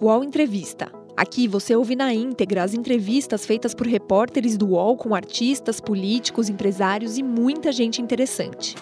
UOL 0.00 0.22
Entrevista. 0.22 0.92
Aqui 1.16 1.48
você 1.48 1.74
ouve 1.74 1.96
na 1.96 2.14
íntegra 2.14 2.62
as 2.62 2.72
entrevistas 2.72 3.44
feitas 3.44 3.74
por 3.74 3.84
repórteres 3.84 4.56
do 4.56 4.68
UOL 4.68 4.96
com 4.96 5.12
artistas, 5.12 5.80
políticos, 5.80 6.48
empresários 6.48 7.18
e 7.18 7.22
muita 7.24 7.72
gente 7.72 8.00
interessante. 8.00 8.76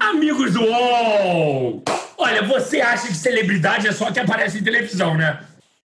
Amigos 0.00 0.54
do 0.54 0.60
UOL! 0.60 1.84
Olha, 2.18 2.42
você 2.42 2.80
acha 2.80 3.06
que 3.06 3.14
celebridade 3.14 3.86
é 3.86 3.92
só 3.92 4.10
que 4.10 4.18
aparece 4.18 4.58
em 4.58 4.64
televisão, 4.64 5.16
né? 5.16 5.40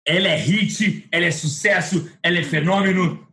Ela 0.06 0.28
é 0.28 0.36
hit, 0.36 1.06
ela 1.12 1.26
é 1.26 1.30
sucesso, 1.30 2.10
ela 2.22 2.38
é 2.38 2.42
fenômeno. 2.42 3.28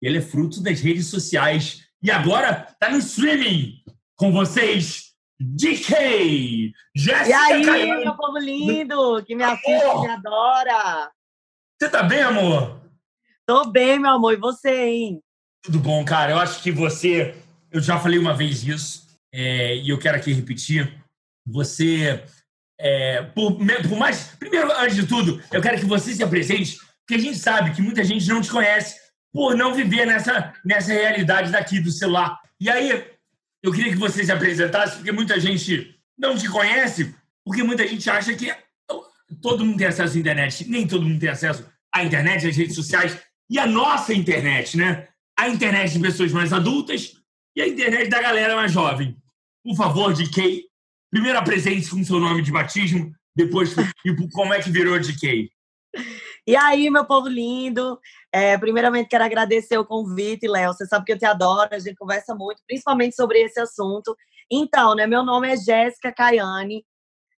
Ela 0.00 0.18
é 0.18 0.20
fruto 0.20 0.62
das 0.62 0.80
redes 0.80 1.08
sociais. 1.08 1.82
E 2.00 2.10
agora 2.10 2.68
tá 2.78 2.90
no 2.90 2.98
streaming. 2.98 3.82
Com 4.16 4.30
vocês, 4.30 5.12
DK! 5.40 6.72
Jéssica 6.94 7.28
E 7.28 7.32
aí, 7.32 8.04
meu 8.04 8.16
povo 8.16 8.38
lindo, 8.38 9.24
que 9.24 9.34
me 9.34 9.42
assiste, 9.42 9.64
que 9.64 10.00
me 10.02 10.08
adora. 10.08 11.10
Você 11.76 11.88
tá 11.88 12.04
bem, 12.04 12.22
amor? 12.22 12.80
Tô 13.44 13.70
bem, 13.70 13.98
meu 13.98 14.12
amor, 14.12 14.32
e 14.32 14.36
você, 14.36 14.86
hein? 14.86 15.20
Tudo 15.64 15.80
bom, 15.80 16.04
cara. 16.04 16.30
Eu 16.30 16.38
acho 16.38 16.62
que 16.62 16.70
você. 16.70 17.34
Eu 17.72 17.80
já 17.80 17.98
falei 17.98 18.16
uma 18.16 18.34
vez 18.34 18.62
isso, 18.62 19.08
é, 19.32 19.76
e 19.76 19.88
eu 19.88 19.98
quero 19.98 20.16
aqui 20.16 20.32
repetir. 20.32 20.96
Você. 21.44 22.24
é, 22.78 23.22
por, 23.22 23.58
por 23.88 23.98
mais. 23.98 24.28
Primeiro, 24.38 24.70
antes 24.78 24.94
de 24.94 25.06
tudo, 25.08 25.42
eu 25.52 25.60
quero 25.60 25.78
que 25.78 25.86
você 25.86 26.14
se 26.14 26.22
apresente, 26.22 26.78
porque 27.00 27.20
a 27.20 27.24
gente 27.24 27.38
sabe 27.38 27.74
que 27.74 27.82
muita 27.82 28.04
gente 28.04 28.28
não 28.28 28.40
te 28.40 28.50
conhece 28.50 28.96
por 29.32 29.56
não 29.56 29.74
viver 29.74 30.06
nessa, 30.06 30.54
nessa 30.64 30.92
realidade 30.92 31.50
daqui 31.50 31.80
do 31.80 31.90
celular. 31.90 32.38
E 32.60 32.70
aí, 32.70 33.13
eu 33.64 33.72
queria 33.72 33.92
que 33.92 33.98
você 33.98 34.22
se 34.22 34.30
apresentasse, 34.30 34.96
porque 34.96 35.10
muita 35.10 35.40
gente 35.40 35.98
não 36.18 36.36
te 36.36 36.46
conhece, 36.50 37.14
porque 37.42 37.62
muita 37.62 37.88
gente 37.88 38.10
acha 38.10 38.34
que 38.34 38.54
todo 39.40 39.64
mundo 39.64 39.78
tem 39.78 39.86
acesso 39.86 40.18
à 40.18 40.20
internet. 40.20 40.68
Nem 40.68 40.86
todo 40.86 41.06
mundo 41.06 41.18
tem 41.18 41.30
acesso 41.30 41.66
à 41.90 42.04
internet, 42.04 42.46
às 42.46 42.54
redes 42.54 42.74
sociais 42.74 43.18
e 43.48 43.58
à 43.58 43.66
nossa 43.66 44.12
internet, 44.12 44.76
né? 44.76 45.08
A 45.34 45.48
internet 45.48 45.94
de 45.94 45.98
pessoas 45.98 46.30
mais 46.30 46.52
adultas 46.52 47.14
e 47.56 47.62
a 47.62 47.66
internet 47.66 48.10
da 48.10 48.20
galera 48.20 48.54
mais 48.54 48.70
jovem. 48.70 49.16
Por 49.64 49.74
favor, 49.74 50.12
DK, 50.12 50.66
primeiro 51.10 51.38
apresente-se 51.38 51.90
com 51.90 52.04
seu 52.04 52.20
nome 52.20 52.42
de 52.42 52.52
batismo, 52.52 53.14
depois 53.34 53.74
como 54.30 54.52
é 54.52 54.60
que 54.60 54.70
virou 54.70 55.00
DK. 55.00 55.50
E 56.46 56.54
aí, 56.54 56.90
meu 56.90 57.06
povo 57.06 57.28
lindo, 57.28 57.98
é, 58.34 58.58
primeiramente 58.58 59.08
quero 59.08 59.22
agradecer 59.22 59.78
o 59.78 59.84
convite, 59.84 60.48
Léo. 60.48 60.72
Você 60.72 60.84
sabe 60.86 61.04
que 61.04 61.12
eu 61.12 61.18
te 61.18 61.24
adoro, 61.24 61.68
a 61.72 61.78
gente 61.78 61.94
conversa 61.94 62.34
muito, 62.34 62.60
principalmente 62.66 63.14
sobre 63.14 63.40
esse 63.40 63.60
assunto. 63.60 64.16
Então, 64.50 64.96
né, 64.96 65.06
meu 65.06 65.22
nome 65.22 65.52
é 65.52 65.56
Jéssica 65.56 66.12
Caiane, 66.12 66.84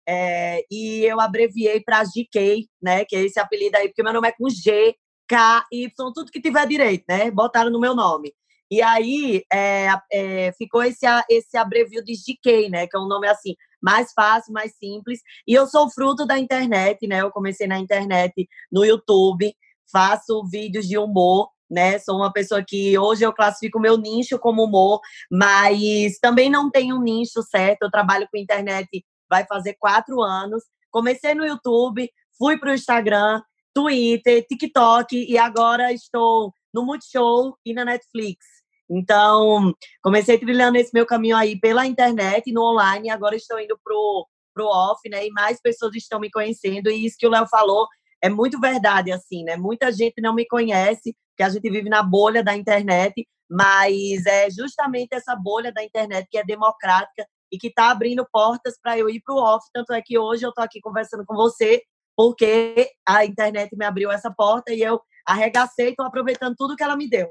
é, 0.08 0.64
e 0.70 1.04
eu 1.04 1.20
abreviei 1.20 1.80
para 1.80 2.02
GK, 2.02 2.66
né, 2.80 3.04
que 3.04 3.14
é 3.14 3.20
esse 3.22 3.38
apelido 3.38 3.76
aí, 3.76 3.88
porque 3.88 4.02
meu 4.02 4.14
nome 4.14 4.28
é 4.28 4.32
com 4.32 4.48
G, 4.48 4.96
K, 5.28 5.66
Y, 5.70 6.12
tudo 6.14 6.30
que 6.30 6.40
tiver 6.40 6.66
direito, 6.66 7.04
né? 7.06 7.30
Botaram 7.30 7.70
no 7.70 7.80
meu 7.80 7.94
nome. 7.94 8.32
E 8.70 8.80
aí 8.80 9.44
é, 9.52 9.88
é, 10.10 10.52
ficou 10.56 10.82
esse, 10.82 11.04
esse 11.28 11.58
abrevio 11.58 12.02
de 12.02 12.14
GK, 12.14 12.70
né? 12.70 12.86
Que 12.86 12.96
é 12.96 13.00
um 13.00 13.08
nome 13.08 13.28
assim, 13.28 13.54
mais 13.82 14.12
fácil, 14.14 14.52
mais 14.52 14.74
simples. 14.76 15.20
E 15.46 15.52
eu 15.52 15.66
sou 15.66 15.90
fruto 15.90 16.24
da 16.24 16.38
internet, 16.38 17.06
né? 17.06 17.20
Eu 17.20 17.30
comecei 17.30 17.66
na 17.66 17.78
internet, 17.78 18.48
no 18.72 18.84
YouTube, 18.84 19.52
faço 19.90 20.44
vídeos 20.50 20.86
de 20.86 20.98
humor, 20.98 21.50
né? 21.70 21.98
Sou 21.98 22.16
uma 22.16 22.32
pessoa 22.32 22.64
que 22.66 22.98
hoje 22.98 23.24
eu 23.24 23.32
classifico 23.32 23.80
meu 23.80 23.96
nicho 23.96 24.38
como 24.38 24.64
humor, 24.64 25.00
mas 25.30 26.18
também 26.20 26.48
não 26.48 26.70
tenho 26.70 26.96
um 26.96 27.02
nicho 27.02 27.42
certo. 27.42 27.82
Eu 27.82 27.90
trabalho 27.90 28.28
com 28.30 28.38
internet 28.38 29.04
vai 29.28 29.44
fazer 29.46 29.74
quatro 29.78 30.20
anos. 30.22 30.62
Comecei 30.90 31.34
no 31.34 31.44
YouTube, 31.44 32.10
fui 32.38 32.58
para 32.58 32.70
o 32.70 32.74
Instagram, 32.74 33.42
Twitter, 33.74 34.46
TikTok 34.46 35.14
e 35.28 35.36
agora 35.36 35.92
estou 35.92 36.52
no 36.72 36.84
Multishow 36.84 37.56
e 37.64 37.74
na 37.74 37.84
Netflix. 37.84 38.44
Então, 38.88 39.74
comecei 40.02 40.38
trilhando 40.38 40.78
esse 40.78 40.92
meu 40.94 41.04
caminho 41.04 41.36
aí 41.36 41.58
pela 41.58 41.86
internet, 41.86 42.52
no 42.52 42.62
online, 42.62 43.10
agora 43.10 43.34
estou 43.34 43.58
indo 43.58 43.78
pro, 43.82 44.26
pro 44.54 44.66
off, 44.66 45.08
né? 45.08 45.26
E 45.26 45.30
mais 45.30 45.60
pessoas 45.60 45.94
estão 45.96 46.20
me 46.20 46.30
conhecendo, 46.30 46.88
e 46.88 47.04
isso 47.04 47.16
que 47.18 47.26
o 47.26 47.30
Léo 47.30 47.48
falou 47.48 47.88
é 48.22 48.28
muito 48.28 48.60
verdade, 48.60 49.12
assim, 49.12 49.44
né? 49.44 49.56
Muita 49.56 49.92
gente 49.92 50.20
não 50.20 50.34
me 50.34 50.46
conhece, 50.46 51.14
porque 51.30 51.42
a 51.42 51.48
gente 51.48 51.70
vive 51.70 51.88
na 51.88 52.02
bolha 52.02 52.42
da 52.42 52.56
internet, 52.56 53.26
mas 53.48 54.26
é 54.26 54.50
justamente 54.50 55.08
essa 55.12 55.36
bolha 55.36 55.72
da 55.72 55.84
internet 55.84 56.26
que 56.30 56.38
é 56.38 56.44
democrática 56.44 57.26
e 57.52 57.58
que 57.58 57.68
está 57.68 57.90
abrindo 57.90 58.26
portas 58.32 58.74
para 58.82 58.98
eu 58.98 59.08
ir 59.08 59.20
pro 59.24 59.36
off. 59.36 59.64
Tanto 59.72 59.92
é 59.92 60.02
que 60.02 60.18
hoje 60.18 60.44
eu 60.44 60.50
estou 60.50 60.64
aqui 60.64 60.80
conversando 60.80 61.24
com 61.24 61.34
você, 61.34 61.82
porque 62.16 62.90
a 63.06 63.24
internet 63.24 63.76
me 63.76 63.84
abriu 63.84 64.10
essa 64.10 64.30
porta 64.30 64.72
e 64.72 64.80
eu 64.80 65.00
arregacei 65.26 65.90
estou 65.90 66.06
aproveitando 66.06 66.54
tudo 66.56 66.76
que 66.76 66.82
ela 66.82 66.96
me 66.96 67.08
deu. 67.08 67.28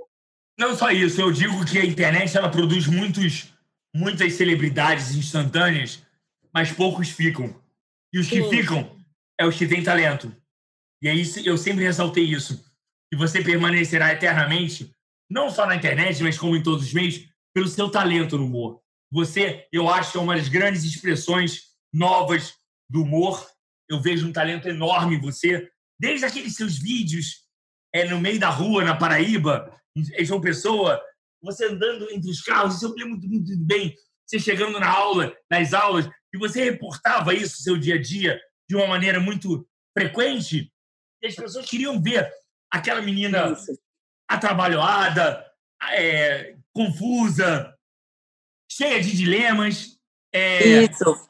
Não 0.58 0.76
só 0.76 0.92
isso, 0.92 1.20
eu 1.20 1.32
digo 1.32 1.66
que 1.66 1.80
a 1.80 1.86
internet 1.86 2.38
ela 2.38 2.50
produz 2.50 2.88
muitos, 2.88 3.54
muitas 3.94 4.34
celebridades 4.36 5.14
instantâneas, 5.16 6.02
mas 6.54 6.72
poucos 6.72 7.10
ficam. 7.10 7.54
E 8.14 8.20
os 8.20 8.30
que 8.30 8.42
Sim. 8.42 8.50
ficam 8.50 8.96
é 9.38 9.46
os 9.46 9.58
que 9.58 9.68
têm 9.68 9.84
talento. 9.84 10.34
E 11.02 11.10
isso, 11.12 11.40
eu 11.40 11.58
sempre 11.58 11.84
ressaltei 11.84 12.24
isso. 12.24 12.64
Que 13.12 13.18
você 13.18 13.42
permanecerá 13.44 14.12
eternamente, 14.12 14.92
não 15.30 15.50
só 15.50 15.66
na 15.66 15.76
internet, 15.76 16.22
mas 16.24 16.38
como 16.38 16.56
em 16.56 16.64
todos 16.64 16.86
os 16.86 16.94
meios, 16.94 17.28
pelo 17.54 17.68
seu 17.68 17.90
talento 17.90 18.38
no 18.38 18.46
humor. 18.46 18.82
Você, 19.12 19.68
eu 19.72 19.90
acho 19.90 20.18
é 20.18 20.22
uma 20.22 20.36
das 20.36 20.50
grandes 20.50 20.84
expressões 20.84 21.62
novas 21.94 22.54
do 22.90 23.04
humor. 23.04 23.46
Eu 23.90 24.02
vejo 24.02 24.28
um 24.28 24.34
talento 24.34 24.68
enorme 24.68 25.16
em 25.16 25.22
você, 25.22 25.70
desde 26.00 26.26
aqueles 26.26 26.56
seus 26.56 26.78
vídeos 26.78 27.46
é, 27.94 28.06
no 28.06 28.20
meio 28.20 28.40
da 28.40 28.50
rua, 28.50 28.84
na 28.84 28.96
Paraíba, 28.96 29.72
em 29.96 30.26
João 30.26 30.42
Pessoa, 30.42 31.02
você 31.42 31.66
andando 31.66 32.10
entre 32.12 32.30
os 32.30 32.42
carros, 32.42 32.76
isso 32.76 32.86
eu 32.86 32.96
lembro 32.96 33.12
muito, 33.12 33.28
muito 33.30 33.66
bem. 33.66 33.96
Você 34.26 34.40
chegando 34.40 34.80
na 34.80 34.90
aula, 34.90 35.34
nas 35.50 35.74
aulas, 35.74 36.10
e 36.34 36.38
você 36.38 36.64
reportava 36.64 37.34
isso, 37.34 37.62
seu 37.62 37.78
dia 37.78 37.96
a 37.96 38.02
dia, 38.02 38.40
de 38.68 38.76
uma 38.76 38.88
maneira 38.88 39.20
muito 39.20 39.66
frequente, 39.98 40.72
as 41.28 41.36
pessoas 41.36 41.66
queriam 41.66 42.02
ver 42.02 42.30
aquela 42.72 43.02
menina 43.02 43.52
Isso. 43.52 43.78
atrabalhada, 44.28 45.46
é, 45.92 46.56
confusa, 46.74 47.74
cheia 48.72 49.02
de 49.02 49.16
dilemas. 49.16 49.98
É, 50.34 50.84
Isso. 50.84 51.30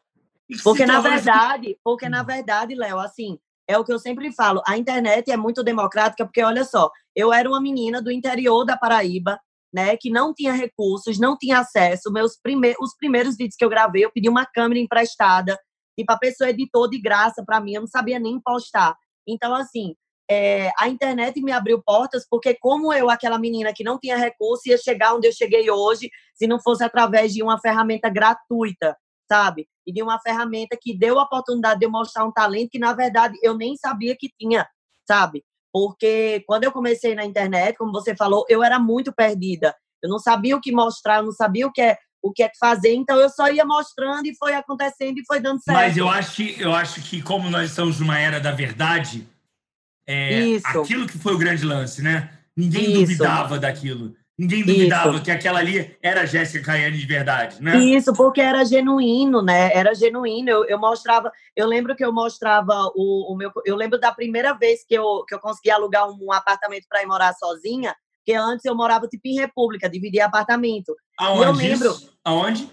Porque 0.63 0.85
na 0.85 1.01
verdade, 1.01 1.77
porque 1.83 2.07
na 2.07 2.23
verdade, 2.23 2.75
Léo, 2.75 2.99
assim, 2.99 3.39
é 3.67 3.77
o 3.77 3.83
que 3.83 3.91
eu 3.91 3.99
sempre 3.99 4.31
falo, 4.31 4.61
a 4.67 4.77
internet 4.77 5.31
é 5.31 5.37
muito 5.37 5.63
democrática, 5.63 6.23
porque 6.23 6.43
olha 6.43 6.63
só, 6.63 6.89
eu 7.15 7.33
era 7.33 7.49
uma 7.49 7.61
menina 7.61 8.01
do 8.01 8.11
interior 8.11 8.63
da 8.63 8.77
Paraíba, 8.77 9.39
né, 9.73 9.97
que 9.97 10.09
não 10.09 10.33
tinha 10.33 10.53
recursos, 10.53 11.19
não 11.19 11.37
tinha 11.37 11.59
acesso. 11.59 12.11
Meus 12.11 12.37
primeiros, 12.41 12.79
os 12.79 12.95
primeiros 12.95 13.35
vídeos 13.35 13.55
que 13.57 13.65
eu 13.65 13.69
gravei, 13.69 14.05
eu 14.05 14.11
pedi 14.11 14.29
uma 14.29 14.45
câmera 14.45 14.79
emprestada, 14.79 15.59
e 15.97 16.03
a 16.07 16.17
pessoa 16.17 16.49
editou 16.49 16.89
de 16.89 16.99
graça 16.99 17.43
para 17.45 17.59
mim, 17.59 17.73
eu 17.73 17.81
não 17.81 17.87
sabia 17.87 18.19
nem 18.19 18.39
postar. 18.39 18.95
Então, 19.27 19.53
assim, 19.55 19.95
é, 20.29 20.71
a 20.79 20.87
internet 20.87 21.41
me 21.41 21.51
abriu 21.51 21.81
portas, 21.83 22.25
porque 22.29 22.55
como 22.55 22.91
eu, 22.93 23.09
aquela 23.09 23.37
menina 23.37 23.73
que 23.73 23.83
não 23.83 23.99
tinha 23.99 24.17
recurso, 24.17 24.67
ia 24.67 24.77
chegar 24.77 25.15
onde 25.15 25.27
eu 25.27 25.33
cheguei 25.33 25.69
hoje, 25.69 26.09
se 26.33 26.47
não 26.47 26.59
fosse 26.59 26.83
através 26.83 27.33
de 27.33 27.43
uma 27.43 27.59
ferramenta 27.59 28.09
gratuita, 28.09 28.97
sabe? 29.31 29.67
E 29.85 29.93
de 29.93 30.01
uma 30.01 30.19
ferramenta 30.19 30.77
que 30.79 30.97
deu 30.97 31.19
a 31.19 31.23
oportunidade 31.23 31.79
de 31.79 31.85
eu 31.85 31.91
mostrar 31.91 32.25
um 32.25 32.31
talento 32.31 32.69
que, 32.71 32.79
na 32.79 32.93
verdade, 32.93 33.37
eu 33.43 33.55
nem 33.55 33.75
sabia 33.75 34.15
que 34.17 34.29
tinha, 34.39 34.67
sabe? 35.07 35.43
Porque 35.71 36.43
quando 36.47 36.63
eu 36.63 36.71
comecei 36.71 37.13
na 37.15 37.25
internet, 37.25 37.77
como 37.77 37.91
você 37.91 38.15
falou, 38.15 38.45
eu 38.49 38.63
era 38.63 38.79
muito 38.79 39.13
perdida. 39.13 39.75
Eu 40.01 40.09
não 40.09 40.19
sabia 40.19 40.55
o 40.55 40.61
que 40.61 40.71
mostrar, 40.71 41.17
eu 41.17 41.23
não 41.23 41.31
sabia 41.31 41.67
o 41.67 41.71
que 41.71 41.81
é, 41.81 41.97
o 42.25 42.33
que 42.33 42.41
é 42.41 42.49
que 42.49 42.57
fazer, 42.57 42.95
então 42.95 43.19
eu 43.19 43.29
só 43.29 43.47
ia 43.49 43.63
mostrando 43.63 44.25
e 44.25 44.35
foi 44.35 44.55
acontecendo 44.55 45.19
e 45.19 45.25
foi 45.27 45.39
dando 45.39 45.61
certo. 45.61 45.77
Mas 45.77 45.95
eu 45.95 46.09
acho 46.09 46.35
que 46.35 46.59
eu 46.59 46.73
acho 46.73 46.99
que 47.03 47.21
como 47.21 47.51
nós 47.51 47.69
estamos 47.69 47.99
numa 47.99 48.17
era 48.17 48.39
da 48.39 48.51
verdade, 48.51 49.27
é, 50.07 50.39
Isso. 50.39 50.67
aquilo 50.67 51.05
que 51.05 51.19
foi 51.19 51.35
o 51.35 51.37
grande 51.37 51.63
lance, 51.63 52.01
né? 52.01 52.31
Ninguém 52.57 52.85
Isso. 52.85 53.01
duvidava 53.01 53.59
daquilo. 53.59 54.15
Ninguém 54.37 54.65
duvidava 54.65 55.11
Isso. 55.13 55.23
que 55.23 55.31
aquela 55.31 55.59
ali 55.59 55.95
era 56.01 56.21
a 56.21 56.25
Jéssica 56.25 56.65
Caiane 56.65 56.97
de 56.97 57.05
verdade, 57.05 57.61
né? 57.61 57.77
Isso, 57.77 58.11
porque 58.11 58.41
era 58.41 58.65
genuíno, 58.65 59.43
né? 59.43 59.71
Era 59.71 59.93
genuíno. 59.93 60.49
Eu, 60.49 60.65
eu 60.65 60.79
mostrava, 60.79 61.31
eu 61.55 61.67
lembro 61.67 61.95
que 61.95 62.03
eu 62.03 62.11
mostrava 62.11 62.91
o, 62.95 63.31
o 63.31 63.37
meu. 63.37 63.51
Eu 63.65 63.75
lembro 63.75 63.99
da 63.99 64.11
primeira 64.11 64.53
vez 64.53 64.83
que 64.83 64.95
eu, 64.95 65.23
que 65.27 65.35
eu 65.35 65.39
consegui 65.39 65.69
alugar 65.69 66.09
um 66.09 66.33
apartamento 66.33 66.85
para 66.89 67.03
ir 67.03 67.05
morar 67.05 67.33
sozinha, 67.33 67.95
porque 68.17 68.33
antes 68.33 68.65
eu 68.65 68.75
morava 68.75 69.07
tipo 69.07 69.27
em 69.27 69.35
República, 69.35 69.87
dividia 69.87 70.25
apartamento. 70.25 70.95
Aonde? 71.19 71.43
eu 71.43 71.51
lembro. 71.51 71.91
isso? 71.91 72.14
Aonde? 72.25 72.69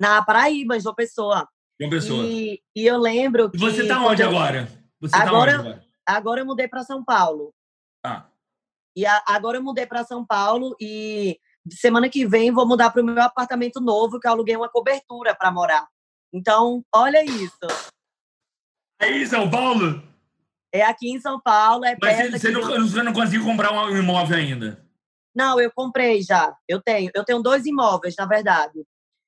Na 0.00 0.22
Paraíba, 0.24 0.78
João 0.80 0.94
Pessoa. 0.94 1.48
João 1.80 1.90
Pessoa. 1.90 2.24
E, 2.24 2.54
E, 2.76 2.82
e 2.82 2.86
eu 2.86 2.98
lembro 2.98 3.50
que. 3.50 3.56
você 3.58 3.86
tá 3.86 4.00
onde 4.00 4.22
eu- 4.22 4.28
agora? 4.28 4.68
Você 5.00 5.14
Agora- 5.16 5.52
tá 5.52 5.58
onde 5.58 5.68
agora? 5.68 5.84
Agora 6.06 6.40
eu 6.40 6.46
mudei 6.46 6.68
para 6.68 6.82
São 6.82 7.04
Paulo. 7.04 7.54
Ah. 8.04 8.26
E 8.96 9.06
a- 9.06 9.22
agora 9.26 9.58
eu 9.58 9.62
mudei 9.62 9.86
para 9.86 10.04
São 10.04 10.24
Paulo 10.26 10.76
e 10.80 11.38
semana 11.72 12.08
que 12.08 12.26
vem 12.26 12.50
vou 12.50 12.66
mudar 12.66 12.90
para 12.90 13.00
o 13.00 13.04
meu 13.04 13.22
apartamento 13.22 13.80
novo, 13.80 14.20
que 14.20 14.26
eu 14.26 14.32
aluguei 14.32 14.56
uma 14.56 14.68
cobertura 14.68 15.34
para 15.34 15.50
morar. 15.50 15.86
Então, 16.32 16.84
olha 16.94 17.24
isso. 17.24 17.56
É 19.00 19.10
em 19.10 19.26
São 19.26 19.48
Paulo? 19.50 20.02
É 20.72 20.82
aqui 20.82 21.08
em 21.10 21.20
São 21.20 21.40
Paulo. 21.40 21.84
É 21.84 21.96
Mas 22.00 22.16
você, 22.16 22.30
você, 22.38 22.50
não, 22.50 22.62
você 22.88 23.02
não 23.02 23.12
conseguiu 23.12 23.44
comprar 23.44 23.72
um 23.72 23.96
imóvel 23.96 24.36
ainda? 24.36 24.83
Não, 25.34 25.60
eu 25.60 25.70
comprei 25.74 26.22
já. 26.22 26.54
Eu 26.68 26.80
tenho. 26.80 27.10
Eu 27.14 27.24
tenho 27.24 27.42
dois 27.42 27.66
imóveis, 27.66 28.14
na 28.16 28.26
verdade. 28.26 28.84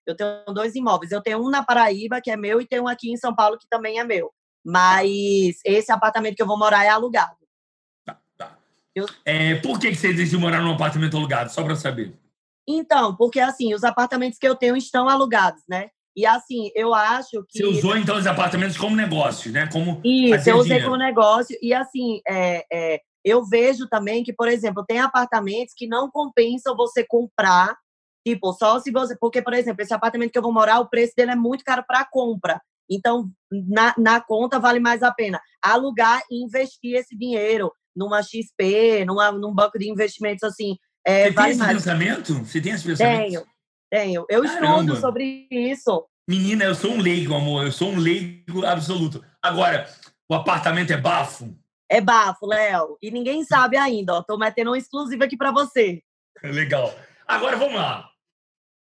Eu 0.06 0.14
tenho 0.14 0.44
dois 0.54 0.74
imóveis. 0.74 1.10
Eu 1.10 1.20
tenho 1.20 1.44
um 1.44 1.50
na 1.50 1.64
Paraíba, 1.64 2.20
que 2.20 2.30
é 2.30 2.36
meu, 2.36 2.60
e 2.60 2.66
tenho 2.66 2.84
um 2.84 2.88
aqui 2.88 3.10
em 3.10 3.16
São 3.16 3.34
Paulo, 3.34 3.58
que 3.58 3.66
também 3.68 3.98
é 3.98 4.04
meu. 4.04 4.32
Mas 4.64 5.58
esse 5.64 5.90
apartamento 5.90 6.36
que 6.36 6.42
eu 6.42 6.46
vou 6.46 6.58
morar 6.58 6.84
é 6.84 6.88
alugado. 6.88 7.36
Tá, 8.04 8.18
tá. 8.36 8.56
Eu... 8.94 9.06
É, 9.24 9.56
por 9.56 9.78
que 9.78 9.94
você 9.94 10.12
decidiu 10.12 10.40
morar 10.40 10.60
num 10.60 10.72
apartamento 10.72 11.16
alugado? 11.16 11.50
Só 11.50 11.62
para 11.64 11.74
saber. 11.74 12.14
Então, 12.68 13.16
porque 13.16 13.40
assim, 13.40 13.74
os 13.74 13.84
apartamentos 13.84 14.38
que 14.38 14.46
eu 14.46 14.56
tenho 14.56 14.76
estão 14.76 15.08
alugados, 15.08 15.62
né? 15.68 15.90
E 16.16 16.24
assim, 16.24 16.70
eu 16.74 16.94
acho 16.94 17.44
que. 17.48 17.58
Você 17.58 17.66
usou 17.66 17.96
então 17.96 18.16
os 18.16 18.26
apartamentos 18.26 18.76
como 18.76 18.96
negócio, 18.96 19.52
né? 19.52 19.68
Como 19.70 20.00
Isso, 20.02 20.48
eu 20.48 20.56
usei 20.56 20.78
dinheiro. 20.78 20.86
como 20.86 20.96
negócio. 20.96 21.56
E 21.60 21.74
assim, 21.74 22.20
é, 22.26 22.64
é, 22.72 23.00
eu 23.26 23.44
vejo 23.44 23.88
também 23.88 24.22
que, 24.22 24.32
por 24.32 24.48
exemplo, 24.48 24.84
tem 24.86 25.00
apartamentos 25.00 25.74
que 25.76 25.86
não 25.86 26.10
compensam 26.10 26.76
você 26.76 27.04
comprar 27.04 27.76
Tipo, 28.26 28.52
só 28.52 28.80
se 28.80 28.90
você. 28.90 29.16
Porque, 29.16 29.40
por 29.40 29.54
exemplo, 29.54 29.82
esse 29.82 29.94
apartamento 29.94 30.32
que 30.32 30.38
eu 30.38 30.42
vou 30.42 30.52
morar, 30.52 30.80
o 30.80 30.90
preço 30.90 31.12
dele 31.16 31.30
é 31.30 31.36
muito 31.36 31.62
caro 31.62 31.84
para 31.86 32.04
compra. 32.04 32.60
Então, 32.90 33.30
na, 33.52 33.94
na 33.96 34.20
conta 34.20 34.58
vale 34.58 34.80
mais 34.80 35.00
a 35.04 35.12
pena 35.12 35.40
alugar 35.62 36.20
e 36.28 36.44
investir 36.44 36.96
esse 36.96 37.16
dinheiro 37.16 37.72
numa 37.94 38.20
XP, 38.22 39.04
numa, 39.06 39.30
num 39.30 39.54
banco 39.54 39.78
de 39.78 39.88
investimentos 39.88 40.42
assim. 40.42 40.76
É, 41.06 41.26
você 41.26 41.30
vale 41.30 41.34
tem 41.34 41.50
esse 41.50 41.58
mais. 41.60 41.72
pensamento? 41.76 42.34
Você 42.44 42.60
tem 42.60 42.72
esse 42.72 42.84
pensamento? 42.84 43.28
Tenho, 43.28 43.46
tenho. 43.88 44.26
Eu 44.28 44.42
Caramba. 44.42 44.80
estudo 44.80 44.96
sobre 45.00 45.46
isso. 45.48 46.04
Menina, 46.28 46.64
eu 46.64 46.74
sou 46.74 46.90
um 46.94 47.00
leigo, 47.00 47.32
amor. 47.32 47.64
Eu 47.64 47.70
sou 47.72 47.92
um 47.92 47.96
leigo 47.96 48.66
absoluto. 48.66 49.24
Agora, 49.40 49.88
o 50.28 50.34
apartamento 50.34 50.90
é 50.90 50.96
bafo? 50.96 51.56
É 51.88 52.00
bafo, 52.00 52.46
Léo. 52.46 52.96
E 53.00 53.10
ninguém 53.10 53.44
sabe 53.44 53.76
ainda, 53.76 54.14
ó. 54.14 54.22
Tô 54.22 54.36
metendo 54.36 54.72
um 54.72 54.76
exclusivo 54.76 55.22
aqui 55.24 55.36
para 55.36 55.52
você. 55.52 56.02
Legal. 56.42 56.92
Agora 57.26 57.56
vamos 57.56 57.74
lá. 57.74 58.08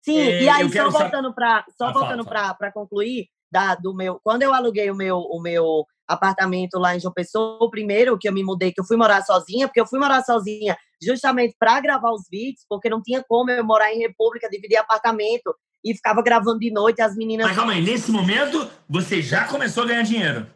Sim, 0.05 0.21
é, 0.21 0.43
e 0.43 0.49
aí 0.49 0.71
só 0.71 0.91
voltando 0.91 1.35
para 1.35 1.65
só 1.77 1.87
ah, 1.87 1.93
voltando 1.93 2.25
para 2.25 2.73
concluir 2.73 3.29
da, 3.51 3.75
do 3.75 3.95
meu, 3.95 4.21
quando 4.23 4.43
eu 4.43 4.55
aluguei 4.55 4.91
o 4.91 4.95
meu 4.95 5.19
o 5.19 5.41
meu 5.41 5.85
apartamento 6.07 6.79
lá 6.79 6.97
em 6.97 7.01
João 7.01 7.13
Pessoa, 7.13 7.59
o 7.61 7.71
primeiro 7.71 8.19
que 8.19 8.29
eu 8.29 8.33
me 8.33 8.43
mudei, 8.43 8.73
que 8.73 8.81
eu 8.81 8.85
fui 8.85 8.97
morar 8.97 9.23
sozinha, 9.23 9.69
porque 9.69 9.81
eu 9.81 9.87
fui 9.87 9.99
morar 9.99 10.23
sozinha 10.23 10.77
justamente 11.03 11.55
para 11.59 11.79
gravar 11.81 12.11
os 12.13 12.23
vídeos, 12.31 12.65
porque 12.69 12.89
não 12.89 13.03
tinha 13.03 13.23
como 13.29 13.51
eu 13.51 13.63
morar 13.63 13.93
em 13.93 13.99
República, 13.99 14.49
dividir 14.49 14.79
apartamento 14.79 15.55
e 15.85 15.95
ficava 15.95 16.23
gravando 16.23 16.59
de 16.59 16.71
noite 16.71 17.03
as 17.03 17.15
meninas. 17.15 17.47
Mas 17.47 17.57
calma 17.57 17.73
aí, 17.73 17.83
nesse 17.83 18.11
momento 18.11 18.71
você 18.89 19.21
já 19.21 19.47
começou 19.47 19.85
a 19.85 19.87
ganhar 19.87 20.03
dinheiro? 20.03 20.47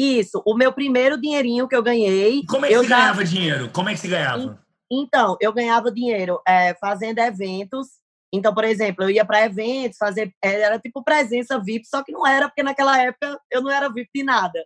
Isso, 0.00 0.42
o 0.46 0.54
meu 0.54 0.72
primeiro 0.72 1.20
dinheirinho 1.20 1.68
que 1.68 1.76
eu 1.76 1.82
ganhei. 1.82 2.44
Como 2.46 2.64
é 2.64 2.68
que 2.68 2.74
eu 2.74 2.82
você 2.82 2.88
já... 2.88 2.98
ganhava 2.98 3.24
dinheiro? 3.24 3.70
Como 3.70 3.88
é 3.88 3.92
que 3.92 4.00
você 4.00 4.08
ganhava? 4.08 4.64
Então, 4.90 5.36
eu 5.40 5.52
ganhava 5.52 5.92
dinheiro 5.92 6.40
é, 6.46 6.74
fazendo 6.80 7.18
eventos 7.18 8.00
então, 8.32 8.54
por 8.54 8.64
exemplo, 8.64 9.04
eu 9.04 9.10
ia 9.10 9.24
para 9.24 9.44
eventos, 9.44 9.98
fazer. 9.98 10.32
Era 10.42 10.78
tipo 10.78 11.02
presença 11.02 11.58
VIP, 11.58 11.86
só 11.86 12.02
que 12.02 12.12
não 12.12 12.26
era, 12.26 12.48
porque 12.48 12.62
naquela 12.62 12.96
época 13.00 13.40
eu 13.50 13.60
não 13.62 13.70
era 13.70 13.92
VIP 13.92 14.10
de 14.14 14.22
nada. 14.22 14.64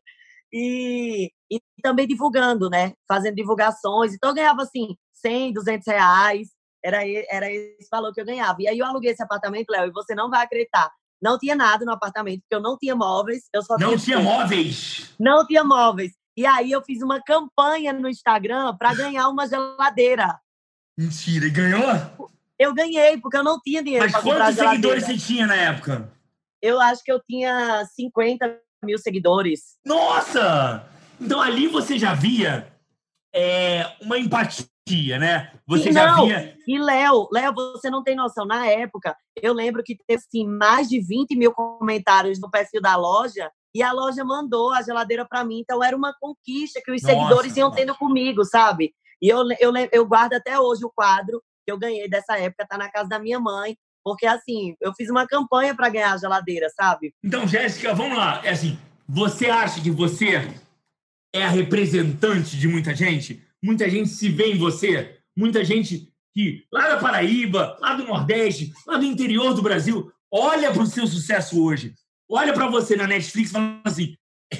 E, 0.52 1.32
e 1.50 1.60
também 1.82 2.06
divulgando, 2.06 2.68
né? 2.68 2.92
Fazendo 3.08 3.34
divulgações. 3.36 4.14
Então, 4.14 4.30
eu 4.30 4.34
ganhava 4.34 4.62
assim, 4.62 4.96
100, 5.14 5.54
200 5.54 5.86
reais. 5.86 6.48
Era, 6.84 6.98
era 7.30 7.50
esse 7.50 7.88
valor 7.90 8.12
que 8.12 8.20
eu 8.20 8.26
ganhava. 8.26 8.58
E 8.60 8.68
aí 8.68 8.78
eu 8.78 8.86
aluguei 8.86 9.10
esse 9.12 9.22
apartamento, 9.22 9.70
Léo, 9.70 9.88
e 9.88 9.92
você 9.92 10.14
não 10.14 10.28
vai 10.30 10.44
acreditar. 10.44 10.90
Não 11.22 11.38
tinha 11.38 11.54
nada 11.54 11.84
no 11.84 11.92
apartamento, 11.92 12.40
porque 12.40 12.54
eu 12.54 12.60
não 12.60 12.76
tinha 12.76 12.94
móveis. 12.94 13.44
Eu 13.52 13.62
só 13.62 13.78
não 13.78 13.88
tinha, 13.88 13.98
tinha 13.98 14.20
móveis? 14.20 15.14
Não 15.18 15.46
tinha 15.46 15.64
móveis. 15.64 16.12
E 16.36 16.44
aí 16.44 16.72
eu 16.72 16.82
fiz 16.82 17.00
uma 17.00 17.22
campanha 17.22 17.92
no 17.92 18.08
Instagram 18.08 18.76
para 18.76 18.94
ganhar 18.94 19.28
uma 19.28 19.46
geladeira. 19.46 20.38
Mentira, 20.98 21.46
e 21.46 21.50
ganhou? 21.50 22.30
Eu 22.58 22.74
ganhei, 22.74 23.18
porque 23.18 23.36
eu 23.36 23.44
não 23.44 23.60
tinha 23.60 23.82
dinheiro 23.82 24.04
Mas 24.10 24.22
quantos 24.22 24.54
seguidores 24.54 25.04
você 25.04 25.16
tinha 25.16 25.46
na 25.46 25.56
época? 25.56 26.12
Eu 26.62 26.80
acho 26.80 27.02
que 27.02 27.12
eu 27.12 27.20
tinha 27.20 27.84
50 27.94 28.58
mil 28.84 28.98
seguidores. 28.98 29.76
Nossa! 29.84 30.88
Então 31.20 31.40
ali 31.40 31.66
você 31.66 31.98
já 31.98 32.14
via 32.14 32.72
é, 33.34 33.92
uma 34.00 34.18
empatia, 34.18 34.66
né? 35.18 35.50
Você 35.66 35.90
e 35.90 35.92
já 35.92 36.14
não, 36.14 36.26
via. 36.26 36.56
E 36.66 36.78
Léo, 36.78 37.28
Léo, 37.32 37.54
você 37.54 37.88
não 37.88 38.02
tem 38.02 38.14
noção. 38.14 38.44
Na 38.44 38.66
época, 38.66 39.16
eu 39.40 39.52
lembro 39.52 39.82
que 39.82 39.96
teve 40.06 40.22
assim, 40.26 40.46
mais 40.46 40.88
de 40.88 41.00
20 41.00 41.36
mil 41.36 41.52
comentários 41.52 42.40
no 42.40 42.50
perfil 42.50 42.82
da 42.82 42.96
loja 42.96 43.50
e 43.74 43.82
a 43.82 43.92
loja 43.92 44.24
mandou 44.24 44.72
a 44.72 44.82
geladeira 44.82 45.26
para 45.26 45.44
mim. 45.44 45.60
Então 45.60 45.82
era 45.82 45.96
uma 45.96 46.14
conquista 46.20 46.80
que 46.84 46.92
os 46.92 47.02
nossa, 47.02 47.14
seguidores 47.14 47.56
iam 47.56 47.68
nossa. 47.68 47.80
tendo 47.80 47.94
comigo, 47.94 48.44
sabe? 48.44 48.94
E 49.22 49.28
eu, 49.28 49.42
eu, 49.58 49.72
eu 49.90 50.06
guardo 50.06 50.34
até 50.34 50.58
hoje 50.60 50.84
o 50.84 50.92
quadro 50.94 51.42
que 51.64 51.72
eu 51.72 51.78
ganhei 51.78 52.08
dessa 52.08 52.38
época 52.38 52.66
tá 52.68 52.76
na 52.76 52.90
casa 52.90 53.08
da 53.08 53.18
minha 53.18 53.40
mãe, 53.40 53.74
porque 54.04 54.26
assim, 54.26 54.76
eu 54.82 54.92
fiz 54.92 55.08
uma 55.08 55.26
campanha 55.26 55.74
para 55.74 55.88
ganhar 55.88 56.12
a 56.12 56.18
geladeira, 56.18 56.68
sabe? 56.68 57.14
Então, 57.24 57.48
Jéssica, 57.48 57.94
vamos 57.94 58.18
lá. 58.18 58.42
É 58.44 58.50
assim, 58.50 58.78
você 59.08 59.46
acha 59.46 59.80
que 59.80 59.90
você 59.90 60.46
é 61.34 61.42
a 61.42 61.48
representante 61.48 62.56
de 62.58 62.68
muita 62.68 62.94
gente? 62.94 63.42
Muita 63.64 63.88
gente 63.88 64.10
se 64.10 64.28
vê 64.28 64.52
em 64.52 64.58
você? 64.58 65.18
Muita 65.34 65.64
gente 65.64 66.12
que 66.34 66.66
lá 66.70 66.88
da 66.88 66.98
Paraíba, 66.98 67.78
lá 67.80 67.94
do 67.94 68.04
Nordeste, 68.04 68.70
lá 68.86 68.98
do 68.98 69.06
interior 69.06 69.54
do 69.54 69.62
Brasil, 69.62 70.12
olha 70.30 70.70
para 70.70 70.82
o 70.82 70.86
seu 70.86 71.06
sucesso 71.06 71.64
hoje, 71.64 71.94
olha 72.28 72.52
para 72.52 72.68
você 72.68 72.94
na 72.94 73.06
Netflix 73.06 73.48
e 73.48 73.52
fala 73.54 73.80
assim: 73.84 74.14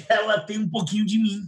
ela 0.09 0.39
tem 0.39 0.57
um 0.57 0.67
pouquinho 0.67 1.05
de 1.05 1.19
mim. 1.19 1.41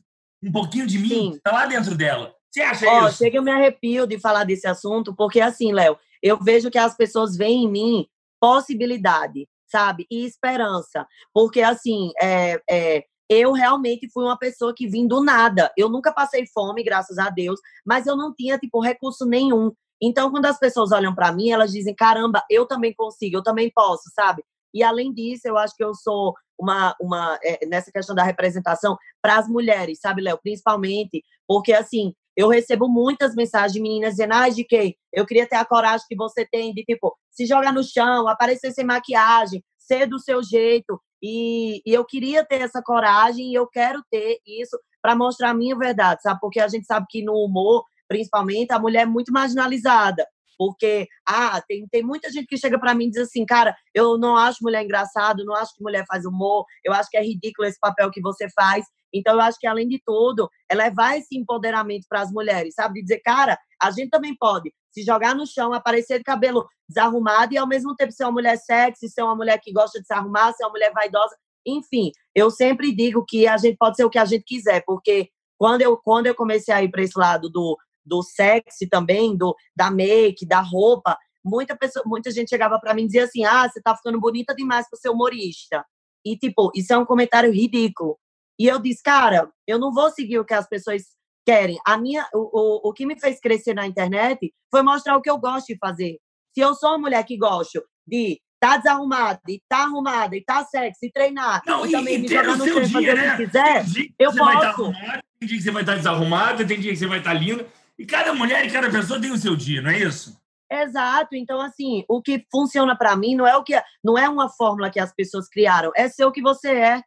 Um 0.44 0.52
pouquinho 0.52 0.86
de 0.86 1.00
mim 1.00 1.34
Sim. 1.34 1.40
tá 1.44 1.52
lá 1.52 1.66
dentro 1.66 1.96
dela. 1.96 2.32
Você 2.52 2.62
acha 2.62 2.86
oh, 2.88 3.08
isso? 3.08 3.18
Chega, 3.18 3.38
eu 3.38 3.44
me 3.44 3.50
arrepio 3.50 4.06
de 4.06 4.20
falar 4.20 4.44
desse 4.44 4.68
assunto, 4.68 5.16
porque 5.16 5.42
assim, 5.42 5.74
Léo, 5.74 5.98
eu 6.22 6.38
vejo 6.38 6.70
que 6.70 6.78
as 6.78 6.96
pessoas 6.96 7.36
veem 7.36 7.64
em 7.64 7.72
mim 7.72 8.08
possibilidade, 8.40 9.48
sabe? 9.66 10.06
E 10.12 10.26
esperança. 10.26 11.08
Porque, 11.34 11.62
assim, 11.62 12.12
é, 12.22 12.62
é, 12.70 13.04
eu 13.30 13.52
realmente 13.52 14.10
fui 14.12 14.24
uma 14.24 14.38
pessoa 14.38 14.74
que 14.76 14.88
vim 14.88 15.08
do 15.08 15.24
nada. 15.24 15.72
Eu 15.78 15.90
nunca 15.90 16.12
passei 16.12 16.46
fome, 16.48 16.84
graças 16.84 17.18
a 17.18 17.30
Deus, 17.30 17.60
mas 17.86 18.08
eu 18.08 18.16
não 18.16 18.34
tinha, 18.34 18.58
tipo, 18.58 18.80
recurso 18.80 19.26
nenhum. 19.26 19.72
Então, 20.02 20.32
quando 20.32 20.46
as 20.46 20.60
pessoas 20.60 20.92
olham 20.92 21.14
para 21.14 21.32
mim, 21.32 21.50
elas 21.50 21.72
dizem: 21.72 21.96
caramba, 21.96 22.44
eu 22.50 22.66
também 22.66 22.94
consigo, 22.94 23.38
eu 23.38 23.44
também 23.44 23.72
posso, 23.74 24.10
sabe? 24.14 24.44
E 24.74 24.84
além 24.84 25.14
disso, 25.14 25.48
eu 25.48 25.58
acho 25.58 25.76
que 25.76 25.84
eu 25.84 25.94
sou 25.94 26.34
uma, 26.60 26.96
uma 27.00 27.40
é, 27.44 27.66
nessa 27.66 27.92
questão 27.92 28.16
da 28.16 28.24
representação 28.24 28.98
para 29.22 29.38
as 29.38 29.48
mulheres, 29.48 30.00
sabe, 30.00 30.22
Léo? 30.22 30.40
Principalmente, 30.42 31.24
porque 31.48 31.74
assim, 31.74 32.14
eu 32.36 32.48
recebo 32.50 32.88
muitas 32.88 33.34
mensagens 33.36 33.74
de 33.74 33.82
meninas 33.82 34.12
dizendo, 34.12 34.34
ai, 34.34 34.52
de 34.52 34.64
quem? 34.64 34.96
Eu 35.12 35.26
queria 35.26 35.48
ter 35.48 35.56
a 35.56 35.66
coragem 35.66 36.06
que 36.08 36.16
você 36.16 36.46
tem 36.46 36.74
de, 36.74 36.84
tipo, 36.84 37.18
se 37.32 37.48
jogar 37.48 37.74
no 37.74 37.84
chão, 37.84 38.28
aparecer 38.28 38.72
sem 38.72 38.86
maquiagem, 38.86 39.64
ser 39.88 40.06
do 40.08 40.20
seu 40.20 40.44
jeito. 40.44 41.02
E, 41.24 41.82
e 41.86 41.94
eu 41.94 42.06
queria 42.06 42.46
ter 42.46 42.62
essa 42.62 42.82
coragem 42.82 43.52
e 43.52 43.56
eu 43.56 43.66
quero 43.68 44.04
ter 44.12 44.40
isso 44.46 44.78
para 45.02 45.16
mostrar 45.16 45.52
a 45.52 45.54
minha 45.54 45.76
verdade, 45.76 46.22
sabe? 46.22 46.40
Porque 46.40 46.60
a 46.60 46.68
gente 46.68 46.86
sabe 46.86 47.08
que 47.10 47.24
no 47.24 47.34
humor, 47.34 47.84
principalmente, 48.08 48.72
a 48.72 48.80
mulher 48.80 49.04
é 49.04 49.06
muito 49.06 49.32
marginalizada. 49.32 50.28
Porque, 50.58 51.08
ah, 51.28 51.62
tem, 51.68 51.88
tem 51.88 52.04
muita 52.04 52.32
gente 52.32 52.48
que 52.48 52.58
chega 52.58 52.80
para 52.80 52.96
mim 52.96 53.06
e 53.06 53.12
diz 53.12 53.22
assim, 53.22 53.46
cara, 53.46 53.76
eu 53.94 54.18
não 54.18 54.36
acho 54.36 54.64
mulher 54.64 54.84
engraçado, 54.84 55.46
não 55.46 55.56
acho 55.56 55.74
que 55.76 55.84
mulher 55.84 56.06
faz 56.08 56.26
humor, 56.26 56.66
eu 56.84 56.94
acho 56.94 57.10
que 57.10 57.18
é 57.18 57.22
ridículo 57.22 57.68
esse 57.68 57.80
papel 57.80 58.10
que 58.12 58.22
você 58.22 58.48
faz. 58.50 58.86
Então, 59.14 59.36
eu 59.36 59.42
acho 59.42 59.60
que, 59.60 59.68
além 59.68 59.88
de 59.88 60.02
tudo, 60.06 60.50
é 60.70 60.76
levar 60.76 61.18
esse 61.18 61.38
empoderamento 61.38 62.06
para 62.10 62.22
as 62.22 62.32
mulheres, 62.32 62.74
sabe? 62.76 62.96
De 62.96 63.02
dizer, 63.04 63.20
cara, 63.20 63.58
a 63.82 63.92
gente 63.92 64.10
também 64.10 64.36
pode 64.36 64.74
se 64.92 65.04
jogar 65.04 65.36
no 65.36 65.46
chão, 65.46 65.74
aparecer 65.74 66.18
de 66.18 66.24
cabelo 66.24 66.68
desarrumado 66.90 67.54
e, 67.54 67.58
ao 67.58 67.68
mesmo 67.68 67.96
tempo, 67.96 68.12
ser 68.12 68.24
uma 68.24 68.32
mulher 68.32 68.58
sexy, 68.58 69.10
ser 69.10 69.22
uma 69.22 69.36
mulher 69.36 69.60
que 69.62 69.72
gosta 69.72 70.00
de 70.00 70.08
se 70.08 70.14
arrumar, 70.14 70.54
ser 70.54 70.66
uma 70.66 70.72
mulher 70.72 70.92
vaidosa. 70.92 71.36
Enfim, 71.66 72.12
eu 72.34 72.50
sempre 72.50 72.96
digo 72.96 73.24
que 73.26 73.48
a 73.48 73.58
gente 73.58 73.78
pode 73.78 73.96
ser 73.96 74.06
o 74.06 74.10
que 74.10 74.18
a 74.18 74.26
gente 74.26 74.44
quiser, 74.46 74.84
porque 74.86 75.30
quando 75.58 75.82
eu, 75.82 75.98
quando 75.98 76.28
eu 76.28 76.36
comecei 76.36 76.74
a 76.74 76.84
ir 76.84 76.90
para 76.90 77.02
esse 77.02 77.18
lado 77.18 77.50
do, 77.50 77.78
do 78.08 78.24
sexy 78.24 78.88
também, 78.88 79.36
do, 79.36 79.56
da 79.76 79.92
make, 79.92 80.46
da 80.46 80.62
roupa, 80.62 81.18
muita, 81.44 81.76
pessoa, 81.76 82.04
muita 82.06 82.32
gente 82.32 82.50
chegava 82.50 82.80
para 82.80 82.94
mim 82.94 83.04
e 83.04 83.08
dizia 83.08 83.26
assim: 83.26 83.46
ah, 83.46 83.68
você 83.68 83.82
tá 83.82 83.96
ficando 83.96 84.20
bonita 84.20 84.56
demais 84.56 84.90
para 84.90 85.00
ser 85.00 85.10
humorista. 85.10 85.86
E, 86.26 86.38
tipo, 86.38 86.72
isso 86.76 86.94
é 86.94 86.98
um 86.98 87.06
comentário 87.06 87.52
ridículo. 87.52 88.18
E 88.60 88.68
eu 88.68 88.80
disse, 88.80 89.02
cara, 89.04 89.50
eu 89.68 89.80
não 89.80 89.94
vou 89.94 90.10
seguir 90.10 90.40
o 90.40 90.46
que 90.46 90.54
as 90.54 90.68
pessoas 90.68 91.04
querem. 91.46 91.78
A 91.86 91.98
minha, 91.98 92.28
o, 92.34 92.88
o, 92.88 92.90
o 92.90 92.94
que 92.94 93.06
me 93.06 93.18
fez 93.20 93.40
crescer 93.40 93.74
na 93.74 93.88
internet 93.88 94.54
foi 94.70 94.82
mostrar 94.82 95.16
o 95.16 95.22
que 95.22 95.30
eu 95.30 95.38
gosto 95.38 95.68
de 95.68 95.78
fazer. 95.78 96.18
Se 96.54 96.62
eu 96.62 96.74
sou 96.74 96.90
uma 96.90 96.98
mulher 96.98 97.24
que 97.24 97.38
gosto 97.38 97.82
de 98.06 98.42
tá 98.60 98.78
desarrumada, 98.78 99.40
e 99.48 99.62
tá 99.70 99.84
arrumada, 99.84 100.36
e 100.36 100.44
tá 100.44 100.66
sexy, 100.66 101.06
e 101.06 101.12
treinar, 101.12 101.62
não, 101.66 101.86
e, 101.86 101.90
e 101.90 101.92
também 101.92 102.16
e 102.16 102.18
me 102.18 102.28
jogar 102.28 102.58
no 102.58 102.64
seu 102.64 102.82
dia, 102.82 103.14
né? 103.14 103.38
que 103.38 103.46
quiser, 103.46 103.86
eu 104.18 104.32
posso. 104.32 104.44
Vai 104.44 104.66
arrumada, 104.66 105.24
tem 105.40 105.48
dia 105.48 105.58
que 105.58 105.64
você 105.64 105.72
vai 105.72 105.84
estar 105.84 105.96
desarrumada, 105.96 106.66
tem 106.66 106.80
dia 106.80 106.92
que 106.92 106.98
você 106.98 107.06
vai 107.06 107.20
estar 107.20 107.34
linda. 107.34 107.68
E 107.98 108.06
cada 108.06 108.34
mulher 108.34 108.66
e 108.66 108.72
cada 108.72 108.90
pessoa 108.90 109.20
tem 109.20 109.32
o 109.32 109.38
seu 109.38 109.56
dia, 109.56 109.82
não 109.82 109.90
é 109.90 110.00
isso? 110.00 110.40
Exato. 110.72 111.36
Então, 111.36 111.62
assim, 111.62 112.04
o 112.08 112.22
que 112.22 112.46
funciona 112.52 112.96
para 112.96 113.16
mim 113.16 113.36
não 113.36 113.48
é 113.48 113.56
o 113.56 113.64
que 113.64 113.74
não 114.04 114.18
é 114.18 114.28
uma 114.28 114.50
fórmula 114.50 114.90
que 114.90 115.00
as 115.00 115.14
pessoas 115.14 115.48
criaram, 115.48 115.92
é 115.96 116.08
ser 116.08 116.26
o 116.26 116.32
que 116.32 116.42
você 116.42 116.70
é. 116.70 117.04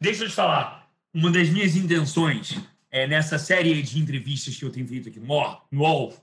Deixa 0.00 0.24
eu 0.24 0.28
te 0.28 0.34
falar. 0.34 0.90
Uma 1.14 1.30
das 1.30 1.48
minhas 1.48 1.76
intenções 1.76 2.58
é, 2.90 3.06
nessa 3.06 3.38
série 3.38 3.82
de 3.82 3.98
entrevistas 3.98 4.56
que 4.56 4.64
eu 4.64 4.72
tenho 4.72 4.88
feito 4.88 5.08
aqui 5.08 5.20
no 5.20 5.28
UOL, 5.72 6.14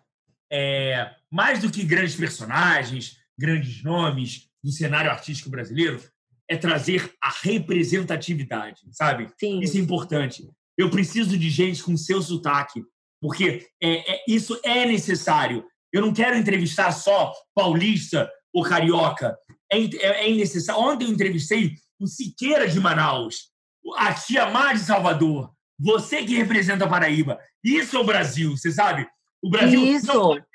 é, 0.52 1.16
mais 1.32 1.62
do 1.62 1.72
que 1.72 1.84
grandes 1.84 2.16
personagens, 2.16 3.18
grandes 3.38 3.84
nomes 3.84 4.50
do 4.64 4.72
cenário 4.72 5.10
artístico 5.10 5.50
brasileiro, 5.50 6.00
é 6.48 6.58
trazer 6.58 7.12
a 7.22 7.30
representatividade, 7.30 8.82
sabe? 8.92 9.30
Sim. 9.40 9.60
Isso 9.60 9.78
é 9.78 9.80
importante. 9.80 10.48
Eu 10.78 10.90
preciso 10.90 11.38
de 11.38 11.50
gente 11.50 11.82
com 11.82 11.96
seu 11.98 12.22
sotaque, 12.22 12.84
porque 13.24 13.66
é, 13.82 14.16
é, 14.16 14.24
isso 14.28 14.60
é 14.66 14.86
necessário. 14.86 15.66
Eu 15.94 16.02
não 16.02 16.14
quero 16.14 16.38
entrevistar 16.38 16.92
só 16.92 17.32
paulista 17.56 18.30
ou 18.54 18.64
carioca. 18.64 19.38
É, 19.72 19.78
é, 19.80 20.30
é 20.30 20.36
necessário. 20.36 20.82
Ontem 20.82 21.06
eu 21.06 21.12
entrevistei 21.12 21.74
o 21.98 22.06
Siqueira 22.06 22.68
de 22.68 22.82
Manaus, 22.82 23.50
a 23.96 24.14
Tia 24.14 24.50
Mar 24.50 24.74
de 24.74 24.82
Salvador, 24.82 25.54
você 25.80 26.26
que 26.26 26.36
representa 26.36 26.84
a 26.84 26.90
Paraíba. 26.90 27.40
Isso 27.64 27.96
é 27.96 28.00
o 28.02 28.06
Brasil, 28.06 28.58
você 28.58 28.70
sabe? 28.74 29.08
O 29.42 29.50
Brasil 29.50 29.82
Isso. 29.82 30.08
não 30.08 30.34
ser 30.34 30.46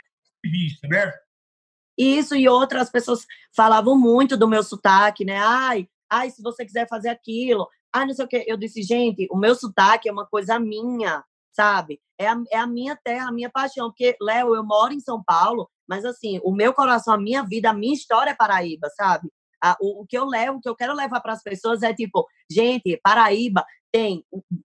visto, 0.45 0.87
né? 0.89 1.11
Isso 1.97 2.37
e 2.37 2.47
outras 2.51 2.91
pessoas 2.91 3.25
falavam 3.57 3.99
muito 3.99 4.37
do 4.37 4.47
meu 4.47 4.63
sotaque, 4.63 5.25
né? 5.25 5.39
Ai, 5.39 5.89
ai, 6.11 6.31
se 6.31 6.43
você 6.43 6.67
quiser 6.67 6.87
fazer 6.87 7.09
aquilo, 7.09 7.67
ai, 7.91 8.05
não 8.05 8.13
sei 8.13 8.27
o 8.27 8.29
quê. 8.29 8.45
Eu 8.47 8.59
disse, 8.59 8.83
gente, 8.83 9.27
o 9.31 9.39
meu 9.39 9.55
sotaque 9.55 10.07
é 10.07 10.13
uma 10.13 10.27
coisa 10.27 10.59
minha, 10.59 11.25
sabe? 11.59 12.01
É 12.17 12.29
a, 12.29 12.37
é 12.53 12.59
a 12.59 12.67
minha 12.67 12.97
terra, 13.03 13.29
a 13.29 13.33
minha 13.33 13.51
paixão. 13.51 13.89
Porque, 13.89 14.17
Léo, 14.21 14.55
eu 14.55 14.65
moro 14.65 14.95
em 14.95 15.01
São 15.01 15.21
Paulo, 15.25 15.69
mas 15.89 16.05
assim, 16.05 16.41
o 16.45 16.53
meu 16.53 16.73
coração, 16.73 17.15
a 17.15 17.19
minha 17.19 17.43
vida, 17.43 17.71
a 17.71 17.75
minha 17.75 17.95
história 17.95 18.31
é 18.31 18.35
Paraíba, 18.35 18.89
sabe? 18.97 19.29
A, 19.63 19.77
o, 19.81 20.03
o 20.03 20.07
que 20.07 20.17
eu 20.17 20.25
levo, 20.25 20.59
o 20.59 20.61
que 20.61 20.69
eu 20.69 20.77
quero 20.77 20.95
levar 20.95 21.21
para 21.21 21.33
as 21.33 21.43
pessoas 21.43 21.83
é 21.83 21.93
tipo, 21.93 22.25
gente, 22.51 23.01
Paraíba 23.03 23.65
tem 23.91 24.23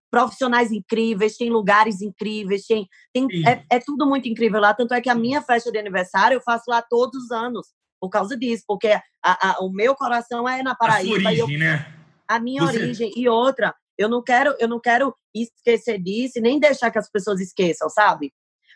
profissionais 0.08 0.70
incríveis, 0.70 1.36
tem 1.36 1.50
lugares 1.50 2.00
incríveis, 2.00 2.64
tem, 2.66 2.86
tem 3.12 3.26
é, 3.44 3.64
é, 3.72 3.80
tudo 3.80 4.06
muito 4.06 4.28
incrível 4.28 4.60
lá. 4.60 4.72
Tanto 4.72 4.94
é 4.94 5.00
que 5.00 5.10
a 5.10 5.14
minha 5.14 5.42
festa 5.42 5.72
de 5.72 5.78
aniversário 5.78 6.36
eu 6.36 6.42
faço 6.42 6.64
lá 6.68 6.80
todos 6.80 7.24
os 7.24 7.30
anos 7.32 7.68
por 8.00 8.10
causa 8.10 8.36
disso, 8.36 8.62
porque 8.68 8.88
a, 8.88 9.02
a, 9.24 9.64
o 9.64 9.70
meu 9.70 9.96
coração 9.96 10.48
é 10.48 10.62
na 10.62 10.76
Paraíba. 10.76 11.30
A 11.30 11.32
origem, 11.32 11.54
eu, 11.54 11.58
né? 11.58 11.92
A 12.28 12.38
minha 12.38 12.62
Você... 12.62 12.78
origem 12.78 13.12
e 13.16 13.28
outra. 13.28 13.74
Eu 13.98 14.08
não 14.08 14.22
quero, 14.22 14.54
eu 14.58 14.68
não 14.68 14.80
quero 14.80 15.14
esquecer 15.34 15.98
disso 15.98 16.38
e 16.38 16.42
nem 16.42 16.58
deixar 16.58 16.90
que 16.90 16.98
as 16.98 17.10
pessoas 17.10 17.40
esqueçam, 17.40 17.88
sabe? 17.88 18.32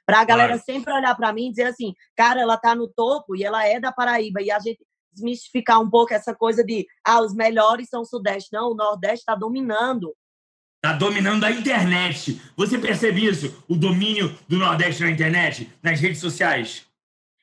Para 0.06 0.20
a 0.20 0.24
galera 0.24 0.52
claro. 0.54 0.64
sempre 0.64 0.92
olhar 0.92 1.14
para 1.14 1.32
mim 1.32 1.48
e 1.48 1.50
dizer 1.50 1.64
assim, 1.64 1.94
cara, 2.16 2.40
ela 2.40 2.56
tá 2.56 2.74
no 2.74 2.88
topo 2.88 3.36
e 3.36 3.44
ela 3.44 3.66
é 3.66 3.78
da 3.78 3.92
Paraíba 3.92 4.40
e 4.40 4.50
a 4.50 4.58
gente 4.58 4.78
desmistificar 5.12 5.80
um 5.80 5.90
pouco 5.90 6.14
essa 6.14 6.34
coisa 6.34 6.64
de 6.64 6.86
ah, 7.04 7.20
os 7.20 7.34
melhores 7.34 7.88
são 7.88 8.02
o 8.02 8.06
Sudeste. 8.06 8.50
Não, 8.52 8.70
o 8.70 8.74
Nordeste 8.74 9.20
está 9.20 9.34
dominando. 9.34 10.14
Está 10.82 10.96
dominando 10.96 11.44
a 11.44 11.50
internet. 11.50 12.40
Você 12.56 12.78
percebe 12.78 13.26
isso? 13.26 13.64
O 13.68 13.74
domínio 13.74 14.36
do 14.46 14.56
Nordeste 14.56 15.02
na 15.02 15.10
internet, 15.10 15.70
nas 15.82 16.00
redes 16.00 16.20
sociais? 16.20 16.86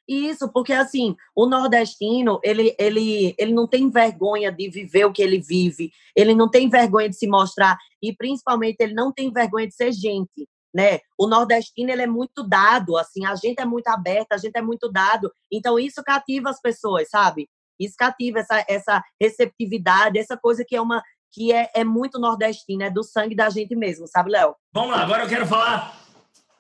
Isso, 0.08 0.48
porque 0.52 0.72
assim, 0.72 1.16
o 1.36 1.48
nordestino, 1.48 2.40
ele, 2.44 2.76
ele, 2.78 3.34
ele 3.38 3.54
não 3.54 3.68
tem 3.68 3.90
vergonha 3.90 4.52
de 4.52 4.70
viver 4.70 5.06
o 5.06 5.12
que 5.12 5.22
ele 5.22 5.40
vive, 5.42 5.92
ele 6.16 6.36
não 6.36 6.50
tem 6.50 6.70
vergonha 6.70 7.10
de 7.10 7.16
se 7.16 7.28
mostrar 7.28 7.78
e 8.02 8.16
principalmente 8.16 8.78
ele 8.80 8.94
não 8.94 9.12
tem 9.12 9.32
vergonha 9.32 9.68
de 9.68 9.74
ser 9.74 9.92
gente, 9.92 10.48
né? 10.74 11.00
O 11.18 11.28
nordestino, 11.28 11.90
ele 11.90 12.04
é 12.04 12.08
muito 12.08 12.48
dado, 12.48 12.98
assim, 12.98 13.26
a 13.26 13.36
gente 13.36 13.60
é 13.60 13.66
muito 13.66 13.88
aberta, 13.88 14.36
a 14.36 14.38
gente 14.38 14.56
é 14.56 14.62
muito 14.62 14.92
dado, 14.92 15.32
então 15.52 15.80
isso 15.80 16.04
cativa 16.04 16.52
as 16.52 16.62
pessoas, 16.62 17.10
sabe? 17.10 17.50
Isso 17.80 17.96
cativa 17.98 18.40
essa, 18.40 18.66
essa 18.70 19.04
receptividade, 19.20 20.20
essa 20.20 20.38
coisa 20.38 20.64
que 20.66 20.76
é 20.76 20.82
uma 20.82 21.02
que 21.32 21.52
é, 21.52 21.70
é 21.76 21.84
muito 21.84 22.18
nordestina, 22.18 22.86
é 22.86 22.90
do 22.90 23.04
sangue 23.04 23.36
da 23.36 23.50
gente 23.50 23.76
mesmo, 23.76 24.08
sabe, 24.08 24.32
Léo? 24.32 24.56
Vamos 24.74 24.92
lá, 24.92 25.02
agora 25.02 25.24
eu 25.24 25.28
quero 25.28 25.46
falar 25.46 26.00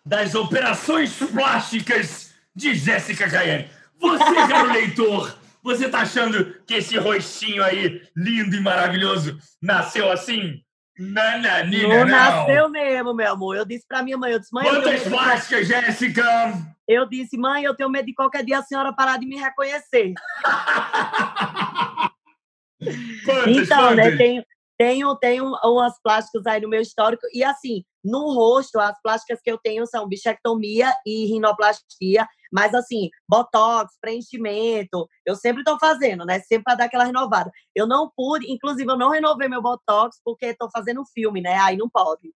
das 0.06 0.36
operações 0.36 1.18
plásticas 1.18 2.35
de 2.56 2.74
Jéssica 2.74 3.30
Caiane. 3.30 3.70
Você, 4.00 4.48
caro 4.48 4.72
leitor, 4.72 5.38
você 5.62 5.90
tá 5.90 6.00
achando 6.00 6.56
que 6.66 6.76
esse 6.76 6.98
rostinho 6.98 7.64
aí, 7.64 8.02
lindo 8.16 8.56
e 8.56 8.62
maravilhoso, 8.62 9.38
nasceu 9.62 10.12
assim? 10.12 10.62
Nananina, 10.98 11.88
não, 11.88 12.00
não 12.00 12.06
nasceu 12.06 12.70
mesmo, 12.70 13.14
meu 13.14 13.34
amor. 13.34 13.58
Eu 13.58 13.66
disse 13.66 13.86
pra 13.88 14.02
minha 14.02 14.18
mãe, 14.18 14.32
eu 14.32 14.40
disse, 14.40 14.54
mãe... 14.54 14.64
Quantas 14.64 15.04
plásticas, 15.04 15.68
Jéssica? 15.68 16.54
Eu 16.88 17.06
disse, 17.06 17.38
mãe, 17.38 17.64
eu 17.64 17.76
tenho 17.76 17.90
medo 17.90 18.06
de 18.06 18.14
qualquer 18.14 18.46
dia 18.46 18.60
a 18.60 18.64
senhora 18.64 18.94
parar 18.94 19.18
de 19.18 19.26
me 19.26 19.38
reconhecer. 19.38 20.14
quantas, 23.26 23.58
então, 23.58 23.96
né, 23.96 24.04
quantas? 24.04 24.12
né, 24.12 24.18
tenho, 24.18 24.44
tenho, 24.78 25.16
tenho 25.16 25.52
umas 25.64 26.00
plásticas 26.02 26.46
aí 26.46 26.62
no 26.62 26.70
meu 26.70 26.82
histórico. 26.82 27.26
E 27.34 27.44
assim, 27.44 27.84
no 28.04 28.34
rosto, 28.34 28.80
as 28.80 29.00
plásticas 29.02 29.40
que 29.42 29.52
eu 29.52 29.58
tenho 29.58 29.86
são 29.88 30.08
bichectomia 30.08 30.94
e 31.06 31.26
rinoplastia. 31.26 32.28
Mas 32.52 32.74
assim, 32.74 33.10
botox, 33.28 33.98
preenchimento, 34.00 35.08
eu 35.26 35.36
sempre 35.36 35.62
estou 35.62 35.80
fazendo, 35.80 36.26
né? 36.26 36.40
Sempre 36.40 36.64
para 36.64 36.76
dar 36.76 36.86
aquela 36.86 37.04
renovada. 37.04 37.52
Eu 37.74 37.88
não 37.88 38.12
pude, 38.16 38.52
inclusive, 38.52 38.90
eu 38.90 38.98
não 38.98 39.10
renovei 39.10 39.48
meu 39.48 39.62
botox 39.62 40.22
porque 40.24 40.48
estou 40.48 40.70
fazendo 40.70 41.04
filme, 41.14 41.42
né? 41.42 41.58
Aí 41.58 41.76
não 41.76 41.90
pode. 41.90 42.32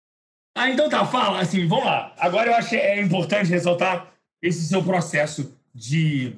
Ah, 0.56 0.70
então 0.70 0.88
tá, 0.88 1.04
fala, 1.04 1.40
assim, 1.40 1.66
vamos 1.68 1.84
lá. 1.84 2.14
Agora 2.18 2.50
eu 2.50 2.54
acho 2.54 2.70
que 2.70 2.76
é 2.76 3.02
importante 3.02 3.50
ressaltar 3.50 4.10
esse 4.40 4.66
seu 4.66 4.82
processo 4.82 5.54
de 5.74 6.34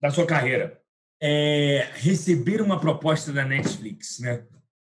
da 0.00 0.10
sua 0.10 0.26
carreira. 0.26 0.80
É 1.22 1.90
receber 1.94 2.62
uma 2.62 2.80
proposta 2.80 3.30
da 3.32 3.44
Netflix, 3.44 4.18
né? 4.20 4.42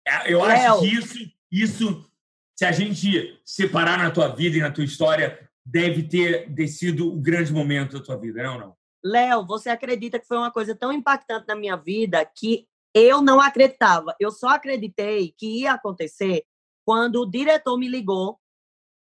É, 0.06 0.32
eu 0.32 0.44
acho 0.44 0.80
que 0.80 0.88
isso, 0.88 1.32
isso, 1.52 2.10
se 2.58 2.66
a 2.66 2.72
gente 2.72 3.40
separar 3.46 3.98
na 3.98 4.12
tua 4.12 4.28
vida 4.28 4.58
e 4.58 4.62
na 4.62 4.72
tua 4.72 4.84
história, 4.84 5.50
deve 5.66 6.04
ter 6.04 6.68
sido 6.68 7.14
o 7.14 7.22
grande 7.22 7.54
momento 7.54 7.98
da 7.98 8.04
tua 8.04 8.18
vida, 8.18 8.44
não, 8.44 8.60
não? 8.60 8.76
Léo, 9.04 9.46
você 9.46 9.70
acredita 9.70 10.20
que 10.20 10.28
foi 10.28 10.38
uma 10.38 10.52
coisa 10.52 10.74
tão 10.76 10.92
impactante 10.92 11.46
na 11.48 11.56
minha 11.56 11.76
vida 11.76 12.26
que 12.26 12.68
eu 12.94 13.22
não 13.22 13.42
acreditava. 13.42 14.16
Eu 14.20 14.32
só 14.32 14.50
acreditei 14.50 15.34
que 15.38 15.62
ia 15.62 15.74
acontecer 15.74 16.44
quando 16.86 17.22
o 17.22 17.30
diretor 17.30 17.78
me 17.78 17.88
ligou 17.88 18.40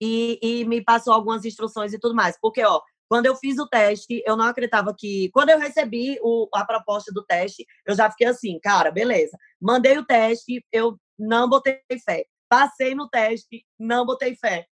e, 0.02 0.40
e 0.42 0.66
me 0.66 0.82
passou 0.82 1.14
algumas 1.14 1.46
instruções 1.46 1.94
e 1.94 2.00
tudo 2.00 2.16
mais. 2.16 2.38
Porque, 2.42 2.64
ó, 2.64 2.82
quando 3.08 3.28
eu 3.28 3.36
fiz 3.36 3.58
o 3.60 3.68
teste, 3.68 4.24
eu 4.26 4.36
não 4.36 4.46
acreditava 4.46 4.94
que. 4.98 5.30
Quando 5.32 5.50
eu 5.50 5.60
recebi 5.60 6.18
o, 6.22 6.48
a 6.54 6.66
proposta 6.66 7.12
do 7.14 7.24
teste, 7.24 7.66
eu 7.86 7.96
já 7.96 8.10
fiquei 8.10 8.28
assim, 8.28 8.60
cara, 8.60 8.92
beleza. 8.92 9.38
Mandei 9.62 9.98
o 9.98 10.06
teste, 10.06 10.66
eu 10.72 10.98
não 11.18 11.48
botei 11.48 11.80
fé. 12.04 12.26
Passei 12.50 12.96
no 12.96 13.08
teste, 13.10 13.66
não 13.80 14.06
botei 14.06 14.36
fé. 14.36 14.68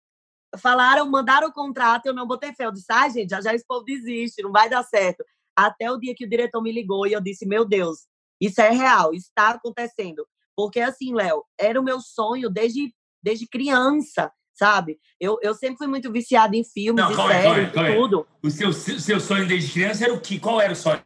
Falaram, 0.58 1.10
mandaram 1.10 1.48
o 1.48 1.54
contrato, 1.54 2.06
eu 2.06 2.14
não 2.14 2.28
botei 2.28 2.54
fé. 2.54 2.66
Eu 2.66 2.72
disse, 2.72 2.92
ah, 2.92 3.08
gente, 3.10 3.30
já 3.30 3.42
já 3.42 3.54
esse 3.54 3.66
povo 3.66 3.84
desiste, 3.84 4.42
não 4.42 4.52
vai 4.52 4.70
dar 4.70 4.84
certo. 4.84 5.24
Até 5.56 5.92
o 5.92 5.98
dia 5.98 6.16
que 6.16 6.26
o 6.26 6.30
diretor 6.30 6.62
me 6.62 6.72
ligou 6.72 7.06
e 7.08 7.14
eu 7.14 7.22
disse, 7.22 7.46
meu 7.46 7.66
Deus, 7.66 8.08
isso 8.40 8.62
é 8.62 8.70
real, 8.70 9.14
está 9.14 9.52
acontecendo. 9.52 10.26
Porque 10.56 10.80
assim, 10.80 11.14
Léo, 11.14 11.44
era 11.60 11.80
o 11.80 11.84
meu 11.84 12.00
sonho 12.02 12.50
desde, 12.50 12.94
desde 13.22 13.48
criança 13.48 14.32
sabe? 14.54 15.00
Eu, 15.20 15.38
eu 15.42 15.54
sempre 15.54 15.78
fui 15.78 15.88
muito 15.88 16.12
viciada 16.12 16.56
em 16.56 16.64
filmes 16.64 17.04
Não, 17.04 17.12
e 17.12 17.16
séries 17.16 17.70
e 17.70 17.96
tudo. 17.96 18.28
O 18.44 18.50
seu, 18.50 18.74
seu 18.74 19.20
sonho 19.20 19.48
desde 19.48 19.72
criança 19.72 20.06
era 20.06 20.14
o 20.14 20.20
que? 20.20 20.40
Qual 20.40 20.60
era 20.62 20.74
o 20.74 20.76
sonho? 20.76 21.02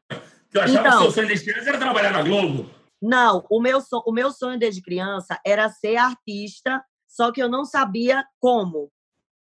Eu 0.53 0.61
achava 0.61 0.87
então, 0.87 0.91
que 0.91 0.97
o 0.97 1.01
seu 1.01 1.11
sonho 1.11 1.27
desde 1.27 1.45
criança 1.51 1.69
era 1.69 1.77
trabalhar 1.77 2.11
na 2.11 2.23
Globo. 2.23 2.69
Não, 3.01 3.45
o 3.49 3.61
meu, 3.61 3.79
o 4.05 4.11
meu 4.11 4.31
sonho 4.31 4.57
desde 4.57 4.81
criança 4.81 5.39
era 5.45 5.69
ser 5.69 5.97
artista, 5.97 6.83
só 7.07 7.31
que 7.31 7.41
eu 7.41 7.49
não 7.49 7.65
sabia 7.65 8.25
como. 8.39 8.91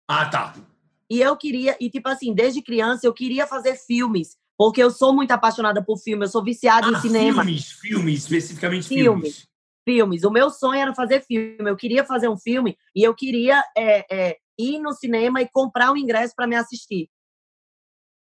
Ah, 0.08 0.26
tá. 0.26 0.54
E 1.10 1.20
eu 1.20 1.36
queria, 1.36 1.76
e 1.80 1.90
tipo 1.90 2.08
assim, 2.08 2.32
desde 2.32 2.62
criança 2.62 3.06
eu 3.06 3.12
queria 3.12 3.46
fazer 3.46 3.76
filmes, 3.76 4.36
porque 4.56 4.82
eu 4.82 4.90
sou 4.90 5.12
muito 5.12 5.32
apaixonada 5.32 5.84
por 5.84 5.98
filme, 5.98 6.24
eu 6.24 6.28
sou 6.28 6.42
viciada 6.42 6.86
ah, 6.86 6.90
em 6.90 7.00
cinema. 7.00 7.42
Filmes, 7.44 7.72
filmes, 7.72 8.18
especificamente 8.20 8.88
filmes. 8.88 9.36
filmes 9.36 9.51
filmes. 9.84 10.24
O 10.24 10.30
meu 10.30 10.50
sonho 10.50 10.80
era 10.80 10.94
fazer 10.94 11.20
filme. 11.22 11.70
Eu 11.70 11.76
queria 11.76 12.04
fazer 12.04 12.28
um 12.28 12.38
filme 12.38 12.76
e 12.94 13.02
eu 13.02 13.14
queria 13.14 13.62
é, 13.76 14.06
é, 14.10 14.36
ir 14.58 14.78
no 14.78 14.92
cinema 14.92 15.40
e 15.40 15.48
comprar 15.48 15.92
um 15.92 15.96
ingresso 15.96 16.34
para 16.36 16.46
me 16.46 16.56
assistir. 16.56 17.08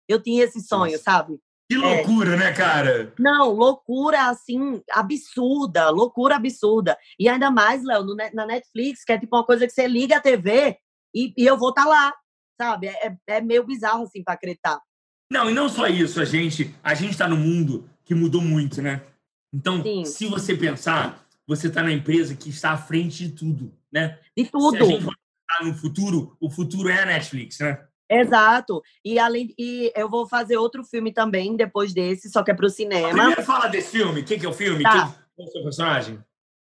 Eu 0.09 0.23
tinha 0.23 0.45
esse 0.45 0.61
sonho, 0.61 0.93
Nossa. 0.93 1.05
sabe? 1.05 1.39
Que 1.71 1.79
loucura, 1.79 2.35
é. 2.35 2.37
né, 2.37 2.53
cara? 2.53 3.15
Não, 3.19 3.51
loucura 3.51 4.29
assim, 4.29 4.83
absurda, 4.91 5.89
loucura 5.89 6.37
absurda. 6.37 6.99
E 7.19 7.29
ainda 7.29 7.51
mais, 7.51 7.83
Léo, 7.83 8.05
na 8.35 8.45
Netflix, 8.45 9.05
que 9.05 9.13
é 9.13 9.19
tipo 9.19 9.35
uma 9.37 9.47
coisa 9.47 9.67
que 9.67 9.73
você 9.73 9.87
liga 9.87 10.17
a 10.17 10.21
TV 10.21 10.77
e, 11.15 11.33
e 11.37 11.47
eu 11.47 11.57
vou 11.57 11.71
estar 11.71 11.85
tá 11.85 11.89
lá, 11.89 12.15
sabe? 12.61 12.89
É, 12.89 13.07
é, 13.07 13.17
é 13.27 13.41
meio 13.41 13.65
bizarro, 13.65 14.05
assim, 14.05 14.23
para 14.23 14.35
acreditar. 14.35 14.81
Não, 15.31 15.49
e 15.49 15.55
não 15.55 15.67
só 15.67 15.87
isso, 15.87 16.21
a 16.21 16.27
gente 16.27 16.75
a 16.83 16.93
gente 16.93 17.13
está 17.13 17.27
num 17.27 17.39
mundo 17.39 17.89
que 18.05 18.15
mudou 18.15 18.43
muito, 18.43 18.83
né? 18.83 19.01
Então, 19.55 19.83
Sim. 19.83 20.05
se 20.05 20.27
você 20.27 20.55
pensar, 20.55 21.27
você 21.57 21.69
está 21.69 21.83
na 21.83 21.93
empresa 21.93 22.35
que 22.35 22.51
está 22.51 22.73
à 22.73 22.77
frente 22.77 23.29
de 23.29 23.35
tudo, 23.35 23.73
né? 23.93 24.19
De 24.37 24.45
tudo. 24.47 24.77
Se 24.77 24.83
a 24.83 24.87
gente 24.87 25.05
for 25.05 25.15
no 25.65 25.75
futuro, 25.75 26.37
o 26.41 26.51
futuro 26.51 26.89
é 26.89 27.03
a 27.03 27.07
Netflix, 27.07 27.59
né? 27.59 27.85
Exato. 28.11 28.83
E 29.05 29.19
além 29.19 29.55
e 29.59 29.93
eu 29.95 30.09
vou 30.09 30.27
fazer 30.27 30.57
outro 30.57 30.85
filme 30.85 31.13
também 31.13 31.57
depois 31.57 31.95
desse, 31.95 32.31
só 32.31 32.43
que 32.43 32.51
é 32.51 32.55
pro 32.55 32.69
cinema. 32.69 33.09
Primeiro 33.09 33.43
fala 33.43 33.69
desse 33.69 33.91
filme. 33.91 34.23
Quem 34.23 34.39
que 34.39 34.47
é 34.47 34.49
o 34.49 34.53
filme? 34.53 34.83
Tá. 34.83 35.15
Quem 35.37 35.47
é 35.47 35.49
o 35.49 35.53
seu 35.53 35.63
personagem? 35.63 36.23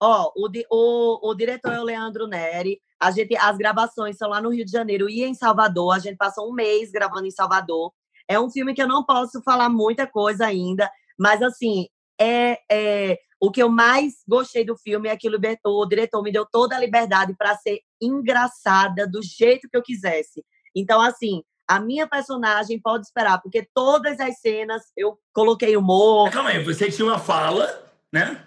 Ó, 0.02 0.32
o, 0.34 0.48
o, 0.70 1.30
o 1.30 1.34
diretor 1.34 1.72
é 1.72 1.80
o 1.80 1.84
Leandro 1.84 2.26
Neri. 2.26 2.80
A 2.98 3.10
gente, 3.10 3.36
as 3.36 3.56
gravações 3.56 4.16
são 4.16 4.28
lá 4.28 4.40
no 4.40 4.50
Rio 4.50 4.64
de 4.64 4.70
Janeiro 4.70 5.08
e 5.08 5.22
em 5.22 5.34
Salvador. 5.34 5.94
A 5.94 5.98
gente 5.98 6.16
passou 6.16 6.50
um 6.50 6.54
mês 6.54 6.90
gravando 6.90 7.26
em 7.26 7.30
Salvador. 7.30 7.92
É 8.28 8.38
um 8.38 8.50
filme 8.50 8.74
que 8.74 8.82
eu 8.82 8.88
não 8.88 9.04
posso 9.04 9.42
falar 9.42 9.68
muita 9.68 10.06
coisa 10.06 10.46
ainda, 10.46 10.90
mas 11.18 11.42
assim, 11.42 11.88
é, 12.20 12.58
é 12.70 13.18
o 13.40 13.50
que 13.50 13.62
eu 13.62 13.68
mais 13.70 14.16
gostei 14.28 14.64
do 14.64 14.76
filme 14.76 15.08
é 15.08 15.16
que 15.16 15.26
o, 15.26 15.30
liber- 15.30 15.58
o 15.64 15.86
diretor 15.86 16.22
me 16.22 16.30
deu 16.30 16.44
toda 16.44 16.76
a 16.76 16.78
liberdade 16.78 17.34
para 17.34 17.56
ser 17.56 17.80
engraçada 18.00 19.06
do 19.06 19.22
jeito 19.22 19.68
que 19.68 19.76
eu 19.76 19.82
quisesse. 19.82 20.44
Então, 20.76 21.00
assim, 21.00 21.42
a 21.66 21.80
minha 21.80 22.06
personagem 22.06 22.78
pode 22.80 23.06
esperar, 23.06 23.40
porque 23.40 23.66
todas 23.74 24.20
as 24.20 24.38
cenas 24.40 24.82
eu 24.96 25.18
coloquei 25.32 25.76
humor, 25.76 26.30
Calma 26.30 26.50
aí, 26.50 26.62
você 26.62 26.90
tinha 26.90 27.06
uma 27.06 27.18
fala, 27.18 27.90
né? 28.12 28.44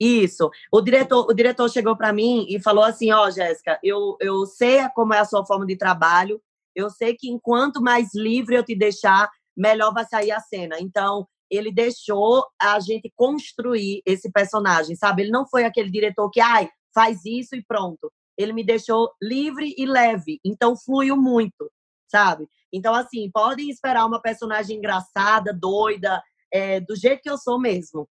isso. 0.00 0.50
O 0.72 0.80
diretor, 0.80 1.26
o 1.30 1.32
diretor 1.32 1.70
chegou 1.70 1.96
para 1.96 2.12
mim 2.12 2.44
e 2.48 2.60
falou 2.60 2.84
assim: 2.84 3.12
Ó, 3.12 3.30
Jéssica, 3.30 3.78
eu, 3.82 4.16
eu 4.20 4.44
sei 4.44 4.88
como 4.94 5.14
é 5.14 5.20
a 5.20 5.24
sua 5.24 5.46
forma 5.46 5.64
de 5.64 5.76
trabalho, 5.76 6.40
eu 6.74 6.90
sei 6.90 7.14
que 7.14 7.28
enquanto 7.30 7.80
mais 7.80 8.14
livre 8.14 8.56
eu 8.56 8.64
te 8.64 8.74
deixar, 8.74 9.30
melhor 9.56 9.92
vai 9.94 10.04
sair 10.04 10.32
a 10.32 10.40
cena. 10.40 10.76
Então, 10.80 11.26
ele 11.56 11.72
deixou 11.72 12.44
a 12.60 12.78
gente 12.80 13.12
construir 13.14 14.02
esse 14.06 14.30
personagem, 14.30 14.96
sabe? 14.96 15.22
Ele 15.22 15.30
não 15.30 15.46
foi 15.46 15.64
aquele 15.64 15.90
diretor 15.90 16.30
que, 16.30 16.40
ai, 16.40 16.68
faz 16.94 17.24
isso 17.24 17.54
e 17.54 17.64
pronto. 17.64 18.10
Ele 18.36 18.52
me 18.52 18.64
deixou 18.64 19.10
livre 19.22 19.74
e 19.76 19.86
leve, 19.86 20.40
então 20.44 20.76
fluiu 20.76 21.16
muito, 21.16 21.70
sabe? 22.10 22.48
Então, 22.72 22.94
assim, 22.94 23.30
podem 23.32 23.70
esperar 23.70 24.06
uma 24.06 24.20
personagem 24.20 24.78
engraçada, 24.78 25.52
doida, 25.52 26.22
é, 26.52 26.80
do 26.80 26.96
jeito 26.96 27.22
que 27.22 27.30
eu 27.30 27.38
sou 27.38 27.60
mesmo. 27.60 28.08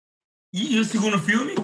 E, 0.53 0.77
e 0.77 0.81
o 0.81 0.85
segundo 0.85 1.19
filme? 1.19 1.55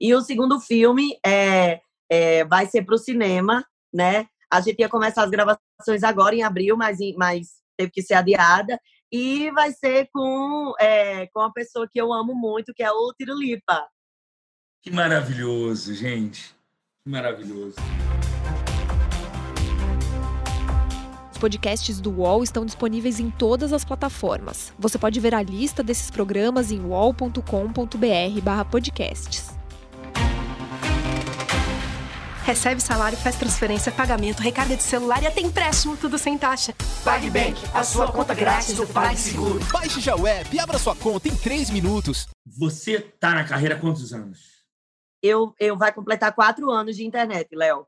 E 0.00 0.14
o 0.14 0.20
segundo 0.20 0.60
filme 0.60 1.18
é, 1.24 1.80
é, 2.10 2.44
vai 2.44 2.66
ser 2.66 2.84
para 2.84 2.94
o 2.94 2.98
cinema, 2.98 3.64
né? 3.92 4.26
A 4.50 4.60
gente 4.60 4.80
ia 4.80 4.88
começar 4.88 5.24
as 5.24 5.30
gravações 5.30 6.02
agora 6.02 6.34
em 6.34 6.42
abril, 6.42 6.76
mas, 6.76 6.98
mas 7.16 7.48
teve 7.76 7.90
que 7.90 8.02
ser 8.02 8.14
adiada. 8.14 8.80
E 9.10 9.50
vai 9.52 9.72
ser 9.72 10.08
com, 10.12 10.74
é, 10.78 11.26
com 11.28 11.40
uma 11.40 11.50
pessoa 11.52 11.88
que 11.90 11.98
eu 12.00 12.12
amo 12.12 12.34
muito, 12.34 12.74
que 12.74 12.82
é 12.82 12.90
o 12.90 13.12
Tirulipa. 13.14 13.88
Que 14.82 14.90
maravilhoso, 14.90 15.94
gente. 15.94 16.54
Que 17.04 17.10
maravilhoso. 17.10 17.76
Os 21.32 21.38
podcasts 21.38 22.00
do 22.00 22.10
UOL 22.10 22.42
estão 22.42 22.66
disponíveis 22.66 23.20
em 23.20 23.30
todas 23.30 23.72
as 23.72 23.84
plataformas. 23.84 24.74
Você 24.78 24.98
pode 24.98 25.20
ver 25.20 25.34
a 25.34 25.42
lista 25.42 25.82
desses 25.82 26.10
programas 26.10 26.72
em 26.72 26.80
uol.com.br/podcasts. 26.80 29.57
Recebe 32.48 32.80
salário, 32.80 33.18
faz 33.18 33.36
transferência, 33.36 33.92
pagamento, 33.92 34.40
recarga 34.40 34.74
de 34.74 34.82
celular 34.82 35.22
e 35.22 35.26
até 35.26 35.42
empréstimo, 35.42 35.98
tudo 35.98 36.16
sem 36.16 36.38
taxa. 36.38 36.74
PagBank, 37.04 37.60
a 37.74 37.84
sua 37.84 38.10
conta 38.10 38.34
grátis 38.34 38.72
do 38.72 38.86
PagSeguro. 38.86 39.60
Baixe 39.70 40.00
já 40.00 40.16
o 40.16 40.26
app 40.26 40.56
e 40.56 40.58
abra 40.58 40.78
sua 40.78 40.96
conta 40.96 41.28
em 41.28 41.36
3 41.36 41.68
minutos. 41.68 42.26
Você 42.46 43.00
tá 43.00 43.34
na 43.34 43.44
carreira 43.44 43.74
há 43.74 43.78
quantos 43.78 44.14
anos? 44.14 44.64
Eu, 45.22 45.54
eu 45.60 45.76
vai 45.76 45.92
completar 45.92 46.34
quatro 46.34 46.70
anos 46.70 46.96
de 46.96 47.04
internet, 47.04 47.54
Léo. 47.54 47.86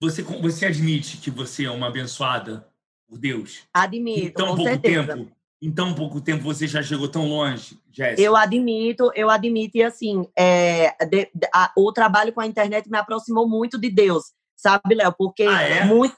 Você, 0.00 0.22
você 0.22 0.64
admite 0.64 1.18
que 1.18 1.30
você 1.30 1.66
é 1.66 1.70
uma 1.70 1.88
abençoada 1.88 2.66
por 3.06 3.18
Deus? 3.18 3.58
Em 3.58 3.68
Admito, 3.74 4.32
tão 4.32 4.46
com 4.46 4.56
pouco 4.56 4.70
certeza. 4.70 5.14
tempo? 5.14 5.30
Em 5.62 5.70
tão 5.70 5.94
pouco 5.94 6.20
tempo 6.22 6.42
você 6.42 6.66
já 6.66 6.82
chegou 6.82 7.06
tão 7.06 7.28
longe, 7.28 7.78
Jéssica? 7.92 8.22
Eu 8.22 8.34
admito, 8.34 9.10
eu 9.14 9.28
admito, 9.28 9.76
e 9.76 9.82
assim, 9.82 10.26
é, 10.36 10.94
de- 11.04 11.30
de- 11.34 11.48
a- 11.54 11.70
o 11.76 11.92
trabalho 11.92 12.32
com 12.32 12.40
a 12.40 12.46
internet 12.46 12.88
me 12.90 12.96
aproximou 12.96 13.46
muito 13.46 13.78
de 13.78 13.90
Deus, 13.90 14.24
sabe, 14.56 14.94
Léo? 14.94 15.14
Porque 15.18 15.42
Ah, 15.42 15.60
é? 15.62 15.84
muito, 15.84 16.16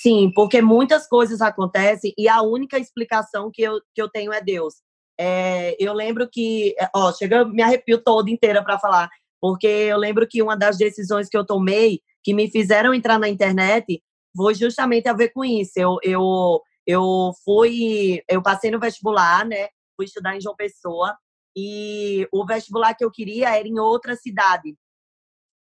sim, 0.00 0.32
porque 0.34 0.62
muitas 0.62 1.06
coisas 1.06 1.42
acontecem 1.42 2.14
e 2.16 2.26
a 2.28 2.40
única 2.40 2.78
explicação 2.78 3.50
que 3.52 3.60
eu, 3.62 3.78
que 3.94 4.00
eu 4.00 4.08
tenho 4.08 4.32
é 4.32 4.40
Deus. 4.40 4.76
É, 5.20 5.76
eu 5.78 5.92
lembro 5.92 6.26
que, 6.30 6.74
é, 6.80 6.88
ó, 6.96 7.12
chega, 7.12 7.44
me 7.44 7.62
arrepio 7.62 8.02
toda 8.02 8.30
inteira 8.30 8.64
para 8.64 8.78
falar, 8.78 9.10
porque 9.38 9.66
eu 9.66 9.98
lembro 9.98 10.26
que 10.26 10.42
uma 10.42 10.56
das 10.56 10.78
decisões 10.78 11.28
que 11.28 11.36
eu 11.36 11.44
tomei 11.44 12.00
que 12.24 12.32
me 12.32 12.50
fizeram 12.50 12.94
entrar 12.94 13.18
na 13.18 13.28
internet 13.28 14.02
foi 14.34 14.54
justamente 14.54 15.08
a 15.08 15.12
ver 15.12 15.28
com 15.28 15.44
isso. 15.44 15.72
Eu, 15.76 15.98
eu, 16.02 16.60
eu 16.86 17.32
fui, 17.44 18.22
eu 18.28 18.42
passei 18.42 18.70
no 18.70 18.80
vestibular, 18.80 19.46
né? 19.46 19.68
Fui 19.96 20.06
estudar 20.06 20.36
em 20.36 20.40
João 20.40 20.56
Pessoa 20.56 21.16
e 21.56 22.26
o 22.32 22.44
vestibular 22.46 22.94
que 22.94 23.04
eu 23.04 23.10
queria 23.10 23.56
era 23.56 23.68
em 23.68 23.78
outra 23.78 24.16
cidade. 24.16 24.76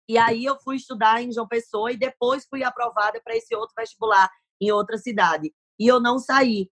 E 0.09 0.17
aí 0.17 0.45
eu 0.45 0.59
fui 0.61 0.77
estudar 0.77 1.23
em 1.23 1.33
João 1.33 1.47
Pessoa 1.47 1.93
e 1.93 1.97
depois 1.97 2.47
fui 2.49 2.63
aprovada 2.63 3.21
para 3.23 3.37
esse 3.37 3.55
outro 3.55 3.75
vestibular 3.77 4.31
em 4.61 4.71
outra 4.71 4.97
cidade. 4.97 5.53
E 5.79 5.87
eu 5.87 6.01
não 6.01 6.19
saí 6.19 6.71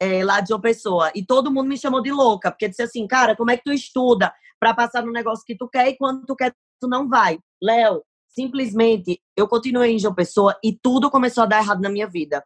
é, 0.00 0.24
lá 0.24 0.40
de 0.40 0.48
João 0.48 0.60
Pessoa. 0.60 1.10
E 1.14 1.24
todo 1.24 1.50
mundo 1.50 1.68
me 1.68 1.78
chamou 1.78 2.02
de 2.02 2.12
louca, 2.12 2.50
porque 2.50 2.68
disse 2.68 2.82
assim, 2.82 3.06
cara, 3.06 3.36
como 3.36 3.50
é 3.50 3.56
que 3.56 3.64
tu 3.64 3.72
estuda 3.72 4.32
para 4.60 4.74
passar 4.74 5.04
no 5.04 5.12
negócio 5.12 5.44
que 5.44 5.56
tu 5.56 5.68
quer 5.68 5.88
e 5.88 5.96
quando 5.96 6.24
tu 6.24 6.36
quer, 6.36 6.54
tu 6.80 6.88
não 6.88 7.08
vai? 7.08 7.38
Léo, 7.62 8.02
simplesmente, 8.28 9.20
eu 9.36 9.48
continuei 9.48 9.92
em 9.92 9.98
João 9.98 10.14
Pessoa 10.14 10.56
e 10.62 10.72
tudo 10.72 11.10
começou 11.10 11.44
a 11.44 11.46
dar 11.46 11.62
errado 11.62 11.80
na 11.80 11.90
minha 11.90 12.06
vida. 12.06 12.44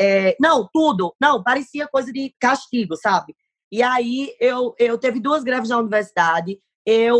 É, 0.00 0.34
não, 0.40 0.68
tudo. 0.72 1.14
Não, 1.20 1.42
parecia 1.42 1.86
coisa 1.86 2.10
de 2.12 2.34
castigo, 2.40 2.96
sabe? 2.96 3.34
E 3.70 3.82
aí 3.82 4.34
eu, 4.40 4.74
eu 4.78 4.98
teve 4.98 5.20
duas 5.20 5.44
greves 5.44 5.68
na 5.68 5.78
universidade, 5.78 6.58
eu 6.86 7.18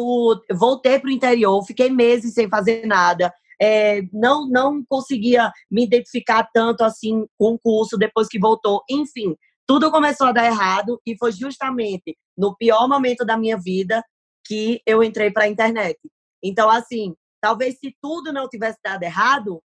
voltei 0.52 0.98
para 0.98 1.08
o 1.08 1.12
interior, 1.12 1.62
fiquei 1.64 1.90
meses 1.90 2.34
sem 2.34 2.48
fazer 2.48 2.86
nada, 2.86 3.32
é, 3.60 4.00
não, 4.12 4.48
não 4.48 4.82
conseguia 4.88 5.52
me 5.70 5.84
identificar 5.84 6.48
tanto 6.52 6.82
assim 6.82 7.26
com 7.38 7.54
o 7.54 7.58
curso 7.58 7.98
depois 7.98 8.26
que 8.26 8.38
voltou. 8.38 8.82
Enfim, 8.90 9.36
tudo 9.66 9.90
começou 9.90 10.28
a 10.28 10.32
dar 10.32 10.46
errado 10.46 11.00
e 11.06 11.16
foi 11.18 11.30
justamente 11.30 12.16
no 12.36 12.56
pior 12.56 12.88
momento 12.88 13.24
da 13.24 13.36
minha 13.36 13.58
vida 13.58 14.02
que 14.46 14.80
eu 14.86 15.04
entrei 15.04 15.30
para 15.30 15.44
a 15.44 15.48
internet. 15.48 15.98
Então, 16.42 16.70
assim, 16.70 17.14
talvez 17.40 17.78
se 17.78 17.94
tudo 18.00 18.32
não 18.32 18.48
tivesse 18.48 18.78
dado 18.82 19.02
errado, 19.02 19.62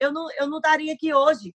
eu 0.00 0.12
não, 0.12 0.28
eu 0.38 0.48
não 0.48 0.58
estaria 0.58 0.94
aqui 0.94 1.12
hoje. 1.12 1.52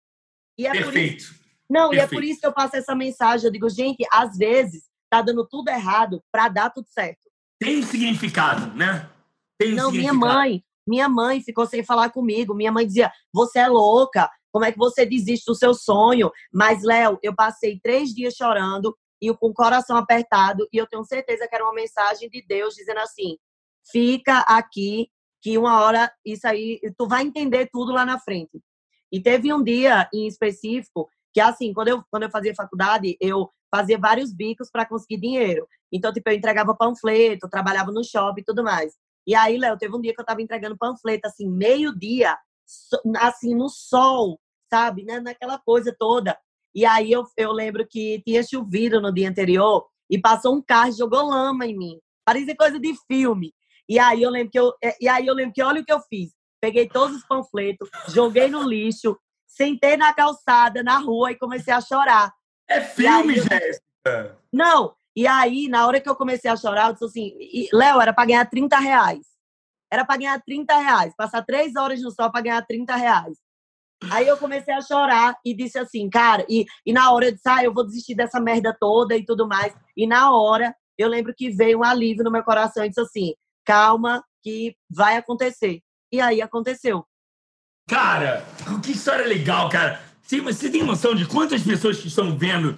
E 0.58 0.68
é 0.68 0.70
por 0.70 0.78
isso 0.78 0.92
Perfeito. 0.92 1.26
não, 1.70 1.94
e 1.94 1.98
é 1.98 2.00
Perfeito. 2.02 2.22
por 2.22 2.24
isso 2.24 2.40
que 2.40 2.48
eu 2.48 2.54
passo 2.54 2.76
essa 2.76 2.96
mensagem. 2.96 3.46
Eu 3.46 3.52
digo, 3.52 3.70
gente, 3.70 4.06
às 4.12 4.38
vezes 4.38 4.84
tá 5.10 5.22
dando 5.22 5.48
tudo 5.48 5.70
errado 5.70 6.24
para 6.32 6.50
dar 6.50 6.70
tudo 6.70 6.88
certo. 6.88 7.22
Tem 7.60 7.82
significado, 7.82 8.76
né? 8.76 9.10
Tem 9.58 9.74
Não, 9.74 9.92
minha 9.92 10.14
mãe, 10.14 10.64
minha 10.88 11.08
mãe 11.08 11.42
ficou 11.42 11.66
sem 11.66 11.84
falar 11.84 12.10
comigo. 12.10 12.54
Minha 12.54 12.72
mãe 12.72 12.86
dizia: 12.86 13.12
"Você 13.32 13.60
é 13.60 13.68
louca? 13.68 14.30
Como 14.52 14.66
é 14.66 14.72
que 14.72 14.78
você 14.78 15.06
desiste 15.06 15.46
do 15.46 15.56
seu 15.56 15.74
sonho?" 15.74 16.32
Mas 16.52 16.84
Léo, 16.84 17.20
eu 17.22 17.34
passei 17.36 17.80
três 17.80 18.10
dias 18.10 18.34
chorando 18.34 18.96
e 19.22 19.34
com 19.34 19.48
o 19.48 19.54
coração 19.54 19.96
apertado 19.96 20.68
e 20.74 20.78
eu 20.78 20.88
tenho 20.88 21.06
certeza 21.06 21.48
que 21.48 21.56
era 21.56 21.64
uma 21.64 21.74
mensagem 21.74 22.30
de 22.30 22.44
Deus 22.46 22.76
dizendo 22.76 23.00
assim: 23.00 23.38
"Fica 23.92 24.40
aqui 24.40 25.08
que 25.42 25.58
uma 25.58 25.82
hora 25.82 26.12
isso 26.26 26.48
aí 26.48 26.82
tu 26.98 27.08
vai 27.08 27.24
entender 27.24 27.70
tudo 27.72 27.94
lá 27.94 28.06
na 28.06 28.20
frente." 28.20 28.60
E 29.14 29.22
teve 29.22 29.54
um 29.54 29.64
dia 29.64 30.10
em 30.12 30.26
específico 30.26 31.08
que 31.32 31.40
assim, 31.40 31.72
quando 31.72 31.90
eu 31.90 32.04
quando 32.10 32.24
eu 32.24 32.32
fazia 32.32 32.56
faculdade, 32.56 33.16
eu 33.22 33.48
fazia 33.74 33.98
vários 33.98 34.34
bicos 34.34 34.72
para 34.72 34.88
conseguir 34.88 35.22
dinheiro. 35.22 35.68
Então, 35.92 36.12
tipo, 36.12 36.30
eu 36.30 36.36
entregava 36.36 36.76
panfleto, 36.76 37.50
trabalhava 37.50 37.92
no 37.92 38.04
shopping 38.04 38.42
e 38.42 38.44
tudo 38.44 38.64
mais. 38.64 38.94
E 39.26 39.36
aí, 39.36 39.58
Léo, 39.58 39.78
teve 39.78 39.96
um 39.96 40.02
dia 40.02 40.14
que 40.14 40.20
eu 40.20 40.26
tava 40.26 40.42
entregando 40.42 40.78
panfleto, 40.78 41.28
assim, 41.28 41.48
meio-dia, 41.48 42.38
assim, 43.18 43.56
no 43.56 43.70
sol, 43.70 44.40
sabe? 44.70 45.04
Né? 45.04 45.20
Naquela 45.20 45.60
coisa 45.60 45.96
toda. 45.98 46.38
E 46.76 46.86
aí 46.86 47.12
eu, 47.12 47.24
eu 47.38 47.52
lembro 47.52 47.88
que 47.88 48.22
tinha 48.26 48.44
chovido 48.44 49.00
no 49.00 49.14
dia 49.14 49.30
anterior 49.30 49.86
e 50.10 50.20
passou 50.20 50.56
um 50.56 50.62
carro 50.62 50.90
e 50.90 50.98
jogou 50.98 51.30
lama 51.30 51.66
em 51.66 51.78
mim. 51.78 52.00
Parecia 52.26 52.56
coisa 52.56 52.80
de 52.80 52.94
filme. 53.08 53.54
E 53.88 54.00
aí 54.00 54.24
eu 54.24 54.30
lembro 54.30 54.52
que 54.52 54.60
eu, 54.60 54.74
é, 54.84 54.96
e 55.00 55.08
aí 55.08 55.28
eu 55.28 55.34
lembro 55.34 55.54
que 55.54 55.62
olha 55.62 55.82
o 55.82 55.86
que 55.86 55.94
eu 55.94 56.00
fiz. 56.02 56.32
Peguei 56.64 56.88
todos 56.88 57.18
os 57.18 57.26
panfletos, 57.26 57.90
joguei 58.08 58.48
no 58.48 58.64
lixo, 58.64 59.20
sentei 59.46 59.98
na 59.98 60.14
calçada, 60.14 60.82
na 60.82 60.98
rua 60.98 61.30
e 61.30 61.36
comecei 61.38 61.74
a 61.74 61.82
chorar. 61.82 62.32
É 62.70 62.80
filme, 62.80 63.36
eu- 63.36 63.44
Jéssica. 63.44 64.38
Não, 64.50 64.96
e 65.14 65.28
aí, 65.28 65.68
na 65.68 65.86
hora 65.86 66.00
que 66.00 66.08
eu 66.08 66.16
comecei 66.16 66.50
a 66.50 66.56
chorar, 66.56 66.88
eu 66.88 66.94
disse 66.94 67.04
assim, 67.04 67.34
Léo, 67.74 68.00
era 68.00 68.14
para 68.14 68.28
ganhar 68.28 68.46
30 68.46 68.80
reais. 68.80 69.28
Era 69.92 70.06
para 70.06 70.16
ganhar 70.16 70.42
30 70.42 70.78
reais, 70.78 71.14
passar 71.18 71.44
três 71.44 71.76
horas 71.76 72.02
no 72.02 72.12
sol 72.12 72.32
para 72.32 72.40
ganhar 72.40 72.66
30 72.66 72.96
reais. 72.96 73.38
Aí 74.10 74.26
eu 74.26 74.38
comecei 74.38 74.74
a 74.74 74.82
chorar 74.82 75.36
e 75.44 75.54
disse 75.54 75.78
assim, 75.78 76.10
cara, 76.10 76.46
e, 76.48 76.66
e 76.86 76.94
na 76.94 77.12
hora 77.12 77.26
eu 77.26 77.34
disse, 77.34 77.50
ah, 77.50 77.62
eu 77.62 77.74
vou 77.74 77.86
desistir 77.86 78.16
dessa 78.16 78.40
merda 78.40 78.74
toda 78.80 79.18
e 79.18 79.26
tudo 79.26 79.50
mais. 79.50 79.76
E 79.98 80.08
na 80.08 80.32
hora, 80.32 80.74
eu 80.98 81.10
lembro 81.10 81.34
que 81.36 81.50
veio 81.50 81.80
um 81.80 81.84
alívio 81.84 82.24
no 82.24 82.32
meu 82.32 82.42
coração 82.42 82.86
e 82.86 82.88
disse 82.88 83.02
assim, 83.02 83.34
calma, 83.66 84.24
que 84.42 84.78
vai 84.90 85.18
acontecer. 85.18 85.83
E 86.14 86.22
aí 86.22 86.44
aconteceu. 86.44 87.04
Cara, 87.90 88.46
que 88.84 88.92
história 88.92 89.26
legal, 89.26 89.68
cara. 89.68 90.00
Você 90.22 90.70
tem 90.70 90.84
noção 90.84 91.16
de 91.16 91.26
quantas 91.26 91.64
pessoas 91.64 92.00
que 92.00 92.08
estão 92.08 92.38
vendo 92.38 92.78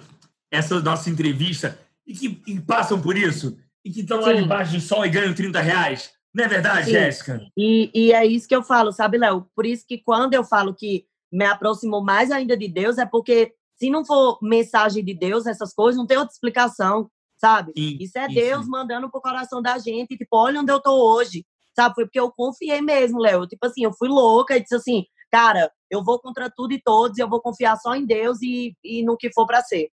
essa 0.50 0.80
nossa 0.80 1.10
entrevista 1.10 1.78
e 2.06 2.14
que 2.14 2.42
e 2.46 2.58
passam 2.58 2.98
por 2.98 3.14
isso? 3.14 3.58
E 3.84 3.92
que 3.92 4.00
estão 4.00 4.20
lá 4.20 4.32
debaixo 4.32 4.72
do 4.72 4.80
sol 4.80 5.04
e 5.04 5.10
ganham 5.10 5.34
30 5.34 5.60
reais? 5.60 6.10
Não 6.34 6.44
é 6.44 6.48
verdade, 6.48 6.86
Sim. 6.86 6.92
Jéssica? 6.92 7.46
E, 7.54 7.90
e 7.94 8.12
é 8.12 8.24
isso 8.24 8.48
que 8.48 8.56
eu 8.56 8.62
falo, 8.62 8.90
sabe, 8.90 9.18
Léo? 9.18 9.46
Por 9.54 9.66
isso 9.66 9.84
que 9.86 9.98
quando 9.98 10.32
eu 10.32 10.42
falo 10.42 10.74
que 10.74 11.04
me 11.30 11.44
aproximou 11.44 12.02
mais 12.02 12.30
ainda 12.30 12.56
de 12.56 12.68
Deus, 12.68 12.96
é 12.96 13.04
porque 13.04 13.52
se 13.78 13.90
não 13.90 14.02
for 14.02 14.38
mensagem 14.40 15.04
de 15.04 15.12
Deus, 15.12 15.44
essas 15.44 15.74
coisas, 15.74 15.98
não 15.98 16.06
tem 16.06 16.16
outra 16.16 16.32
explicação, 16.32 17.10
sabe? 17.36 17.72
Sim, 17.76 17.98
Isso 18.00 18.18
é 18.18 18.28
sim, 18.28 18.34
Deus 18.34 18.66
mandando 18.66 19.10
pro 19.10 19.20
coração 19.20 19.60
da 19.60 19.78
gente, 19.78 20.16
tipo, 20.16 20.36
olha 20.36 20.60
onde 20.60 20.72
eu 20.72 20.80
tô 20.80 21.14
hoje, 21.14 21.44
sabe? 21.76 21.94
Foi 21.94 22.04
porque 22.04 22.18
eu 22.18 22.32
confiei 22.32 22.80
mesmo, 22.80 23.20
Léo. 23.20 23.46
Tipo 23.46 23.66
assim, 23.66 23.84
eu 23.84 23.92
fui 23.92 24.08
louca 24.08 24.56
e 24.56 24.62
disse 24.62 24.74
assim, 24.74 25.04
cara, 25.30 25.70
eu 25.90 26.02
vou 26.02 26.18
contra 26.20 26.50
tudo 26.50 26.72
e 26.72 26.82
todos 26.82 27.18
e 27.18 27.20
eu 27.20 27.28
vou 27.28 27.40
confiar 27.40 27.76
só 27.76 27.94
em 27.94 28.04
Deus 28.04 28.40
e, 28.42 28.74
e 28.82 29.02
no 29.04 29.16
que 29.16 29.32
for 29.32 29.46
para 29.46 29.62
ser. 29.62 29.90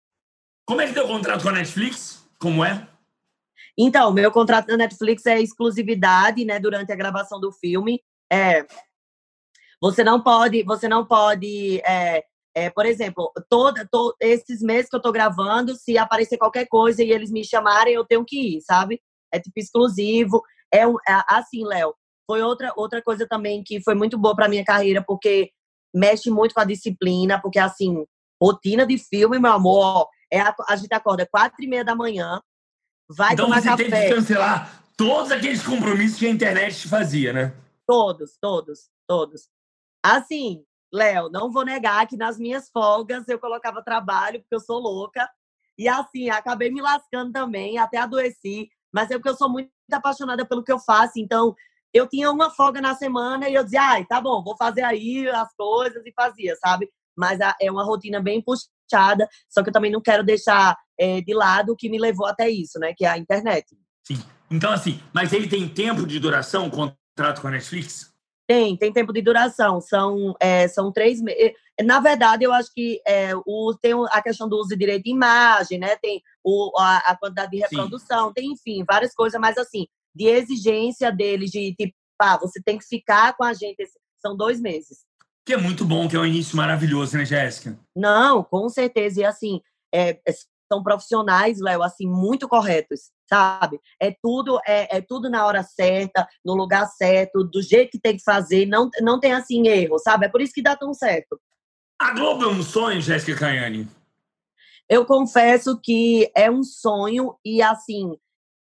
Como 0.67 0.81
é 0.81 0.87
que 0.87 0.93
deu 0.93 1.05
o 1.05 1.09
contrato 1.09 1.43
com 1.43 1.49
a 1.49 1.53
Netflix? 1.53 2.29
Como 2.38 2.64
é? 2.64 2.87
Então, 3.77 4.12
meu 4.12 4.31
contrato 4.31 4.69
na 4.69 4.77
Netflix 4.77 5.25
é 5.25 5.41
exclusividade, 5.41 6.45
né, 6.45 6.59
durante 6.59 6.93
a 6.93 6.97
gravação 6.97 7.41
do 7.41 7.53
filme. 7.53 8.03
É, 8.31 8.67
você 9.81 10.03
não 10.03 10.21
pode, 10.21 10.62
você 10.64 10.88
não 10.88 11.07
pode, 11.07 11.81
é, 11.81 12.25
é, 12.55 12.71
por 12.71 12.85
exemplo, 12.85 13.33
toda, 13.49 13.87
to- 13.91 14.14
esses 14.21 14.61
meses 14.61 14.91
que 14.91 14.97
eu 14.97 15.01
tô 15.01 15.12
gravando, 15.12 15.77
se 15.77 15.97
aparecer 15.97 16.37
qualquer 16.37 16.67
coisa 16.67 17.03
e 17.03 17.12
eles 17.12 17.31
me 17.31 17.45
chamarem, 17.45 17.95
eu 17.95 18.05
tenho 18.05 18.25
que 18.25 18.57
ir, 18.57 18.61
sabe? 18.62 19.01
É 19.33 19.38
tipo 19.38 19.59
exclusivo. 19.59 20.43
É, 20.73 20.83
é 20.83 21.23
assim, 21.29 21.65
Léo. 21.65 21.95
Foi 22.27 22.43
outra 22.43 22.73
outra 22.77 23.03
coisa 23.03 23.27
também 23.27 23.63
que 23.65 23.81
foi 23.81 23.95
muito 23.95 24.19
boa 24.19 24.37
para 24.37 24.49
minha 24.49 24.65
carreira, 24.65 25.03
porque 25.03 25.51
mexe 25.95 26.31
muito 26.31 26.55
com 26.55 26.61
a 26.61 26.65
disciplina, 26.65 27.41
porque 27.41 27.59
assim, 27.59 28.05
rotina 28.41 28.87
de 28.87 28.99
filme, 28.99 29.39
meu 29.39 29.53
amor, 29.53 30.09
é 30.31 30.41
a, 30.41 30.55
a 30.69 30.77
gente 30.77 30.93
acorda 30.93 31.27
quatro 31.27 31.63
e 31.63 31.67
meia 31.67 31.85
da 31.85 31.95
manhã, 31.95 32.41
vai 33.09 33.33
então 33.33 33.47
tomar 33.47 33.63
você 33.63 33.77
teve 33.77 33.91
café. 33.91 34.09
que 34.09 34.15
cancelar 34.15 34.85
todos 34.97 35.31
aqueles 35.31 35.65
compromissos 35.65 36.19
que 36.19 36.27
a 36.27 36.31
internet 36.31 36.77
te 36.77 36.89
fazia, 36.89 37.33
né? 37.33 37.55
Todos, 37.87 38.37
todos, 38.41 38.91
todos. 39.07 39.49
Assim, 40.05 40.65
Léo, 40.93 41.31
não 41.31 41.51
vou 41.51 41.65
negar 41.65 42.07
que 42.07 42.17
nas 42.17 42.39
minhas 42.39 42.69
folgas 42.71 43.27
eu 43.29 43.39
colocava 43.39 43.83
trabalho, 43.83 44.41
porque 44.41 44.55
eu 44.55 44.61
sou 44.61 44.79
louca. 44.79 45.29
E 45.79 45.87
assim, 45.87 46.29
acabei 46.29 46.71
me 46.71 46.83
lascando 46.83 47.33
também, 47.33 47.79
até 47.79 47.99
adoeci. 47.99 48.69
Mas 48.93 49.11
é 49.11 49.15
porque 49.15 49.29
eu 49.29 49.37
sou 49.37 49.49
muito 49.49 49.71
apaixonada 49.96 50.44
pelo 50.46 50.62
que 50.62 50.72
eu 50.72 50.79
faço. 50.79 51.12
Então, 51.16 51.55
eu 51.92 52.07
tinha 52.07 52.31
uma 52.31 52.51
folga 52.51 52.81
na 52.81 52.94
semana 52.94 53.48
e 53.48 53.55
eu 53.55 53.64
dizia, 53.64 53.83
ai, 53.83 54.05
tá 54.05 54.20
bom, 54.20 54.42
vou 54.42 54.57
fazer 54.57 54.83
aí 54.83 55.29
as 55.29 55.53
coisas 55.57 56.05
e 56.05 56.12
fazia, 56.12 56.55
sabe? 56.57 56.88
Mas 57.16 57.38
é 57.61 57.70
uma 57.70 57.85
rotina 57.85 58.20
bem 58.20 58.42
puxada, 58.42 59.29
só 59.48 59.62
que 59.62 59.70
eu 59.70 59.72
também 59.72 59.90
não 59.90 60.01
quero 60.01 60.22
deixar 60.22 60.77
eh, 60.98 61.20
de 61.20 61.35
lado 61.35 61.72
o 61.72 61.77
que 61.77 61.88
me 61.88 61.98
levou 61.98 62.27
até 62.27 62.48
isso, 62.48 62.79
né? 62.79 62.94
Que 62.96 63.05
é 63.05 63.09
a 63.09 63.18
internet. 63.18 63.77
Então, 64.51 64.72
assim, 64.72 65.01
mas 65.12 65.33
ele 65.33 65.48
tem 65.48 65.68
tempo 65.68 66.07
de 66.07 66.18
duração, 66.18 66.68
o 66.68 66.70
contrato 66.70 67.40
com 67.40 67.48
a 67.48 67.51
Netflix? 67.51 68.12
Tem, 68.46 68.77
tem 68.77 68.90
tempo 68.90 69.12
de 69.12 69.20
duração. 69.20 69.81
São, 69.81 70.35
é, 70.40 70.66
são 70.68 70.90
três 70.90 71.20
meses. 71.20 71.53
Na 71.85 72.01
verdade, 72.01 72.45
eu 72.45 72.53
acho 72.53 72.71
que 72.75 73.01
é, 73.07 73.33
o, 73.47 73.75
tem 73.81 73.93
a 74.11 74.21
questão 74.21 74.49
do 74.49 74.57
uso 74.57 74.71
de 74.71 74.77
direito 74.77 75.05
de 75.05 75.11
imagem, 75.11 75.79
né? 75.79 75.97
Tem 75.97 76.21
o, 76.43 76.73
a, 76.77 76.99
a 76.99 77.17
quantidade 77.17 77.53
de 77.53 77.59
Sim. 77.59 77.62
reprodução, 77.62 78.33
tem, 78.33 78.53
enfim, 78.53 78.85
várias 78.85 79.14
coisas, 79.14 79.41
mas 79.41 79.57
assim, 79.57 79.87
de 80.14 80.27
exigência 80.27 81.12
deles 81.12 81.51
de 81.51 81.75
tipo, 81.75 81.95
ah, 82.21 82.37
você 82.37 82.61
tem 82.61 82.79
que 82.79 82.85
ficar 82.85 83.37
com 83.37 83.45
a 83.45 83.53
gente. 83.53 83.77
São 84.21 84.37
dois 84.37 84.61
meses. 84.61 84.99
Que 85.47 85.55
é 85.55 85.57
muito 85.57 85.85
bom, 85.85 86.09
que 86.09 86.17
é 86.17 86.19
um 86.19 86.27
início 86.27 86.57
maravilhoso, 86.57 87.17
né, 87.17 87.25
Jéssica? 87.25 87.79
Não, 87.97 88.43
com 88.43 88.69
certeza. 88.69 89.21
E 89.21 89.25
assim, 89.25 89.61
é, 89.95 90.19
é, 90.27 90.33
são 90.71 90.83
profissionais, 90.83 91.61
Léo, 91.61 91.83
assim, 91.83 92.07
muito 92.07 92.47
corretos, 92.49 93.11
sabe? 93.29 93.81
É 94.01 94.14
tudo, 94.23 94.61
é, 94.67 94.99
é 94.99 95.01
tudo 95.01 95.31
na 95.31 95.47
hora 95.47 95.62
certa, 95.62 96.29
no 96.45 96.55
lugar 96.55 96.87
certo, 96.87 97.45
do 97.45 97.62
jeito 97.62 97.93
que 97.93 98.01
tem 98.01 98.17
que 98.17 98.23
fazer, 98.23 98.67
não, 98.67 98.91
não 99.01 99.19
tem 99.19 99.33
assim 99.33 99.67
erro, 99.67 99.99
sabe? 99.99 100.27
É 100.27 100.29
por 100.29 100.43
isso 100.43 100.53
que 100.53 100.62
dá 100.62 100.77
tão 100.77 100.93
certo. 100.93 101.41
A 101.99 102.13
Globo 102.13 102.45
é 102.45 102.49
um 102.49 102.63
sonho, 102.63 103.01
Jéssica 103.01 103.37
Caiani. 103.37 103.89
Eu 104.89 105.05
confesso 105.05 105.79
que 105.83 106.31
é 106.35 106.49
um 106.49 106.63
sonho 106.63 107.37
e 107.45 107.61
assim, 107.61 108.17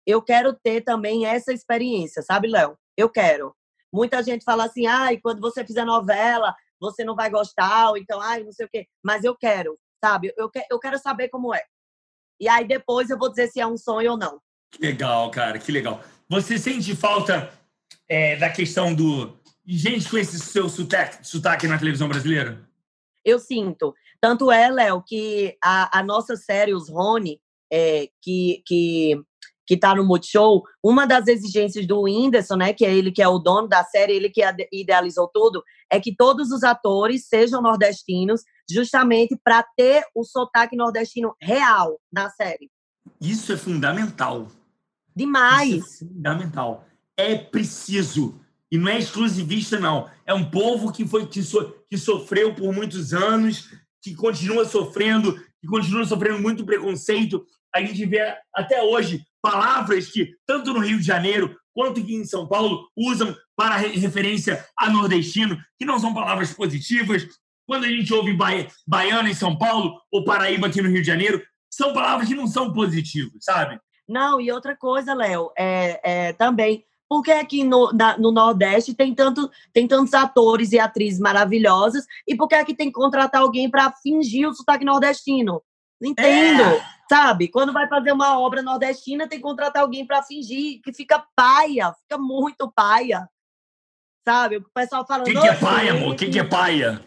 eu 0.06 0.22
quero 0.22 0.54
ter 0.54 0.82
também 0.82 1.26
essa 1.26 1.54
experiência, 1.54 2.24
sabe, 2.24 2.48
Léo? 2.48 2.76
Eu 2.98 3.10
quero. 3.10 3.56
Muita 3.94 4.24
gente 4.24 4.44
fala 4.44 4.66
assim, 4.66 4.88
ai, 4.88 5.18
quando 5.18 5.40
você 5.40 5.64
fizer 5.64 5.86
novela, 5.86 6.56
você 6.80 7.04
não 7.04 7.16
vai 7.16 7.30
gostar, 7.30 7.92
ou 7.92 7.98
então, 7.98 8.20
ai, 8.20 8.44
não 8.44 8.52
sei 8.52 8.66
o 8.66 8.70
quê. 8.70 8.88
Mas 9.04 9.24
eu 9.24 9.36
quero, 9.36 9.78
sabe? 10.04 10.34
Eu, 10.36 10.50
que, 10.50 10.66
eu 10.70 10.80
quero 10.80 10.98
saber 10.98 11.30
como 11.30 11.54
é. 11.54 11.62
E 12.40 12.50
aí 12.50 12.68
depois 12.68 13.10
eu 13.10 13.20
vou 13.20 13.30
dizer 13.30 13.50
se 13.50 13.60
é 13.60 13.68
um 13.68 13.78
sonho 13.78 14.12
ou 14.12 14.18
não. 14.18 14.42
Que 14.72 14.82
legal, 14.82 15.30
cara, 15.30 15.60
que 15.60 15.72
legal. 15.72 16.04
Você 16.28 16.58
sente 16.58 16.96
falta 16.96 17.52
é, 18.10 18.36
da 18.36 18.50
questão 18.50 18.94
do. 18.94 19.38
gente 19.66 20.10
com 20.10 20.18
esse 20.18 20.40
seu 20.40 20.68
sotaque, 20.68 21.26
sotaque 21.26 21.68
na 21.68 21.78
televisão 21.78 22.10
brasileira? 22.10 22.67
Eu 23.28 23.40
sinto. 23.40 23.94
Tanto 24.22 24.50
é, 24.50 24.70
Léo, 24.70 25.04
que 25.06 25.58
a, 25.62 26.00
a 26.00 26.02
nossa 26.02 26.38
série, 26.38 26.74
os 26.74 26.90
Rony, 26.90 27.42
é, 27.70 28.08
que, 28.22 28.64
que, 28.66 29.22
que 29.68 29.76
tá 29.76 29.94
no 29.94 30.06
Multishow, 30.06 30.64
uma 30.82 31.06
das 31.06 31.28
exigências 31.28 31.86
do 31.86 32.04
Whindersson, 32.04 32.56
né, 32.56 32.72
que 32.72 32.86
é 32.86 32.96
ele 32.96 33.12
que 33.12 33.22
é 33.22 33.28
o 33.28 33.38
dono 33.38 33.68
da 33.68 33.84
série, 33.84 34.14
ele 34.14 34.30
que 34.30 34.42
idealizou 34.72 35.28
tudo, 35.28 35.62
é 35.92 36.00
que 36.00 36.16
todos 36.16 36.52
os 36.52 36.64
atores 36.64 37.28
sejam 37.28 37.62
nordestinos, 37.62 38.44
justamente 38.72 39.38
para 39.44 39.62
ter 39.76 40.06
o 40.16 40.24
sotaque 40.24 40.78
nordestino 40.78 41.36
real 41.42 42.00
na 42.10 42.30
série. 42.30 42.72
Isso 43.20 43.52
é 43.52 43.58
fundamental. 43.58 44.48
Demais. 45.14 45.70
Isso 45.70 46.06
é 46.06 46.08
fundamental. 46.08 46.86
É 47.18 47.36
preciso. 47.36 48.40
E 48.72 48.78
não 48.78 48.90
é 48.90 48.98
exclusivista, 49.00 49.80
não. 49.80 50.10
É 50.26 50.34
um 50.34 50.50
povo 50.50 50.92
que 50.92 51.06
foi 51.08 51.26
que, 51.28 51.42
so- 51.42 51.74
que 51.90 51.98
sofreu 51.98 52.54
por 52.54 52.74
muitos 52.74 53.14
anos, 53.14 53.70
que 54.02 54.14
continua 54.16 54.66
sofrendo, 54.66 55.34
que 55.62 55.68
continua 55.68 56.06
sofrendo 56.06 56.40
muito 56.42 56.66
preconceito. 56.66 57.46
A 57.74 57.80
gente 57.82 58.06
vê 58.06 58.20
até 58.54 58.82
hoje 58.84 59.24
palavras 59.42 60.08
que, 60.08 60.34
tanto 60.46 60.74
no 60.74 60.80
Rio 60.80 60.98
de 61.00 61.06
Janeiro 61.06 61.56
quanto 61.74 62.00
aqui 62.00 62.16
em 62.16 62.26
São 62.26 62.48
Paulo, 62.48 62.88
usam 62.98 63.36
para 63.56 63.78
re- 63.78 63.98
referência 64.00 64.66
a 64.78 64.90
nordestino, 64.90 65.58
que 65.78 65.86
não 65.86 66.00
são 66.00 66.14
palavras 66.14 66.52
positivas. 66.54 67.28
Quando 67.68 67.84
a 67.86 67.88
gente 67.90 68.14
ouve 68.14 68.34
bai- 68.34 68.68
baiano 68.88 69.28
em 69.30 69.34
São 69.34 69.58
Paulo 69.58 70.02
ou 70.12 70.24
paraíba 70.24 70.68
aqui 70.68 70.82
no 70.82 70.90
Rio 70.90 71.02
de 71.02 71.08
Janeiro, 71.08 71.42
são 71.72 71.94
palavras 71.94 72.28
que 72.28 72.36
não 72.36 72.48
são 72.48 72.74
positivas, 72.74 73.34
sabe? 73.42 73.80
Não, 74.08 74.40
e 74.42 74.52
outra 74.52 74.76
coisa, 74.76 75.14
Léo, 75.14 75.52
é, 75.58 76.00
é, 76.30 76.34
também, 76.34 76.84
por 77.10 77.22
que 77.24 77.32
aqui 77.32 77.64
no, 77.64 77.92
na- 77.94 78.18
no 78.18 78.32
Nordeste 78.32 78.94
tem, 78.94 79.14
tanto, 79.16 79.50
tem 79.74 79.88
tantos 79.88 80.14
atores 80.14 80.72
e 80.72 80.80
atrizes 80.80 81.20
maravilhosas 81.20 82.06
e 82.28 82.36
por 82.36 82.48
que 82.48 82.56
aqui 82.56 82.74
tem 82.76 82.88
que 82.88 82.94
contratar 83.00 83.42
alguém 83.42 83.70
para 83.70 83.92
fingir 84.04 84.48
o 84.48 84.54
sotaque 84.54 84.84
nordestino? 84.86 85.62
Não 86.02 86.12
entendo, 86.12 86.64
sabe? 87.10 87.48
Quando 87.48 87.74
vai 87.74 87.88
fazer 87.88 88.12
uma 88.12 88.40
obra 88.40 88.62
nordestina, 88.62 89.28
tem 89.28 89.40
que 89.40 89.44
contratar 89.44 89.82
alguém 89.84 90.06
para 90.06 90.22
fingir, 90.22 90.82
que 90.84 90.94
fica 90.94 91.26
paia, 91.36 91.94
fica 91.94 92.18
muito 92.18 92.72
paia, 92.72 93.28
sabe? 94.28 94.58
O 94.58 94.70
pessoal 94.74 95.06
fala... 95.08 95.24
O 95.24 95.26
que, 95.26 95.32
que 95.32 95.38
é 95.38 95.52
"Nossa, 95.52 95.66
paia, 95.66 95.92
amor? 95.94 96.14
O 96.14 96.16
que, 96.16 96.30
que 96.30 96.40
é 96.40 96.44
paia? 96.44 97.04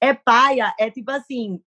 É 0.00 0.12
paia, 0.12 0.74
é 0.78 0.90
tipo 0.90 1.10
assim, 1.10 1.60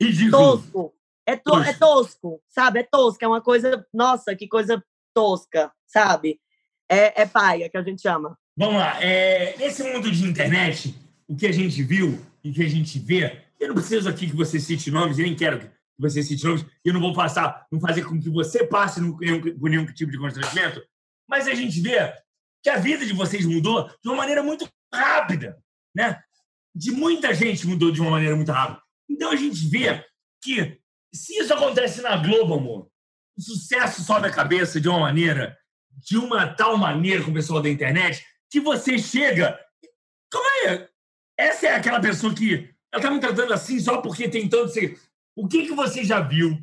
Ridículo. 0.00 0.58
tosco. 0.58 0.94
É, 1.26 1.36
to 1.36 1.56
é 1.58 1.72
tosco, 1.72 2.42
sabe? 2.48 2.80
É 2.80 2.82
tosco, 2.82 3.24
é 3.24 3.28
uma 3.28 3.40
coisa. 3.40 3.86
Nossa, 3.94 4.34
que 4.34 4.48
coisa 4.48 4.82
tosca, 5.14 5.72
sabe? 5.86 6.40
É, 6.90 7.22
é 7.22 7.26
paia 7.26 7.68
que 7.70 7.76
a 7.76 7.82
gente 7.82 8.02
chama. 8.02 8.36
Vamos 8.56 8.74
lá. 8.80 9.00
É, 9.02 9.56
nesse 9.56 9.82
mundo 9.82 10.10
de 10.10 10.24
internet, 10.24 10.94
o 11.28 11.36
que 11.36 11.46
a 11.46 11.52
gente 11.52 11.82
viu 11.82 12.18
e 12.42 12.52
que 12.52 12.62
a 12.64 12.68
gente 12.68 12.98
vê, 12.98 13.42
eu 13.60 13.68
não 13.68 13.74
preciso 13.76 14.08
aqui 14.08 14.26
que 14.28 14.34
você 14.36 14.58
cite 14.58 14.90
nomes, 14.90 15.18
e 15.18 15.22
nem 15.22 15.36
quero 15.36 15.60
que 15.60 15.70
você 15.98 16.22
cite 16.22 16.44
nomes, 16.44 16.64
eu 16.84 16.92
não 16.92 17.00
vou 17.00 17.12
passar, 17.14 17.66
não 17.70 17.80
fazer 17.80 18.02
com 18.02 18.18
que 18.20 18.28
você 18.28 18.66
passe 18.66 19.00
no- 19.00 19.16
nenhum- 19.18 19.58
por 19.58 19.70
nenhum 19.70 19.86
tipo 19.86 20.10
de 20.10 20.18
constrangimento, 20.18 20.82
mas 21.28 21.46
a 21.46 21.54
gente 21.54 21.80
vê 21.80 22.12
que 22.62 22.68
a 22.68 22.76
vida 22.78 23.06
de 23.06 23.12
vocês 23.12 23.46
mudou 23.46 23.88
de 24.02 24.08
uma 24.08 24.16
maneira 24.16 24.42
muito 24.42 24.68
rápida, 24.92 25.56
né? 25.94 26.18
De 26.74 26.90
muita 26.90 27.32
gente 27.34 27.66
mudou 27.66 27.90
de 27.92 28.00
uma 28.00 28.10
maneira 28.10 28.34
muito 28.34 28.50
rápida. 28.50 28.82
Então 29.08 29.30
a 29.30 29.36
gente 29.36 29.66
vê 29.68 30.04
que 30.42 30.78
se 31.14 31.38
isso 31.38 31.52
acontece 31.54 32.02
na 32.02 32.16
Globo, 32.16 32.54
amor, 32.54 32.88
o 33.38 33.42
sucesso 33.42 34.02
sobe 34.02 34.26
a 34.26 34.30
cabeça 34.32 34.80
de 34.80 34.88
uma 34.88 35.00
maneira, 35.00 35.56
de 36.04 36.16
uma 36.16 36.46
tal 36.46 36.76
maneira 36.76 37.22
com 37.22 37.30
o 37.30 37.34
pessoal 37.34 37.62
da 37.62 37.68
internet, 37.68 38.24
que 38.50 38.60
você 38.60 38.98
chega. 38.98 39.58
Calma 40.30 40.48
aí, 40.48 40.88
essa 41.38 41.68
é 41.68 41.74
aquela 41.74 42.00
pessoa 42.00 42.34
que 42.34 42.68
ela 42.92 43.02
tá 43.02 43.10
me 43.10 43.20
tratando 43.20 43.52
assim 43.52 43.78
só 43.78 44.00
porque 44.00 44.28
tem 44.28 44.48
tanto. 44.48 44.72
O 45.36 45.48
que, 45.48 45.66
que 45.66 45.74
você 45.74 46.04
já 46.04 46.20
viu 46.20 46.58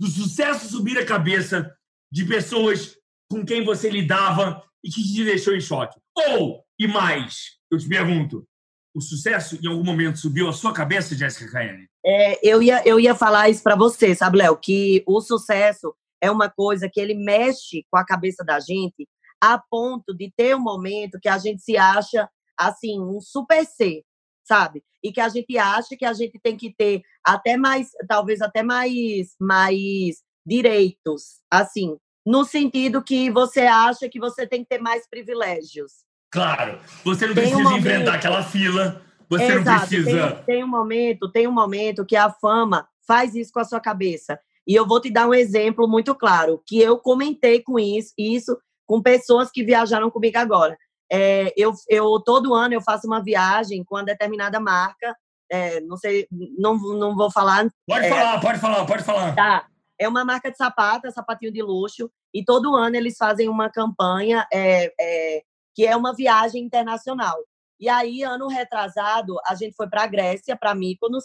do 0.00 0.06
sucesso 0.06 0.68
subir 0.68 0.98
a 0.98 1.06
cabeça 1.06 1.74
de 2.10 2.24
pessoas 2.24 2.96
com 3.30 3.44
quem 3.44 3.64
você 3.64 3.90
lidava 3.90 4.64
e 4.82 4.90
que 4.90 5.02
te 5.02 5.24
deixou 5.24 5.54
em 5.54 5.60
choque? 5.60 6.00
Ou, 6.16 6.64
e 6.78 6.88
mais, 6.88 7.58
eu 7.70 7.78
te 7.78 7.86
pergunto, 7.86 8.46
o 8.94 9.00
sucesso 9.00 9.58
em 9.62 9.68
algum 9.68 9.84
momento 9.84 10.18
subiu 10.18 10.48
a 10.48 10.52
sua 10.52 10.72
cabeça, 10.72 11.14
Jéssica 11.14 11.52
Caiane? 11.52 11.88
É, 12.04 12.48
eu, 12.48 12.62
ia, 12.62 12.82
eu 12.86 12.98
ia 12.98 13.14
falar 13.14 13.48
isso 13.48 13.62
para 13.62 13.76
você, 13.76 14.14
sabe, 14.14 14.38
Léo? 14.38 14.56
Que 14.56 15.04
o 15.06 15.20
sucesso 15.20 15.94
é 16.20 16.30
uma 16.30 16.48
coisa 16.48 16.88
que 16.92 17.00
ele 17.00 17.14
mexe 17.14 17.84
com 17.90 17.98
a 17.98 18.04
cabeça 18.04 18.44
da 18.44 18.60
gente 18.60 19.08
a 19.40 19.58
ponto 19.58 20.14
de 20.14 20.30
ter 20.36 20.54
um 20.54 20.60
momento 20.60 21.18
que 21.20 21.28
a 21.28 21.38
gente 21.38 21.62
se 21.62 21.76
acha, 21.76 22.28
assim, 22.58 23.00
um 23.00 23.20
super 23.20 23.64
ser, 23.64 24.02
sabe? 24.44 24.82
E 25.02 25.10
que 25.10 25.20
a 25.20 25.28
gente 25.28 25.56
acha 25.56 25.96
que 25.96 26.04
a 26.04 26.12
gente 26.12 26.38
tem 26.42 26.56
que 26.56 26.74
ter 26.76 27.00
até 27.24 27.56
mais, 27.56 27.90
talvez 28.06 28.42
até 28.42 28.62
mais, 28.62 29.34
mais 29.40 30.22
direitos, 30.44 31.40
assim, 31.50 31.96
no 32.26 32.44
sentido 32.44 33.02
que 33.02 33.30
você 33.30 33.60
acha 33.60 34.08
que 34.08 34.20
você 34.20 34.46
tem 34.46 34.62
que 34.62 34.68
ter 34.68 34.78
mais 34.78 35.08
privilégios. 35.08 36.04
Claro, 36.30 36.78
você 37.02 37.26
não 37.26 37.34
tem 37.34 37.44
precisa 37.44 37.60
um 37.60 37.62
momento... 37.64 37.78
enfrentar 37.78 38.14
aquela 38.14 38.42
fila, 38.42 39.02
você 39.28 39.44
Exato. 39.44 39.64
não 39.64 39.78
precisa. 39.78 40.32
Tem, 40.32 40.44
tem 40.44 40.64
um 40.64 40.68
momento, 40.68 41.32
tem 41.32 41.48
um 41.48 41.52
momento 41.52 42.04
que 42.04 42.16
a 42.16 42.30
fama 42.30 42.86
faz 43.06 43.34
isso 43.34 43.52
com 43.52 43.60
a 43.60 43.64
sua 43.64 43.80
cabeça. 43.80 44.38
E 44.70 44.74
eu 44.76 44.86
vou 44.86 45.00
te 45.00 45.10
dar 45.10 45.26
um 45.26 45.34
exemplo 45.34 45.88
muito 45.88 46.14
claro, 46.14 46.62
que 46.64 46.78
eu 46.80 46.96
comentei 46.96 47.60
com 47.60 47.76
isso, 47.76 48.14
isso 48.16 48.56
com 48.86 49.02
pessoas 49.02 49.50
que 49.50 49.64
viajaram 49.64 50.08
comigo 50.12 50.38
agora. 50.38 50.78
É, 51.10 51.52
eu, 51.56 51.72
eu 51.88 52.20
todo 52.20 52.54
ano 52.54 52.72
eu 52.72 52.80
faço 52.80 53.04
uma 53.04 53.20
viagem 53.20 53.82
com 53.82 53.96
uma 53.96 54.04
determinada 54.04 54.60
marca. 54.60 55.12
É, 55.50 55.80
não 55.80 55.96
sei, 55.96 56.28
não, 56.56 56.78
não 56.78 57.16
vou 57.16 57.32
falar. 57.32 57.68
Pode 57.84 58.06
é, 58.06 58.08
falar, 58.10 58.40
pode 58.40 58.58
falar, 58.60 58.86
pode 58.86 59.02
falar. 59.02 59.34
Tá. 59.34 59.66
É 59.98 60.08
uma 60.08 60.24
marca 60.24 60.52
de 60.52 60.56
sapato, 60.56 61.08
é 61.08 61.10
sapatinho 61.10 61.52
de 61.52 61.62
luxo, 61.62 62.08
e 62.32 62.44
todo 62.44 62.76
ano 62.76 62.94
eles 62.94 63.16
fazem 63.16 63.48
uma 63.48 63.68
campanha 63.68 64.46
é, 64.52 64.92
é, 65.00 65.42
que 65.74 65.84
é 65.84 65.96
uma 65.96 66.14
viagem 66.14 66.62
internacional. 66.62 67.36
E 67.80 67.88
aí, 67.88 68.22
ano 68.22 68.46
retrasado, 68.46 69.34
a 69.44 69.56
gente 69.56 69.74
foi 69.74 69.88
para 69.88 70.04
a 70.04 70.06
Grécia, 70.06 70.56
para 70.56 70.76
Mykonos, 70.76 71.24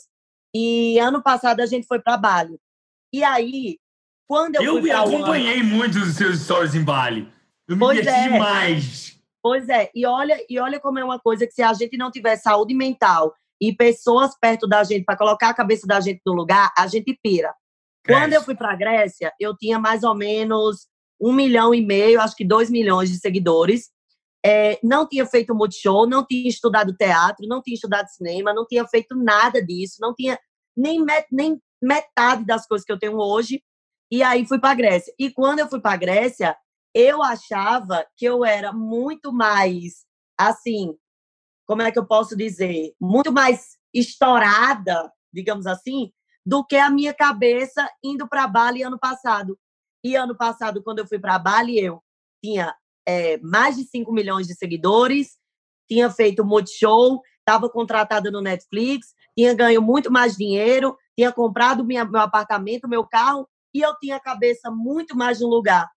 e 0.51 0.97
ano 0.97 1.21
passado 1.21 1.59
a 1.59 1.67
gente 1.67 1.85
foi 1.85 1.99
para 1.99 2.17
Bali. 2.17 2.59
E 3.15 3.23
aí, 3.23 3.79
quando 4.27 4.55
eu, 4.57 4.75
eu 4.75 4.81
fui 4.81 4.91
acompanhei 4.91 5.61
ano, 5.61 5.69
muito 5.69 5.97
os 5.99 6.17
seus 6.17 6.41
stories 6.41 6.75
em 6.75 6.83
Bali. 6.83 7.31
Eu 7.65 7.77
me 7.77 7.93
diverti 7.93 8.09
é. 8.09 8.29
demais. 8.29 9.17
Pois 9.41 9.69
é, 9.69 9.89
e 9.95 10.05
olha, 10.05 10.37
e 10.49 10.59
olha 10.59 10.81
como 10.81 10.99
é 10.99 11.03
uma 11.03 11.17
coisa 11.17 11.47
que 11.47 11.53
se 11.53 11.61
a 11.63 11.71
gente 11.71 11.95
não 11.95 12.11
tiver 12.11 12.35
saúde 12.35 12.73
mental 12.73 13.33
e 13.61 13.73
pessoas 13.73 14.37
perto 14.37 14.67
da 14.67 14.83
gente 14.83 15.05
para 15.05 15.15
colocar 15.15 15.47
a 15.47 15.53
cabeça 15.53 15.87
da 15.87 16.01
gente 16.01 16.19
no 16.25 16.33
lugar, 16.33 16.73
a 16.77 16.87
gente 16.87 17.17
pira. 17.23 17.55
Cresce. 18.03 18.19
Quando 18.19 18.33
eu 18.33 18.41
fui 18.41 18.53
para 18.53 18.73
a 18.73 18.75
Grécia, 18.75 19.31
eu 19.39 19.55
tinha 19.55 19.79
mais 19.79 20.03
ou 20.03 20.13
menos 20.13 20.89
um 21.17 21.31
milhão 21.31 21.73
e 21.73 21.79
meio, 21.79 22.19
acho 22.19 22.35
que 22.35 22.43
dois 22.43 22.69
milhões 22.69 23.09
de 23.09 23.17
seguidores. 23.17 23.91
É, 24.45 24.77
não 24.83 25.07
tinha 25.07 25.25
feito 25.25 25.55
multishow, 25.55 26.05
não 26.05 26.25
tinha 26.25 26.49
estudado 26.49 26.93
teatro, 26.93 27.47
não 27.47 27.61
tinha 27.61 27.75
estudado 27.75 28.09
cinema, 28.09 28.53
não 28.53 28.65
tinha 28.65 28.85
feito 28.85 29.15
nada 29.15 29.63
disso, 29.63 29.99
não 30.01 30.13
tinha 30.13 30.37
nem, 30.75 31.01
met, 31.01 31.25
nem 31.31 31.61
metade 31.85 32.45
das 32.45 32.65
coisas 32.67 32.85
que 32.85 32.91
eu 32.91 32.99
tenho 32.99 33.17
hoje. 33.17 33.63
E 34.11 34.23
aí 34.23 34.45
fui 34.45 34.59
para 34.59 34.71
a 34.71 34.75
Grécia. 34.75 35.13
E 35.19 35.31
quando 35.31 35.59
eu 35.59 35.69
fui 35.69 35.79
para 35.79 35.93
a 35.93 35.97
Grécia, 35.97 36.57
eu 36.93 37.21
achava 37.21 38.05
que 38.17 38.25
eu 38.25 38.43
era 38.43 38.71
muito 38.73 39.31
mais, 39.31 40.05
assim, 40.37 40.95
como 41.67 41.81
é 41.81 41.91
que 41.91 41.99
eu 41.99 42.05
posso 42.05 42.35
dizer? 42.35 42.93
Muito 42.99 43.31
mais 43.31 43.77
estourada, 43.93 45.11
digamos 45.33 45.67
assim, 45.67 46.11
do 46.45 46.63
que 46.63 46.75
a 46.75 46.89
minha 46.89 47.13
cabeça 47.13 47.89
indo 48.03 48.27
para 48.27 48.47
Bali 48.47 48.83
ano 48.83 48.99
passado. 48.99 49.57
E 50.03 50.15
ano 50.15 50.35
passado, 50.35 50.83
quando 50.83 50.99
eu 50.99 51.07
fui 51.07 51.19
para 51.19 51.39
Bali, 51.39 51.79
eu 51.79 52.01
tinha 52.43 52.75
é, 53.07 53.37
mais 53.39 53.75
de 53.75 53.83
5 53.83 54.11
milhões 54.11 54.47
de 54.47 54.55
seguidores, 54.55 55.37
tinha 55.89 56.09
feito 56.09 56.45
multishow, 56.45 57.21
estava 57.39 57.69
contratada 57.69 58.31
no 58.31 58.41
Netflix, 58.41 59.13
tinha 59.37 59.53
ganho 59.53 59.81
muito 59.81 60.11
mais 60.11 60.35
dinheiro, 60.35 60.97
tinha 61.17 61.31
comprado 61.31 61.83
minha, 61.83 62.03
meu 62.05 62.21
apartamento, 62.21 62.87
meu 62.87 63.05
carro, 63.05 63.47
e 63.73 63.81
eu 63.81 63.95
tinha 63.99 64.17
a 64.17 64.21
cabeça 64.21 64.69
muito 64.71 65.15
mais 65.15 65.39
no 65.39 65.47
lugar. 65.47 65.89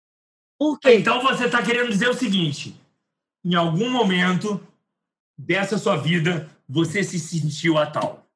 Por 0.58 0.78
quê? 0.78 0.94
Então 0.94 1.22
você 1.22 1.46
está 1.46 1.62
querendo 1.62 1.90
dizer 1.90 2.08
o 2.08 2.14
seguinte: 2.14 2.74
em 3.44 3.54
algum 3.54 3.90
momento 3.90 4.60
dessa 5.36 5.78
sua 5.78 5.96
vida, 5.96 6.50
você 6.68 7.04
se 7.04 7.18
sentiu 7.18 7.78
a 7.78 7.86
tal. 7.86 8.26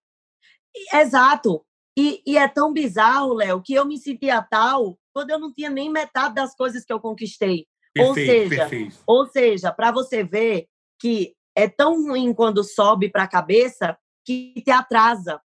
Exato. 0.93 1.65
E, 1.99 2.23
e 2.27 2.39
é 2.39 2.49
tão 2.49 2.73
bizarro, 2.73 3.35
Léo, 3.35 3.61
que 3.61 3.75
eu 3.75 3.85
me 3.85 3.99
sentia 3.99 4.41
tal 4.41 4.99
quando 5.13 5.31
eu 5.31 5.39
não 5.39 5.53
tinha 5.53 5.69
nem 5.69 5.91
metade 5.91 6.35
das 6.35 6.55
coisas 6.55 6.85
que 6.85 6.93
eu 6.93 7.01
conquistei. 7.01 7.67
Perfeito, 7.93 8.09
ou 8.09 8.15
seja, 8.15 8.57
perfeito. 8.57 8.97
ou 9.07 9.27
seja, 9.27 9.73
para 9.73 9.91
você 9.91 10.25
ver 10.25 10.67
que 10.99 11.35
é 11.55 11.69
tão 11.69 12.07
ruim 12.07 12.33
quando 12.33 12.65
sobe 12.65 13.11
para 13.11 13.25
a 13.25 13.29
cabeça 13.29 13.99
que 14.25 14.55
te 14.65 14.71
atrasa, 14.71 15.41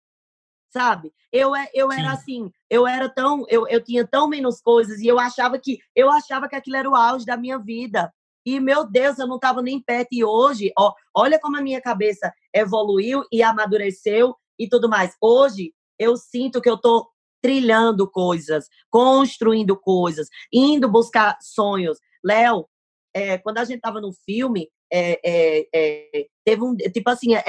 sabe? 0.76 1.14
Eu, 1.32 1.56
é, 1.56 1.70
eu 1.74 1.90
era 1.90 2.12
assim, 2.12 2.52
eu 2.70 2.86
era 2.86 3.08
tão, 3.08 3.46
eu, 3.48 3.66
eu 3.70 3.82
tinha 3.82 4.06
tão 4.06 4.28
menos 4.28 4.60
coisas 4.60 5.00
e 5.00 5.08
eu 5.08 5.18
achava 5.18 5.58
que 5.58 5.80
eu 5.96 6.12
achava 6.12 6.50
que 6.50 6.56
aquilo 6.56 6.76
era 6.76 6.90
o 6.90 6.96
auge 6.96 7.26
da 7.26 7.38
minha 7.38 7.58
vida. 7.58 8.14
E 8.46 8.60
meu 8.60 8.86
Deus, 8.86 9.18
eu 9.18 9.26
não 9.26 9.38
estava 9.38 9.62
nem 9.62 9.82
perto. 9.82 10.10
E 10.12 10.24
hoje, 10.24 10.74
ó, 10.78 10.94
olha 11.16 11.40
como 11.40 11.58
a 11.58 11.62
minha 11.62 11.82
cabeça 11.82 12.32
evoluiu 12.54 13.24
e 13.32 13.42
amadureceu 13.42 14.36
e 14.60 14.68
tudo 14.68 14.90
mais. 14.90 15.16
Hoje 15.22 15.74
eu 15.98 16.18
sinto 16.18 16.62
que 16.62 16.70
eu 16.70 16.78
tô 16.78 17.10
trilhando 17.42 18.10
coisas, 18.10 18.68
construindo 18.90 19.78
coisas, 19.78 20.28
indo 20.52 20.92
buscar 20.92 21.38
sonhos. 21.42 21.98
Léo, 22.24 22.68
é, 23.14 23.38
quando 23.38 23.60
a 23.60 23.64
gente 23.64 23.80
tava 23.80 24.02
no 24.02 24.12
filme, 24.26 24.68
é, 24.92 25.20
é, 25.24 25.68
é 25.74 26.26
teve 26.44 26.64
um 26.64 26.76
tipo 26.76 27.10
assim, 27.10 27.34
é, 27.34 27.44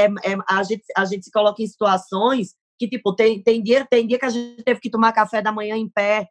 a, 0.48 0.62
gente, 0.62 0.84
a 0.96 1.04
gente 1.04 1.24
se 1.24 1.30
coloca 1.32 1.60
em 1.60 1.66
situações 1.66 2.54
que, 2.78 2.88
tipo, 2.88 3.14
tem, 3.14 3.42
tem, 3.42 3.62
dia, 3.62 3.86
tem 3.86 4.06
dia 4.06 4.18
que 4.18 4.24
a 4.24 4.30
gente 4.30 4.62
teve 4.62 4.80
que 4.80 4.90
tomar 4.90 5.12
café 5.12 5.40
da 5.40 5.52
manhã 5.52 5.76
em 5.76 5.88
pé, 5.88 6.28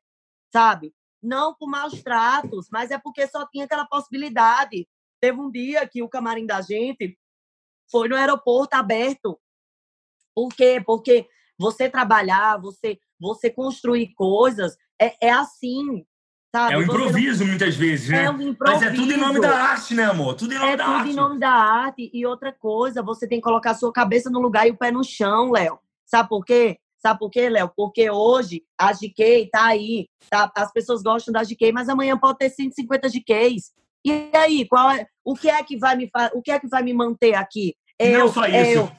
sabe? 0.51 0.93
Não 1.21 1.55
por 1.55 1.67
maus 1.67 2.01
tratos, 2.03 2.67
mas 2.71 2.91
é 2.91 2.97
porque 2.97 3.27
só 3.27 3.47
tinha 3.47 3.65
aquela 3.65 3.85
possibilidade. 3.85 4.87
Teve 5.19 5.39
um 5.39 5.49
dia 5.49 5.87
que 5.87 6.03
o 6.03 6.09
camarim 6.09 6.45
da 6.45 6.61
gente 6.61 7.17
foi 7.91 8.07
no 8.07 8.15
aeroporto 8.15 8.75
aberto. 8.75 9.39
Por 10.35 10.49
quê? 10.49 10.81
Porque 10.85 11.27
você 11.57 11.89
trabalhar, 11.89 12.57
você, 12.57 12.99
você 13.19 13.49
construir 13.49 14.13
coisas, 14.13 14.75
é, 15.01 15.27
é 15.27 15.31
assim, 15.31 16.05
Sabe? 16.55 16.73
É 16.73 16.77
um 16.77 16.83
improviso 16.83 17.43
não... 17.43 17.49
muitas 17.49 17.75
vezes, 17.75 18.07
né? 18.07 18.23
É 18.23 18.31
um 18.31 18.41
improviso. 18.41 18.79
Mas 18.79 18.93
é 18.93 18.95
tudo 18.95 19.11
em 19.11 19.17
nome 19.17 19.41
da 19.41 19.57
arte, 19.57 19.93
né, 19.93 20.05
amor? 20.05 20.35
Tudo 20.35 20.53
em 20.53 20.57
nome 20.57 20.71
é 20.71 20.77
da 20.77 20.85
arte. 20.85 20.95
É 20.95 20.99
tudo 20.99 21.11
em 21.11 21.15
nome 21.15 21.37
da 21.37 21.51
arte. 21.51 22.09
E 22.13 22.25
outra 22.25 22.53
coisa, 22.53 23.03
você 23.03 23.27
tem 23.27 23.39
que 23.39 23.43
colocar 23.43 23.71
a 23.71 23.75
sua 23.75 23.91
cabeça 23.91 24.29
no 24.29 24.39
lugar 24.39 24.65
e 24.65 24.71
o 24.71 24.77
pé 24.77 24.89
no 24.89 25.03
chão, 25.03 25.51
Léo. 25.51 25.77
Sabe 26.05 26.29
por 26.29 26.43
quê? 26.43 26.77
Sabe 26.97 27.19
por 27.19 27.29
quê, 27.29 27.49
Léo? 27.49 27.71
Porque 27.75 28.09
hoje 28.09 28.63
a 28.77 28.91
GK 28.91 29.49
tá 29.51 29.65
aí, 29.65 30.07
tá? 30.29 30.51
as 30.55 30.71
pessoas 30.71 31.03
gostam 31.03 31.31
da 31.31 31.43
GK, 31.43 31.71
mas 31.71 31.87
amanhã 31.87 32.17
pode 32.17 32.39
ter 32.39 32.49
150 32.49 33.09
GKs. 33.09 33.71
E 34.03 34.31
aí, 34.33 34.67
qual 34.67 34.91
é, 34.91 35.07
o 35.23 35.35
que 35.35 35.49
é 35.49 35.63
que 35.63 35.77
vai 35.77 35.95
me 35.95 36.09
o 36.33 36.41
que 36.41 36.51
é 36.51 36.59
que 36.59 36.67
vai 36.67 36.83
me 36.83 36.93
manter 36.93 37.35
aqui? 37.35 37.75
Eu, 37.99 38.19
Não 38.19 38.33
só 38.33 38.45
isso. 38.45 38.79
Eu, 38.79 38.91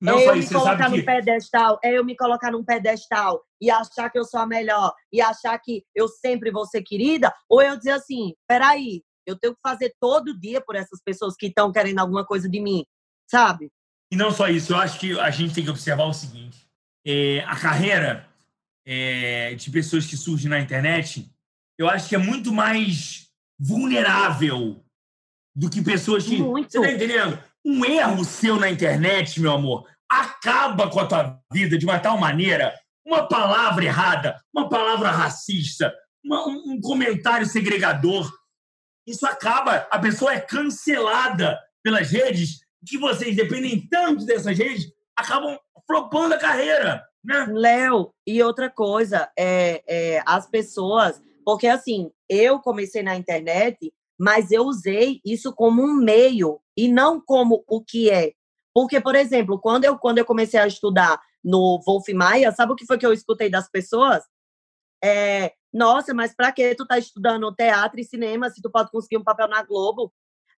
não 0.00 0.18
é 0.18 0.26
eu 0.26 0.36
isso, 0.36 0.52
me 0.52 0.60
colocar 0.60 0.90
no 0.90 0.96
que... 0.96 1.02
pedestal, 1.02 1.78
é 1.82 1.96
eu 1.96 2.04
me 2.04 2.14
colocar 2.14 2.50
num 2.50 2.62
pedestal 2.62 3.42
e 3.60 3.70
achar 3.70 4.10
que 4.10 4.18
eu 4.18 4.24
sou 4.24 4.40
a 4.40 4.46
melhor 4.46 4.92
e 5.10 5.20
achar 5.20 5.58
que 5.58 5.82
eu 5.94 6.06
sempre 6.08 6.50
vou 6.50 6.66
ser 6.66 6.82
querida, 6.82 7.32
ou 7.48 7.62
eu 7.62 7.78
dizer 7.78 7.92
assim, 7.92 8.34
peraí, 8.46 9.02
eu 9.26 9.38
tenho 9.38 9.54
que 9.54 9.60
fazer 9.62 9.94
todo 9.98 10.38
dia 10.38 10.60
por 10.60 10.76
essas 10.76 11.00
pessoas 11.02 11.34
que 11.34 11.46
estão 11.46 11.72
querendo 11.72 12.00
alguma 12.00 12.24
coisa 12.26 12.48
de 12.48 12.60
mim, 12.60 12.84
sabe? 13.26 13.70
E 14.10 14.16
não 14.16 14.30
só 14.30 14.48
isso, 14.48 14.72
eu 14.72 14.76
acho 14.76 14.98
que 14.98 15.18
a 15.18 15.30
gente 15.30 15.54
tem 15.54 15.64
que 15.64 15.70
observar 15.70 16.04
o 16.04 16.12
seguinte: 16.12 16.66
é, 17.06 17.40
a 17.46 17.56
carreira 17.56 18.28
é, 18.86 19.54
de 19.54 19.70
pessoas 19.70 20.06
que 20.06 20.16
surgem 20.16 20.50
na 20.50 20.60
internet, 20.60 21.30
eu 21.78 21.88
acho 21.88 22.08
que 22.08 22.14
é 22.14 22.18
muito 22.18 22.52
mais 22.52 23.28
vulnerável 23.58 24.84
do 25.54 25.70
que 25.70 25.82
pessoas 25.82 26.24
que. 26.24 26.36
Muito. 26.36 26.70
Você 26.70 26.80
tá 26.80 26.90
entendendo? 26.90 27.42
Um 27.64 27.84
erro 27.84 28.24
seu 28.24 28.56
na 28.56 28.70
internet, 28.70 29.40
meu 29.40 29.52
amor, 29.52 29.88
acaba 30.10 30.90
com 30.90 31.00
a 31.00 31.06
tua 31.06 31.40
vida 31.52 31.78
de 31.78 31.84
uma 31.84 31.98
tal 31.98 32.18
maneira. 32.18 32.74
Uma 33.06 33.28
palavra 33.28 33.84
errada, 33.84 34.42
uma 34.52 34.68
palavra 34.68 35.10
racista, 35.10 35.94
uma, 36.24 36.46
um 36.46 36.80
comentário 36.80 37.46
segregador. 37.46 38.32
Isso 39.06 39.26
acaba, 39.26 39.86
a 39.90 39.98
pessoa 39.98 40.32
é 40.32 40.40
cancelada 40.40 41.60
pelas 41.82 42.10
redes, 42.10 42.63
que 42.86 42.98
vocês 42.98 43.34
dependem 43.34 43.86
tanto 43.88 44.24
dessas 44.24 44.56
redes, 44.56 44.92
acabam 45.16 45.58
flopando 45.86 46.34
a 46.34 46.38
carreira. 46.38 47.04
Né? 47.24 47.46
Léo, 47.50 48.12
e 48.26 48.42
outra 48.42 48.68
coisa, 48.68 49.30
é, 49.38 49.82
é, 49.86 50.22
as 50.26 50.48
pessoas. 50.48 51.20
Porque 51.44 51.66
assim, 51.66 52.10
eu 52.28 52.60
comecei 52.60 53.02
na 53.02 53.16
internet, 53.16 53.92
mas 54.18 54.50
eu 54.50 54.64
usei 54.64 55.20
isso 55.24 55.52
como 55.52 55.82
um 55.82 55.94
meio 55.94 56.60
e 56.76 56.88
não 56.88 57.20
como 57.20 57.64
o 57.68 57.82
que 57.82 58.10
é. 58.10 58.32
Porque, 58.74 59.00
por 59.00 59.14
exemplo, 59.14 59.58
quando 59.60 59.84
eu, 59.84 59.96
quando 59.98 60.18
eu 60.18 60.24
comecei 60.24 60.58
a 60.58 60.66
estudar 60.66 61.20
no 61.42 61.80
Wolf 61.86 62.08
Maia, 62.08 62.50
sabe 62.52 62.72
o 62.72 62.76
que 62.76 62.86
foi 62.86 62.98
que 62.98 63.06
eu 63.06 63.12
escutei 63.12 63.48
das 63.48 63.70
pessoas? 63.70 64.24
É, 65.02 65.52
Nossa, 65.72 66.14
mas 66.14 66.34
para 66.34 66.50
que 66.50 66.74
tu 66.74 66.86
tá 66.86 66.98
estudando 66.98 67.54
teatro 67.54 68.00
e 68.00 68.04
cinema 68.04 68.48
se 68.50 68.62
tu 68.62 68.70
pode 68.70 68.90
conseguir 68.90 69.18
um 69.18 69.24
papel 69.24 69.48
na 69.48 69.62
Globo? 69.62 70.12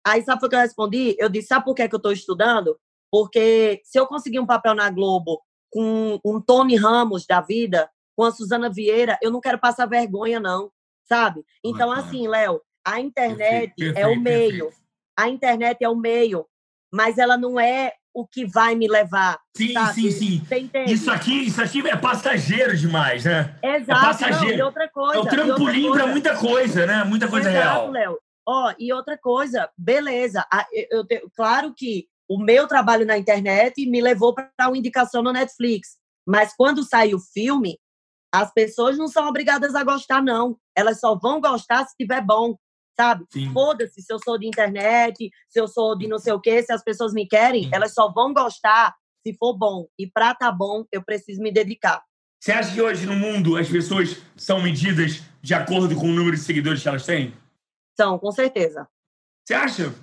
Aí 0.07 0.23
sabe 0.23 0.47
o 0.47 0.49
que 0.49 0.55
eu 0.55 0.61
respondi? 0.61 1.17
Eu 1.19 1.29
disse, 1.29 1.49
sabe 1.49 1.65
por 1.65 1.75
que, 1.75 1.89
que 1.89 1.95
eu 1.95 1.99
estou 1.99 2.13
estudando? 2.13 2.79
Porque 3.11 3.81
se 3.85 3.99
eu 3.99 4.07
conseguir 4.07 4.39
um 4.39 4.47
papel 4.47 4.73
na 4.73 4.89
Globo 4.89 5.43
com 5.69 6.21
um 6.25 6.41
Tony 6.41 6.77
Ramos 6.77 7.27
da 7.27 7.41
vida, 7.41 7.91
com 8.15 8.23
a 8.23 8.31
Suzana 8.31 8.71
Vieira, 8.71 9.19
eu 9.21 9.33
não 9.33 9.41
quero 9.41 9.59
passar 9.59 9.85
vergonha, 9.87 10.39
não, 10.39 10.71
sabe? 11.09 11.45
Então, 11.65 11.91
assim, 11.91 12.29
Léo, 12.29 12.61
a 12.85 13.01
internet 13.01 13.75
perfeito, 13.77 13.99
é 13.99 14.07
o 14.07 14.21
meio. 14.21 14.65
Perfeito. 14.67 14.87
A 15.19 15.29
internet 15.29 15.83
é 15.83 15.89
o 15.89 15.97
meio, 15.97 16.47
mas 16.93 17.19
ela 17.19 17.37
não 17.37 17.59
é 17.59 17.93
o 18.15 18.25
que 18.25 18.47
vai 18.47 18.77
me 18.77 18.87
levar. 18.87 19.41
Sim, 19.57 19.73
sabe? 19.73 19.95
sim, 19.95 20.11
sim. 20.13 20.47
Isso 20.87 21.11
aqui, 21.11 21.47
isso 21.47 21.61
aqui 21.61 21.87
é 21.87 21.97
passageiro 21.97 22.77
demais, 22.77 23.25
né? 23.25 23.59
Exato. 23.63 23.91
É 23.91 24.07
passageiro. 24.07 24.59
Não, 24.59 24.59
e 24.59 24.63
outra 24.63 24.89
coisa. 24.89 25.17
É 25.17 25.21
o 25.21 25.27
trampolim 25.27 25.91
para 25.91 26.07
muita 26.07 26.37
coisa, 26.37 26.87
né? 26.87 27.03
Muita 27.03 27.29
coisa 27.29 27.51
Exato, 27.51 27.67
real. 27.67 27.91
Léo. 27.91 28.19
Ó, 28.47 28.73
e 28.79 28.93
outra 28.93 29.19
coisa, 29.19 29.69
beleza. 29.77 30.47
Eu, 30.91 31.05
eu, 31.11 31.31
claro 31.35 31.75
que 31.75 32.07
o 32.29 32.39
meu 32.39 32.67
trabalho 32.67 33.05
na 33.05 33.19
internet 33.19 33.85
me 33.87 34.01
levou 34.01 34.35
para 34.35 34.51
uma 34.61 34.79
indicação 34.79 35.23
no 35.23 35.33
Netflix. 35.33 35.97
Mas 36.27 36.55
quando 36.57 36.83
sai 36.83 37.15
o 37.15 37.21
filme, 37.21 37.79
as 38.33 38.53
pessoas 38.53 38.99
não 38.99 39.09
são 39.09 39.29
obrigadas 39.29 39.75
a 39.75 39.85
gostar, 39.85 40.23
não. 40.23 40.59
Elas 40.77 41.01
só 41.01 41.15
vão 41.17 41.41
gostar 41.41 41.85
se 41.87 41.97
tiver 41.97 42.21
bom 42.21 42.57
sabe? 42.97 43.27
Foda-se 43.53 44.01
se 44.01 44.11
eu 44.13 44.19
sou 44.19 44.39
de 44.39 44.47
internet, 44.47 45.31
se 45.49 45.61
eu 45.61 45.69
sou 45.69 45.97
de 45.97 46.09
não 46.09 46.19
sei 46.19 46.33
o 46.33 46.41
quê, 46.41 46.63
se 46.63 46.73
as 46.73 46.83
pessoas 46.83 47.13
me 47.13 47.29
querem, 47.29 47.65
Sim. 47.65 47.71
elas 47.73 47.93
só 47.93 48.11
vão 48.11 48.33
gostar 48.33 48.95
se 49.25 49.35
for 49.35 49.53
bom. 49.53 49.87
E 49.99 50.07
para 50.07 50.35
tá 50.35 50.51
bom, 50.51 50.85
eu 50.91 51.05
preciso 51.05 51.43
me 51.43 51.53
dedicar. 51.53 52.03
Você 52.41 52.53
acha 52.53 52.73
que 52.73 52.81
hoje 52.81 53.07
no 53.07 53.15
mundo 53.15 53.57
as 53.57 53.69
pessoas 53.69 54.17
são 54.35 54.63
medidas 54.63 55.23
de 55.43 55.53
acordo 55.53 55.95
com 55.95 56.07
o 56.07 56.13
número 56.13 56.37
de 56.37 56.43
seguidores 56.43 56.83
que 56.83 56.89
elas 56.89 57.05
têm? 57.05 57.35
São, 57.97 58.19
com 58.19 58.31
certeza. 58.31 58.89
Você 59.45 59.55
acha? 59.55 59.95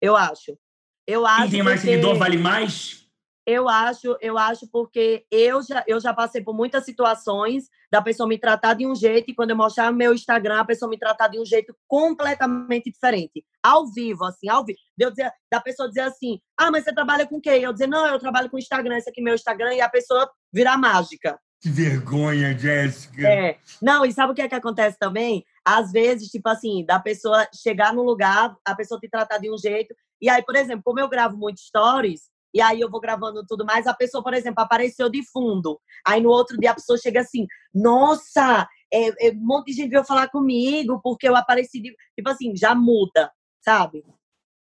Eu 0.00 0.16
acho. 0.16 0.58
Eu 1.06 1.26
acho. 1.26 1.42
Quem 1.42 1.50
tem 1.50 1.62
mais 1.62 1.80
porque... 1.80 1.92
seguidor 1.92 2.18
vale 2.18 2.36
mais? 2.36 3.06
Eu 3.48 3.68
acho, 3.68 4.16
eu 4.20 4.36
acho 4.36 4.68
porque 4.72 5.24
eu 5.30 5.62
já, 5.62 5.84
eu 5.86 6.00
já 6.00 6.12
passei 6.12 6.42
por 6.42 6.52
muitas 6.52 6.84
situações 6.84 7.68
da 7.92 8.02
pessoa 8.02 8.28
me 8.28 8.36
tratar 8.36 8.74
de 8.74 8.84
um 8.84 8.92
jeito 8.92 9.30
e 9.30 9.34
quando 9.36 9.50
eu 9.50 9.56
mostrar 9.56 9.92
meu 9.92 10.12
Instagram, 10.12 10.58
a 10.58 10.64
pessoa 10.64 10.90
me 10.90 10.98
tratar 10.98 11.28
de 11.28 11.38
um 11.38 11.44
jeito 11.44 11.72
completamente 11.86 12.90
diferente. 12.90 13.44
Ao 13.62 13.86
vivo, 13.86 14.24
assim, 14.24 14.48
ao 14.48 14.64
vivo. 14.64 14.80
Eu 14.98 15.10
dizer, 15.10 15.30
da 15.48 15.60
pessoa 15.60 15.86
dizer 15.88 16.00
assim, 16.00 16.40
ah, 16.58 16.72
mas 16.72 16.82
você 16.82 16.92
trabalha 16.92 17.24
com 17.24 17.40
quê? 17.40 17.60
Eu 17.62 17.72
dizer, 17.72 17.86
não, 17.86 18.04
eu 18.08 18.18
trabalho 18.18 18.50
com 18.50 18.58
Instagram, 18.58 18.96
esse 18.96 19.08
aqui 19.08 19.20
é 19.20 19.24
meu 19.24 19.36
Instagram, 19.36 19.74
e 19.74 19.80
a 19.80 19.88
pessoa 19.88 20.28
virar 20.52 20.76
mágica. 20.76 21.38
Que 21.60 21.70
vergonha, 21.70 22.56
Jéssica. 22.56 23.26
É. 23.26 23.58
Não, 23.80 24.04
e 24.04 24.12
sabe 24.12 24.32
o 24.32 24.34
que 24.34 24.42
é 24.42 24.48
que 24.48 24.54
acontece 24.54 24.98
também? 24.98 25.44
Às 25.64 25.90
vezes, 25.90 26.28
tipo 26.28 26.48
assim, 26.48 26.84
da 26.84 27.00
pessoa 27.00 27.46
chegar 27.54 27.92
num 27.92 28.02
lugar, 28.02 28.56
a 28.64 28.74
pessoa 28.74 29.00
te 29.00 29.08
tratar 29.08 29.38
de 29.38 29.50
um 29.50 29.58
jeito, 29.58 29.94
e 30.20 30.28
aí, 30.28 30.44
por 30.44 30.56
exemplo, 30.56 30.82
como 30.84 31.00
eu 31.00 31.08
gravo 31.08 31.36
muito 31.36 31.60
stories, 31.60 32.30
e 32.54 32.60
aí 32.60 32.80
eu 32.80 32.90
vou 32.90 33.00
gravando 33.00 33.44
tudo 33.46 33.66
mais. 33.66 33.86
A 33.86 33.92
pessoa, 33.92 34.22
por 34.22 34.32
exemplo, 34.32 34.62
apareceu 34.62 35.10
de 35.10 35.22
fundo. 35.30 35.78
Aí 36.06 36.22
no 36.22 36.30
outro 36.30 36.56
dia 36.56 36.70
a 36.70 36.74
pessoa 36.74 36.96
chega 36.96 37.20
assim: 37.20 37.46
Nossa, 37.74 38.66
é, 38.90 39.28
é, 39.28 39.32
um 39.32 39.44
monte 39.46 39.66
de 39.66 39.74
gente 39.74 39.90
veio 39.90 40.04
falar 40.04 40.28
comigo 40.28 40.98
porque 41.02 41.28
eu 41.28 41.36
apareci. 41.36 41.82
De... 41.82 41.94
Tipo 42.14 42.30
assim, 42.30 42.56
já 42.56 42.74
muda, 42.74 43.30
sabe? 43.62 44.04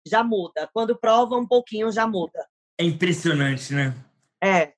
Já 0.07 0.23
muda. 0.23 0.71
Quando 0.73 0.97
prova 0.97 1.37
um 1.37 1.47
pouquinho, 1.47 1.91
já 1.91 2.07
muda. 2.07 2.47
É 2.79 2.85
impressionante, 2.85 3.75
né? 3.75 3.95
É. 4.41 4.75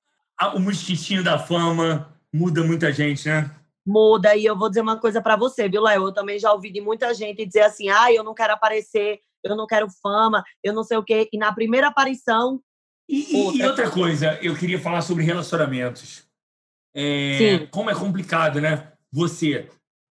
O 0.53 0.59
mosquitinho 0.59 1.23
da 1.23 1.39
fama 1.39 2.13
muda 2.33 2.63
muita 2.63 2.91
gente, 2.91 3.27
né? 3.27 3.49
Muda. 3.85 4.35
E 4.35 4.45
eu 4.45 4.57
vou 4.57 4.67
dizer 4.67 4.81
uma 4.81 4.99
coisa 4.99 5.21
para 5.21 5.35
você, 5.35 5.69
viu, 5.69 5.81
Léo? 5.81 6.07
Eu 6.07 6.13
também 6.13 6.39
já 6.39 6.51
ouvi 6.51 6.71
de 6.71 6.81
muita 6.81 7.13
gente 7.13 7.45
dizer 7.45 7.61
assim: 7.61 7.89
ah, 7.89 8.11
eu 8.11 8.23
não 8.23 8.33
quero 8.33 8.53
aparecer, 8.53 9.19
eu 9.43 9.55
não 9.55 9.67
quero 9.67 9.87
fama, 10.01 10.43
eu 10.63 10.73
não 10.73 10.83
sei 10.83 10.97
o 10.97 11.03
quê. 11.03 11.29
E 11.31 11.37
na 11.37 11.53
primeira 11.53 11.87
aparição, 11.87 12.59
e, 13.07 13.35
outra, 13.35 13.57
e 13.57 13.67
outra 13.67 13.91
coisa, 13.91 14.39
eu 14.41 14.55
queria 14.55 14.79
falar 14.79 15.01
sobre 15.01 15.23
relacionamentos. 15.23 16.23
É, 16.95 17.67
como 17.67 17.89
é 17.89 17.95
complicado, 17.95 18.59
né? 18.59 18.91
Você 19.11 19.69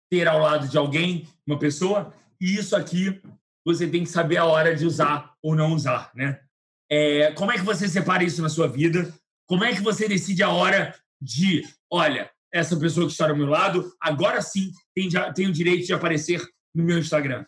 ter 0.10 0.27
ao 0.27 0.39
lado 0.39 0.67
de 0.67 0.77
alguém, 0.77 1.27
uma 1.47 1.57
pessoa, 1.57 2.13
e 2.39 2.55
isso 2.55 2.75
aqui 2.75 3.21
você 3.65 3.88
tem 3.88 4.03
que 4.03 4.10
saber 4.10 4.38
a 4.38 4.45
hora 4.45 4.75
de 4.75 4.86
usar 4.86 5.34
ou 5.41 5.55
não 5.55 5.73
usar, 5.73 6.12
né? 6.13 6.41
É, 6.89 7.31
como 7.31 7.51
é 7.51 7.55
que 7.55 7.63
você 7.63 7.88
separa 7.88 8.23
isso 8.23 8.41
na 8.41 8.49
sua 8.49 8.67
vida? 8.67 9.13
Como 9.52 9.66
é 9.66 9.76
que 9.76 9.82
você 9.82 10.08
decide 10.08 10.42
a 10.42 10.50
hora 10.50 10.96
de, 11.22 11.64
olha, 11.92 12.32
essa 12.54 12.80
pessoa 12.80 13.06
que 13.06 13.12
está 13.12 13.30
ao 13.30 13.36
meu 13.36 13.48
lado, 13.48 13.92
agora 14.00 14.42
sim 14.42 14.72
tem, 14.96 15.10
tem 15.36 15.48
o 15.48 15.52
direito 15.52 15.86
de 15.86 15.94
aparecer 15.94 16.42
no 16.74 16.86
meu 16.86 16.98
Instagram? 16.98 17.46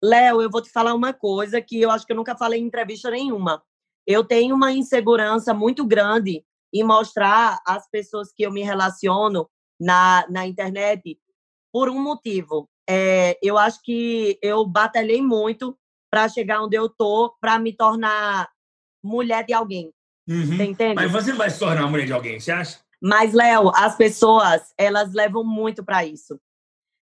Léo, 0.00 0.40
eu 0.40 0.48
vou 0.48 0.62
te 0.62 0.70
falar 0.70 0.94
uma 0.94 1.12
coisa 1.12 1.60
que 1.60 1.80
eu 1.80 1.90
acho 1.90 2.06
que 2.06 2.12
eu 2.12 2.16
nunca 2.16 2.36
falei 2.36 2.60
em 2.60 2.66
entrevista 2.66 3.10
nenhuma 3.10 3.60
eu 4.06 4.22
tenho 4.22 4.54
uma 4.54 4.72
insegurança 4.72 5.52
muito 5.52 5.84
grande 5.84 6.44
em 6.72 6.84
mostrar 6.84 7.60
às 7.66 7.90
pessoas 7.90 8.32
que 8.32 8.44
eu 8.44 8.52
me 8.52 8.62
relaciono 8.62 9.50
na, 9.80 10.24
na 10.30 10.46
internet 10.46 11.18
por 11.72 11.88
um 11.88 12.00
motivo. 12.00 12.68
É, 12.88 13.36
eu 13.42 13.58
acho 13.58 13.82
que 13.82 14.38
eu 14.40 14.64
batalhei 14.64 15.20
muito 15.20 15.76
para 16.08 16.28
chegar 16.28 16.62
onde 16.62 16.76
eu 16.76 16.88
tô, 16.88 17.34
para 17.40 17.58
me 17.58 17.72
tornar 17.72 18.48
mulher 19.02 19.44
de 19.44 19.52
alguém. 19.52 19.92
Uhum. 20.28 20.62
entende? 20.62 20.94
Mas 20.94 21.10
você 21.10 21.30
não 21.30 21.38
vai 21.38 21.50
se 21.50 21.58
tornar 21.58 21.88
mulher 21.88 22.06
de 22.06 22.12
alguém, 22.12 22.40
você 22.40 22.50
acha? 22.50 22.78
Mas 23.00 23.32
Léo, 23.32 23.70
as 23.74 23.96
pessoas 23.96 24.72
elas 24.76 25.12
levam 25.12 25.44
muito 25.44 25.84
para 25.84 26.04
isso. 26.04 26.40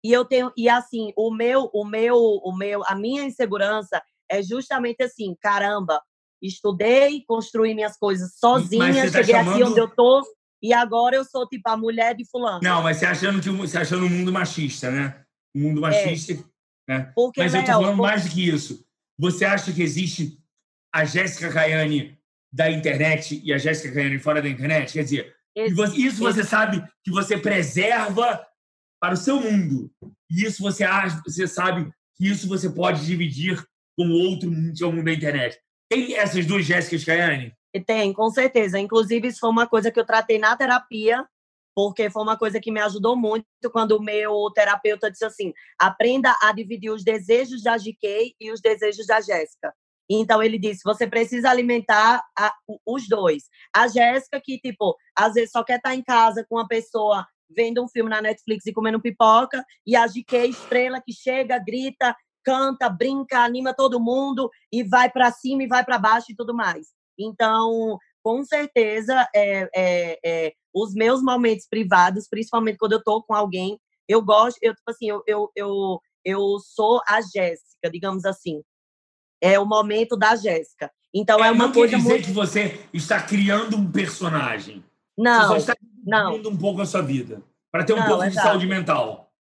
E 0.05 0.13
eu 0.13 0.25
tenho 0.25 0.53
e 0.57 0.69
assim 0.69 1.13
o 1.17 1.35
meu 1.35 1.69
o 1.73 1.85
meu 1.85 2.17
o 2.17 2.57
meu 2.57 2.85
a 2.87 2.95
minha 2.95 3.25
insegurança 3.25 4.01
é 4.31 4.43
justamente 4.43 5.03
assim, 5.03 5.35
caramba, 5.41 6.01
estudei, 6.41 7.25
construí 7.27 7.75
minhas 7.75 7.97
coisas 7.97 8.39
sozinha, 8.39 9.11
tá 9.11 9.19
cheguei 9.19 9.35
chamando... 9.35 9.55
aqui 9.55 9.65
onde 9.65 9.81
eu 9.81 9.89
tô 9.89 10.23
e 10.63 10.73
agora 10.73 11.17
eu 11.17 11.25
sou 11.25 11.49
tipo 11.49 11.69
a 11.69 11.77
mulher 11.77 12.15
de 12.15 12.29
fulano. 12.29 12.61
Não, 12.63 12.83
mas 12.83 12.99
você 12.99 13.07
achando 13.07 13.41
que 13.41 13.49
você 13.51 13.79
achando 13.79 14.05
um 14.05 14.09
mundo 14.09 14.33
machista, 14.33 14.91
né? 14.91 15.23
Um 15.55 15.63
mundo 15.63 15.79
é. 15.79 15.81
machista, 15.83 16.33
é. 16.33 16.39
né? 16.89 17.13
Porque, 17.15 17.41
mas 17.41 17.55
eu 17.55 17.65
tô 17.65 17.73
falando 17.73 17.97
mais 17.97 18.25
do 18.25 18.31
que 18.31 18.49
isso. 18.49 18.85
Você 19.19 19.45
acha 19.45 19.73
que 19.73 19.83
existe 19.83 20.39
a 20.93 21.05
Jéssica 21.05 21.53
Caiane 21.53 22.18
da 22.53 22.71
internet 22.71 23.41
e 23.45 23.53
a 23.53 23.59
Jéssica 23.59 23.95
Caiane 23.95 24.19
fora 24.19 24.43
da 24.43 24.49
internet? 24.49 24.93
Quer 24.93 25.05
dizer, 25.05 25.37
isso 25.95 26.19
você 26.19 26.45
sabe 26.45 26.85
que 27.05 27.11
você 27.11 27.37
preserva 27.37 28.45
para 29.01 29.15
o 29.15 29.17
seu 29.17 29.41
mundo. 29.41 29.91
E 30.31 30.45
isso 30.45 30.63
você 30.63 30.85
acha, 30.85 31.21
você 31.27 31.47
sabe 31.47 31.91
que 32.17 32.29
isso 32.29 32.49
você 32.49 32.69
pode 32.69 33.05
dividir 33.05 33.63
com 33.97 34.07
o 34.07 34.31
outro 34.31 34.51
mundo, 34.51 34.75
que 34.75 34.85
é 34.85 34.87
o 34.87 34.93
mundo 34.93 35.05
da 35.05 35.13
internet. 35.13 35.59
Tem 35.91 36.15
essas 36.15 36.45
duas 36.47 36.65
Jéssicas 36.65 37.05
Caiane? 37.05 37.53
Tem, 37.87 38.13
com 38.13 38.31
certeza. 38.31 38.79
Inclusive, 38.79 39.29
isso 39.29 39.41
foi 39.41 39.51
uma 39.51 39.67
coisa 39.67 39.91
que 39.91 39.99
eu 39.99 40.05
tratei 40.05 40.39
na 40.39 40.57
terapia, 40.57 41.27
porque 41.75 42.11
foi 42.11 42.23
uma 42.23 42.37
coisa 42.37 42.61
que 42.61 42.73
me 42.73 42.81
ajudou 42.81 43.17
muito 43.17 43.47
quando 43.73 43.93
o 43.93 44.03
meu 44.03 44.51
terapeuta 44.55 45.11
disse 45.11 45.25
assim: 45.25 45.53
aprenda 45.79 46.35
a 46.43 46.53
dividir 46.53 46.91
os 46.91 47.05
desejos 47.05 47.63
da 47.63 47.77
GK 47.77 48.35
e 48.41 48.51
os 48.51 48.61
desejos 48.61 49.07
da 49.07 49.21
Jéssica. 49.21 49.73
Então 50.09 50.43
ele 50.43 50.59
disse: 50.59 50.81
você 50.85 51.07
precisa 51.07 51.51
alimentar 51.51 52.23
a, 52.39 52.55
os 52.87 53.09
dois. 53.09 53.45
A 53.75 53.89
Jéssica, 53.89 54.41
que, 54.43 54.59
tipo, 54.59 54.97
às 55.17 55.35
vezes 55.35 55.51
só 55.51 55.63
quer 55.63 55.77
estar 55.77 55.95
em 55.95 56.03
casa 56.03 56.45
com 56.49 56.57
uma 56.57 56.69
pessoa 56.69 57.27
vendo 57.51 57.83
um 57.83 57.89
filme 57.89 58.11
na 58.11 58.21
Netflix 58.21 58.67
e 58.67 58.73
comendo 58.75 59.01
pipoca, 59.01 59.65
e 59.87 59.97
a 59.97 60.07
GK 60.07 60.49
estrela 60.49 61.01
que 61.01 61.15
chega, 61.15 61.59
grita 61.59 62.15
canta, 62.49 62.89
brinca, 62.89 63.41
anima 63.41 63.75
todo 63.75 64.01
mundo 64.01 64.51
e 64.73 64.83
vai 64.83 65.11
para 65.11 65.31
cima 65.31 65.65
e 65.65 65.67
vai 65.67 65.85
para 65.85 65.99
baixo 65.99 66.33
e 66.33 66.35
tudo 66.35 66.55
mais. 66.55 66.87
Então, 67.19 67.99
com 68.23 68.43
certeza, 68.43 69.29
é, 69.35 69.69
é, 69.77 70.19
é, 70.25 70.53
os 70.75 70.95
meus 70.95 71.23
momentos 71.23 71.67
privados, 71.69 72.27
principalmente 72.27 72.79
quando 72.79 72.93
eu 72.93 73.03
tô 73.03 73.23
com 73.23 73.35
alguém, 73.35 73.79
eu 74.09 74.23
gosto, 74.23 74.59
eu 74.63 74.75
tipo 74.75 74.91
assim, 74.91 75.11
eu, 75.11 75.23
eu, 75.27 75.51
eu, 75.55 76.01
eu 76.25 76.59
sou 76.61 77.03
a 77.07 77.21
Jéssica, 77.21 77.91
digamos 77.93 78.25
assim. 78.25 78.63
É 79.41 79.59
o 79.59 79.67
momento 79.67 80.17
da 80.17 80.35
Jéssica. 80.37 80.91
Então 81.15 81.43
é, 81.45 81.49
é 81.49 81.51
uma 81.51 81.67
não 81.67 81.73
coisa 81.73 81.93
quer 81.93 81.97
dizer 81.99 82.09
muito... 82.11 82.27
que 82.27 82.33
você 82.33 82.81
está 82.93 83.23
criando 83.23 83.77
um 83.77 83.91
personagem. 83.91 84.85
Não. 85.17 85.49
Você 85.49 85.61
só 85.61 85.73
está 85.73 85.77
não. 86.05 86.35
um 86.35 86.57
pouco 86.57 86.81
a 86.81 86.87
sua 86.87 87.03
vida 87.03 87.43
para 87.71 87.85
ter 87.85 87.93
um 87.93 87.97
não, 87.97 88.07
pouco 88.07 88.25
exato. 88.25 88.37
de 88.37 88.43
saúde 88.43 88.67
mental. 88.67 89.33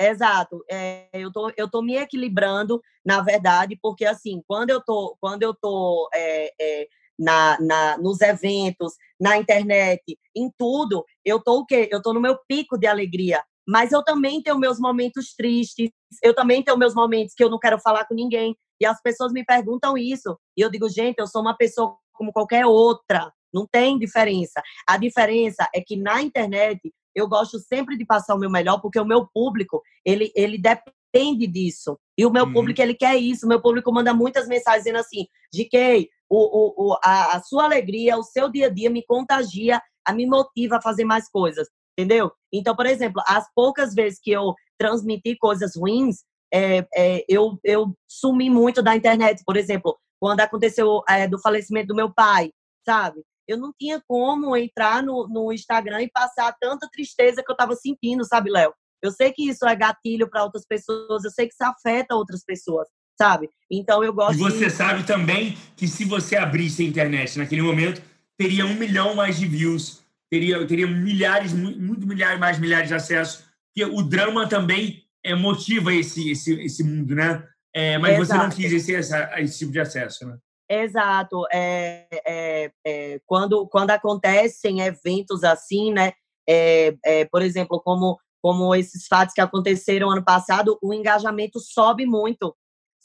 Exato. 0.00 0.64
É, 0.70 1.08
eu, 1.12 1.32
tô, 1.32 1.52
eu 1.56 1.68
tô 1.70 1.82
me 1.82 1.96
equilibrando, 1.96 2.80
na 3.04 3.20
verdade, 3.20 3.78
porque 3.80 4.04
assim, 4.04 4.42
quando 4.46 4.70
eu 4.70 4.80
tô, 4.80 5.16
quando 5.20 5.42
eu 5.42 5.54
tô 5.54 6.08
é, 6.12 6.52
é, 6.60 6.88
na, 7.18 7.58
na, 7.60 7.98
nos 7.98 8.20
eventos, 8.20 8.94
na 9.20 9.38
internet, 9.38 10.18
em 10.34 10.50
tudo, 10.58 11.04
eu 11.24 11.40
tô 11.40 11.60
o 11.60 11.66
quê? 11.66 11.88
Eu 11.90 12.02
tô 12.02 12.12
no 12.12 12.20
meu 12.20 12.38
pico 12.48 12.76
de 12.76 12.86
alegria. 12.86 13.42
Mas 13.66 13.92
eu 13.92 14.02
também 14.02 14.42
tenho 14.42 14.58
meus 14.58 14.78
momentos 14.78 15.34
tristes, 15.34 15.90
eu 16.22 16.34
também 16.34 16.62
tenho 16.62 16.78
meus 16.78 16.94
momentos 16.94 17.34
que 17.34 17.42
eu 17.42 17.50
não 17.50 17.58
quero 17.58 17.78
falar 17.80 18.04
com 18.06 18.14
ninguém. 18.14 18.56
E 18.80 18.86
as 18.86 19.00
pessoas 19.00 19.32
me 19.32 19.44
perguntam 19.44 19.96
isso. 19.96 20.38
E 20.56 20.60
eu 20.60 20.70
digo, 20.70 20.88
gente, 20.88 21.18
eu 21.18 21.26
sou 21.26 21.40
uma 21.40 21.56
pessoa 21.56 21.96
como 22.12 22.32
qualquer 22.32 22.66
outra. 22.66 23.32
Não 23.52 23.66
tem 23.70 23.98
diferença. 23.98 24.60
A 24.86 24.96
diferença 24.96 25.68
é 25.74 25.80
que 25.80 25.96
na 25.96 26.20
internet 26.20 26.92
eu 27.14 27.28
gosto 27.28 27.58
sempre 27.60 27.96
de 27.96 28.04
passar 28.04 28.34
o 28.34 28.38
meu 28.38 28.50
melhor, 28.50 28.80
porque 28.80 28.98
o 28.98 29.04
meu 29.04 29.26
público, 29.32 29.80
ele, 30.04 30.32
ele 30.34 30.58
depende 30.58 31.46
disso. 31.46 31.96
E 32.18 32.26
o 32.26 32.30
meu 32.30 32.44
uhum. 32.44 32.52
público, 32.52 32.82
ele 32.82 32.94
quer 32.94 33.16
isso. 33.16 33.46
O 33.46 33.48
meu 33.48 33.62
público 33.62 33.92
manda 33.92 34.12
muitas 34.12 34.48
mensagens 34.48 34.82
dizendo 34.82 34.98
assim, 34.98 35.26
GK, 35.54 36.08
o, 36.28 36.90
o, 36.90 36.98
a, 37.04 37.36
a 37.36 37.42
sua 37.42 37.64
alegria, 37.64 38.16
o 38.16 38.22
seu 38.24 38.50
dia 38.50 38.66
a 38.66 38.70
dia 38.70 38.90
me 38.90 39.04
contagia, 39.06 39.80
a 40.04 40.12
me 40.12 40.26
motiva 40.26 40.76
a 40.76 40.82
fazer 40.82 41.04
mais 41.04 41.28
coisas, 41.28 41.68
entendeu? 41.96 42.32
Então, 42.52 42.74
por 42.74 42.86
exemplo, 42.86 43.22
as 43.26 43.46
poucas 43.54 43.94
vezes 43.94 44.18
que 44.22 44.30
eu 44.30 44.54
transmiti 44.78 45.36
coisas 45.36 45.76
ruins, 45.76 46.24
é, 46.52 46.86
é, 46.94 47.24
eu, 47.28 47.58
eu 47.64 47.94
sumi 48.08 48.50
muito 48.50 48.82
da 48.82 48.94
internet. 48.94 49.42
Por 49.44 49.56
exemplo, 49.56 49.96
quando 50.20 50.40
aconteceu 50.40 51.02
é, 51.08 51.26
do 51.26 51.40
falecimento 51.40 51.88
do 51.88 51.94
meu 51.94 52.12
pai, 52.12 52.50
sabe? 52.84 53.22
Eu 53.46 53.58
não 53.58 53.72
tinha 53.78 54.02
como 54.06 54.56
entrar 54.56 55.02
no, 55.02 55.28
no 55.28 55.52
Instagram 55.52 56.02
e 56.02 56.10
passar 56.10 56.54
tanta 56.60 56.88
tristeza 56.90 57.42
que 57.42 57.50
eu 57.50 57.54
estava 57.54 57.74
sentindo, 57.74 58.24
sabe, 58.24 58.50
Léo? 58.50 58.72
Eu 59.02 59.10
sei 59.10 59.32
que 59.32 59.46
isso 59.46 59.66
é 59.66 59.76
gatilho 59.76 60.30
para 60.30 60.42
outras 60.42 60.64
pessoas, 60.66 61.24
eu 61.24 61.30
sei 61.30 61.46
que 61.46 61.52
isso 61.52 61.62
afeta 61.62 62.14
outras 62.14 62.42
pessoas, 62.42 62.88
sabe? 63.20 63.50
Então 63.70 64.02
eu 64.02 64.14
gosto. 64.14 64.34
E 64.34 64.38
você 64.38 64.66
de... 64.66 64.70
sabe 64.70 65.04
também 65.04 65.58
que 65.76 65.86
se 65.86 66.06
você 66.06 66.36
abrisse 66.36 66.82
a 66.82 66.86
internet 66.86 67.36
naquele 67.36 67.60
momento, 67.60 68.00
teria 68.38 68.64
um 68.64 68.74
milhão 68.74 69.14
mais 69.14 69.38
de 69.38 69.46
views, 69.46 70.00
teria, 70.30 70.66
teria 70.66 70.86
milhares, 70.86 71.52
muito 71.52 72.06
milhares, 72.06 72.38
mais 72.38 72.58
milhares 72.58 72.88
de 72.88 72.94
acessos, 72.94 73.44
porque 73.74 73.90
o 73.90 74.02
drama 74.02 74.48
também 74.48 75.02
é, 75.24 75.34
motiva 75.34 75.92
esse, 75.92 76.30
esse, 76.30 76.60
esse 76.60 76.84
mundo, 76.84 77.14
né? 77.14 77.46
É, 77.74 77.98
mas 77.98 78.18
Exato. 78.18 78.26
você 78.26 78.46
não 78.46 78.50
quis 78.50 78.72
esse, 78.72 78.92
esse 78.92 79.58
tipo 79.58 79.72
de 79.72 79.80
acesso, 79.80 80.26
né? 80.26 80.38
Exato. 80.70 81.44
É, 81.52 82.06
é, 82.26 82.72
é, 82.86 83.20
quando, 83.26 83.66
quando 83.68 83.90
acontecem 83.90 84.80
eventos 84.80 85.42
assim, 85.44 85.92
né? 85.92 86.12
É, 86.48 86.94
é, 87.04 87.24
por 87.24 87.42
exemplo, 87.42 87.80
como, 87.82 88.18
como 88.42 88.74
esses 88.74 89.06
fatos 89.06 89.34
que 89.34 89.40
aconteceram 89.40 90.10
ano 90.10 90.24
passado, 90.24 90.78
o 90.82 90.92
engajamento 90.92 91.58
sobe 91.58 92.06
muito. 92.06 92.54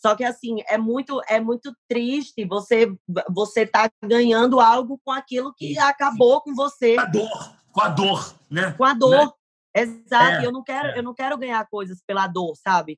Só 0.01 0.15
que 0.15 0.23
assim 0.23 0.57
é 0.67 0.77
muito 0.77 1.21
é 1.27 1.39
muito 1.39 1.75
triste 1.87 2.45
você 2.45 2.87
você 3.29 3.65
tá 3.65 3.89
ganhando 4.03 4.59
algo 4.59 4.99
com 5.03 5.11
aquilo 5.11 5.53
que 5.53 5.77
acabou 5.77 6.41
com 6.41 6.55
você. 6.55 6.95
Com 6.95 7.01
a 7.01 7.05
dor, 7.05 7.55
com 7.71 7.81
a 7.81 7.89
dor, 7.89 8.35
né? 8.49 8.71
Com 8.71 8.85
a 8.85 8.93
dor. 8.93 9.25
Né? 9.25 9.31
Exato. 9.81 10.41
É, 10.41 10.45
eu 10.45 10.51
não 10.51 10.63
quero 10.63 10.87
é. 10.87 10.97
eu 10.99 11.03
não 11.03 11.13
quero 11.13 11.37
ganhar 11.37 11.67
coisas 11.69 12.01
pela 12.05 12.27
dor, 12.27 12.55
sabe? 12.55 12.97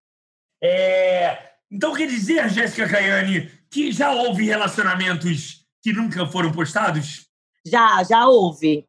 É, 0.64 1.52
então 1.72 1.94
quer 1.94 2.08
dizer, 2.08 2.50
Jéssica 2.50 2.88
Caiani, 2.88 3.50
que 3.70 3.92
já 3.92 4.12
houve 4.12 4.46
relacionamentos 4.46 5.66
que 5.82 5.92
nunca 5.92 6.28
foram 6.28 6.52
postados? 6.52 7.28
Já, 7.66 8.04
já 8.04 8.28
houve. 8.28 8.86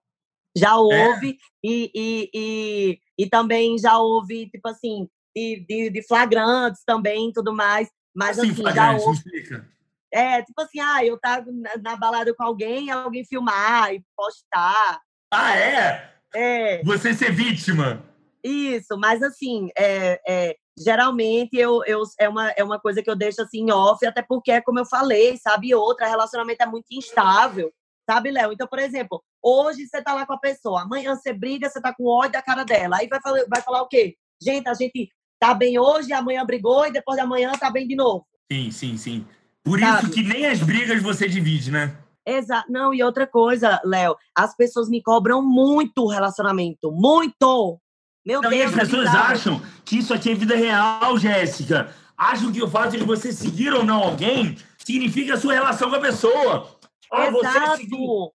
Já 0.57 0.73
é? 0.73 0.75
houve. 0.75 1.39
E, 1.65 1.91
e, 1.95 2.31
e, 2.35 2.99
e, 3.19 3.29
também 3.29 3.79
já 3.79 3.99
houve, 3.99 4.51
tipo 4.51 4.69
assim, 4.69 5.09
de, 5.35 5.65
de, 5.67 5.91
de 5.91 6.07
flagrantes 6.07 6.83
também 6.85 7.31
e 7.31 7.33
tudo 7.33 7.55
mais. 7.55 7.89
Mas 8.15 8.39
assim, 8.39 8.51
assim 8.51 8.75
já 8.75 8.93
houve. 8.97 9.19
Explica. 9.19 9.69
É, 10.13 10.43
tipo 10.43 10.61
assim, 10.61 10.79
ah, 10.79 11.05
eu 11.05 11.19
tava 11.19 11.51
na, 11.51 11.77
na 11.79 11.97
balada 11.97 12.35
com 12.35 12.43
alguém, 12.45 12.91
alguém 12.91 13.25
filmar 13.25 13.95
e 13.95 14.05
postar. 14.15 15.01
Ah, 15.33 15.57
é? 15.57 16.13
É. 16.35 16.83
Você 16.85 17.15
ser 17.15 17.33
vítima. 17.33 18.05
Isso, 18.45 18.99
mas 18.99 19.23
assim, 19.23 19.71
é, 19.77 20.21
é, 20.27 20.57
geralmente 20.79 21.57
eu, 21.57 21.83
eu, 21.87 22.03
é, 22.19 22.29
uma, 22.29 22.51
é 22.51 22.65
uma 22.65 22.79
coisa 22.79 23.03
que 23.03 23.09
eu 23.09 23.17
deixo 23.17 23.41
assim 23.41 23.71
off, 23.71 24.05
até 24.05 24.21
porque, 24.21 24.51
é 24.51 24.61
como 24.61 24.79
eu 24.79 24.85
falei, 24.85 25.39
sabe? 25.39 25.75
Outra, 25.75 26.09
relacionamento 26.09 26.63
é 26.63 26.67
muito 26.67 26.87
instável, 26.91 27.73
sabe, 28.09 28.31
Léo? 28.31 28.53
Então, 28.53 28.67
por 28.67 28.81
exemplo, 28.81 29.23
hoje 29.43 29.87
você 29.87 30.03
tá 30.03 30.13
lá 30.13 30.27
com 30.27 30.33
a 30.33 30.39
pessoa, 30.39 30.83
amanhã 30.83 31.15
você 31.15 31.33
briga, 31.33 31.71
você 31.71 31.81
tá 31.81 31.95
com 31.95 32.05
ódio 32.05 32.33
da 32.33 32.43
cara 32.43 32.65
dela. 32.65 32.97
Aí 32.99 33.09
vai 33.09 33.21
falar, 33.21 33.45
vai 33.49 33.63
falar 33.63 33.83
o 33.83 33.89
quê? 33.89 34.17
Gente, 34.43 34.69
a 34.69 34.75
gente 34.75 35.09
tá 35.43 35.53
bem 35.53 35.77
hoje, 35.77 36.13
amanhã 36.13 36.47
brigou 36.47 36.87
e 36.87 36.93
depois 36.93 37.17
de 37.17 37.23
amanhã 37.23 37.51
tá 37.59 37.69
bem 37.69 37.85
de 37.85 37.97
novo. 37.97 38.25
Sim, 38.51 38.71
sim, 38.71 38.97
sim. 38.97 39.27
Por 39.65 39.81
sabe? 39.81 40.05
isso 40.05 40.13
que 40.13 40.23
nem 40.23 40.47
as 40.47 40.61
brigas 40.61 41.03
você 41.03 41.29
divide, 41.29 41.73
né? 41.73 41.97
Exato. 42.25 42.71
Não, 42.71 42.95
e 42.95 43.03
outra 43.03 43.27
coisa, 43.27 43.81
Léo, 43.85 44.17
as 44.37 44.55
pessoas 44.55 44.89
me 44.89 45.03
cobram 45.03 45.43
muito 45.43 46.07
relacionamento, 46.07 46.93
muito. 46.93 47.81
Meu 48.25 48.41
Não, 48.41 48.51
Deus, 48.51 48.63
e 48.63 48.65
as 48.67 48.89
pessoas 48.89 49.09
acham 49.09 49.61
que 49.85 49.99
isso 49.99 50.15
aqui 50.15 50.31
é 50.31 50.35
vida 50.35 50.55
real, 50.55 51.19
Jéssica. 51.19 51.93
Acham 52.17 52.53
que 52.53 52.63
o 52.63 52.71
fato 52.71 52.97
de 52.97 53.03
você 53.03 53.33
seguir 53.33 53.73
ou 53.73 53.85
não 53.85 54.01
alguém 54.01 54.57
significa 54.79 55.35
a 55.35 55.37
sua 55.37 55.55
relação 55.55 55.91
com 55.91 55.97
a 55.97 56.01
pessoa. 56.01 56.79
Ah, 57.13 57.27
Exato. 57.27 57.43
Você 57.43 57.77
seguiu, 57.79 58.33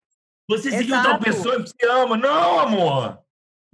você 0.50 0.72
seguiu 0.72 1.04
tal 1.04 1.20
pessoa 1.20 1.62
que 1.62 1.70
você 1.70 1.88
ama. 1.88 2.18
Não, 2.18 2.60
amor. 2.60 3.25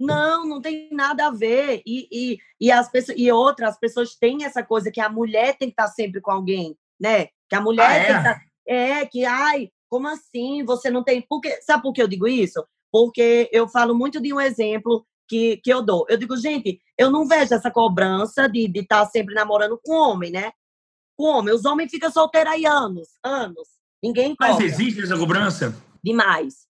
Não, 0.06 0.46
não 0.46 0.60
tem 0.60 0.88
nada 0.92 1.26
a 1.26 1.30
ver. 1.30 1.82
E, 1.86 2.08
e, 2.10 2.38
e, 2.60 2.72
as 2.72 2.90
pessoas, 2.90 3.18
e 3.18 3.30
outras, 3.30 3.70
as 3.70 3.78
pessoas 3.78 4.14
têm 4.16 4.44
essa 4.44 4.62
coisa 4.62 4.90
que 4.90 5.00
a 5.00 5.08
mulher 5.08 5.56
tem 5.56 5.68
que 5.68 5.74
estar 5.74 5.88
sempre 5.88 6.20
com 6.20 6.30
alguém, 6.30 6.76
né? 7.00 7.28
Que 7.48 7.54
a 7.54 7.60
mulher 7.60 7.88
ah, 7.88 7.94
é? 7.94 8.04
tem 8.04 8.12
que 8.12 8.18
estar. 8.18 8.42
É, 8.66 9.06
que, 9.06 9.24
ai, 9.24 9.70
como 9.88 10.08
assim? 10.08 10.64
Você 10.64 10.90
não 10.90 11.04
tem. 11.04 11.24
Porque, 11.28 11.60
sabe 11.62 11.82
por 11.82 11.92
que 11.92 12.02
eu 12.02 12.08
digo 12.08 12.26
isso? 12.26 12.64
Porque 12.90 13.48
eu 13.52 13.68
falo 13.68 13.94
muito 13.94 14.20
de 14.20 14.32
um 14.32 14.40
exemplo 14.40 15.06
que, 15.28 15.58
que 15.58 15.72
eu 15.72 15.82
dou. 15.82 16.04
Eu 16.08 16.16
digo, 16.16 16.36
gente, 16.36 16.80
eu 16.98 17.10
não 17.10 17.26
vejo 17.26 17.54
essa 17.54 17.70
cobrança 17.70 18.48
de 18.48 18.64
estar 18.66 18.80
de 18.80 18.86
tá 18.86 19.06
sempre 19.06 19.34
namorando 19.34 19.80
com 19.82 19.94
homem, 19.94 20.30
né? 20.30 20.52
Com 21.16 21.24
homem. 21.24 21.54
Os 21.54 21.64
homens 21.64 21.90
ficam 21.90 22.10
solteiros 22.10 22.52
aí 22.52 22.66
anos, 22.66 23.08
anos. 23.22 23.68
Ninguém 24.02 24.34
cobra. 24.34 24.54
Mas 24.54 24.64
existe 24.64 25.02
essa 25.02 25.16
cobrança? 25.16 25.74
Demais. 26.02 26.66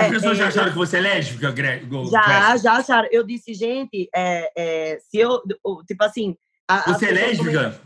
As 0.00 0.06
é, 0.06 0.10
pessoas 0.10 0.32
é, 0.32 0.40
já 0.42 0.48
acharam 0.48 0.70
que 0.70 0.78
você 0.78 0.96
é 0.98 1.00
lésbica, 1.00 1.50
Greg? 1.50 1.88
Já, 2.10 2.56
já 2.56 2.72
acharam. 2.74 3.08
Eu 3.10 3.24
disse, 3.24 3.54
gente, 3.54 4.08
é, 4.14 4.52
é, 4.56 4.98
se 4.98 5.18
eu, 5.18 5.40
tipo 5.86 6.04
assim... 6.04 6.36
A, 6.68 6.92
você 6.92 7.06
é 7.06 7.12
lésbica? 7.12 7.80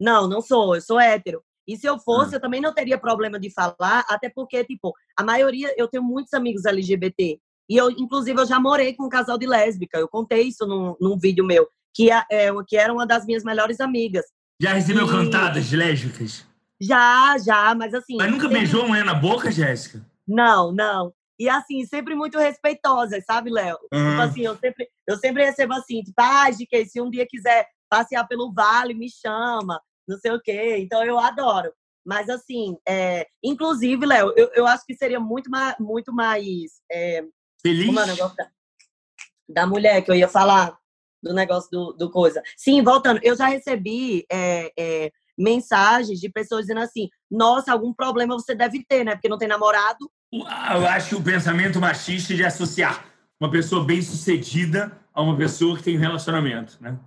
Não, 0.00 0.28
não 0.28 0.40
sou. 0.40 0.74
Eu 0.74 0.80
sou 0.80 1.00
hétero. 1.00 1.42
E 1.66 1.76
se 1.76 1.86
eu 1.86 1.98
fosse, 1.98 2.34
ah. 2.34 2.36
eu 2.36 2.40
também 2.40 2.60
não 2.60 2.72
teria 2.72 2.98
problema 2.98 3.38
de 3.38 3.50
falar, 3.50 4.04
até 4.08 4.30
porque, 4.30 4.64
tipo, 4.64 4.94
a 5.16 5.22
maioria, 5.22 5.74
eu 5.76 5.86
tenho 5.86 6.02
muitos 6.02 6.32
amigos 6.32 6.64
LGBT. 6.64 7.38
E 7.68 7.76
eu, 7.76 7.90
inclusive, 7.90 8.40
eu 8.40 8.46
já 8.46 8.58
morei 8.58 8.94
com 8.94 9.04
um 9.04 9.08
casal 9.08 9.36
de 9.36 9.46
lésbica. 9.46 9.98
Eu 9.98 10.08
contei 10.08 10.44
isso 10.44 10.66
num, 10.66 10.96
num 10.98 11.18
vídeo 11.18 11.44
meu, 11.44 11.68
que, 11.94 12.10
é, 12.10 12.24
é 12.30 12.50
que 12.66 12.76
era 12.76 12.92
uma 12.92 13.06
das 13.06 13.26
minhas 13.26 13.44
melhores 13.44 13.80
amigas. 13.80 14.24
Já 14.60 14.72
recebeu 14.72 15.06
e... 15.06 15.10
cantadas 15.10 15.70
lésbicas? 15.70 16.46
Já, 16.80 17.36
já, 17.38 17.74
mas 17.74 17.92
assim. 17.92 18.16
Mas 18.16 18.30
nunca 18.30 18.44
sempre... 18.44 18.58
beijou 18.58 18.80
uma 18.80 18.88
mulher 18.88 19.04
na 19.04 19.14
boca, 19.14 19.50
Jéssica? 19.50 20.04
Não, 20.26 20.72
não. 20.72 21.12
E 21.38 21.48
assim, 21.48 21.84
sempre 21.86 22.14
muito 22.14 22.38
respeitosas, 22.38 23.24
sabe, 23.24 23.50
Léo? 23.50 23.78
Uhum. 23.92 24.10
Tipo 24.10 24.22
assim, 24.22 24.42
eu 24.42 24.56
sempre, 24.56 24.88
eu 25.06 25.16
sempre 25.16 25.44
recebo 25.44 25.74
assim, 25.74 26.02
tipo, 26.02 26.20
ah, 26.20 26.46
que 26.68 26.86
se 26.86 27.00
um 27.00 27.10
dia 27.10 27.26
quiser 27.26 27.66
passear 27.88 28.26
pelo 28.26 28.52
vale, 28.52 28.94
me 28.94 29.08
chama, 29.10 29.80
não 30.06 30.18
sei 30.18 30.32
o 30.32 30.40
quê. 30.40 30.78
Então 30.78 31.04
eu 31.04 31.18
adoro. 31.18 31.72
Mas 32.04 32.28
assim, 32.28 32.76
é, 32.88 33.26
inclusive, 33.42 34.04
Léo, 34.04 34.32
eu, 34.36 34.50
eu 34.54 34.66
acho 34.66 34.84
que 34.84 34.94
seria 34.94 35.20
muito 35.20 35.50
mais, 35.50 35.76
muito 35.78 36.12
mais 36.12 36.80
é, 36.90 37.22
Feliz? 37.62 37.88
É 37.88 38.16
da, 38.16 38.50
da 39.48 39.66
mulher 39.66 40.02
que 40.02 40.10
eu 40.10 40.14
ia 40.14 40.28
falar, 40.28 40.78
do 41.22 41.34
negócio 41.34 41.70
do, 41.70 41.92
do 41.92 42.10
coisa. 42.10 42.42
Sim, 42.56 42.82
voltando, 42.82 43.20
eu 43.22 43.36
já 43.36 43.46
recebi 43.46 44.24
é, 44.30 44.72
é, 44.78 45.12
mensagens 45.38 46.18
de 46.18 46.28
pessoas 46.28 46.62
dizendo 46.62 46.80
assim: 46.80 47.08
nossa, 47.30 47.72
algum 47.72 47.94
problema 47.94 48.34
você 48.34 48.54
deve 48.54 48.84
ter, 48.84 49.04
né? 49.04 49.12
Porque 49.12 49.28
não 49.28 49.38
tem 49.38 49.48
namorado. 49.48 50.10
Eu 50.32 50.86
acho 50.86 51.10
que 51.10 51.14
o 51.14 51.22
pensamento 51.22 51.80
machista 51.80 52.34
de 52.34 52.44
associar 52.44 53.06
uma 53.40 53.50
pessoa 53.50 53.84
bem-sucedida 53.84 54.92
a 55.14 55.22
uma 55.22 55.36
pessoa 55.36 55.76
que 55.76 55.82
tem 55.82 55.96
um 55.96 56.00
relacionamento, 56.00 56.76
né? 56.80 56.98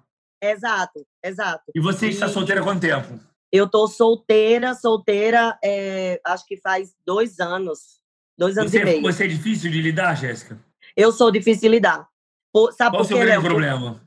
Exato, 0.41 1.05
exato. 1.23 1.65
E 1.75 1.79
você 1.79 2.07
está 2.07 2.27
solteira 2.27 2.61
há 2.61 2.63
quanto 2.63 2.81
tempo? 2.81 3.19
Eu 3.51 3.69
tô 3.69 3.87
solteira, 3.87 4.73
solteira, 4.73 5.57
é, 5.63 6.19
acho 6.25 6.45
que 6.45 6.57
faz 6.57 6.95
dois 7.05 7.39
anos. 7.39 8.01
Dois 8.37 8.57
anos 8.57 8.71
você, 8.71 8.79
e 8.79 8.85
meio. 8.85 9.01
Você 9.01 9.25
é 9.25 9.27
difícil 9.27 9.69
de 9.69 9.81
lidar, 9.81 10.15
Jéssica? 10.15 10.59
Eu 10.95 11.11
sou 11.11 11.29
difícil 11.29 11.63
de 11.63 11.69
lidar. 11.69 12.07
Por, 12.51 12.71
sabe 12.71 12.95
Qual 12.95 13.03
o 13.03 13.05
seu 13.05 13.17
grande 13.17 13.31
Léo? 13.33 13.43
problema? 13.43 14.01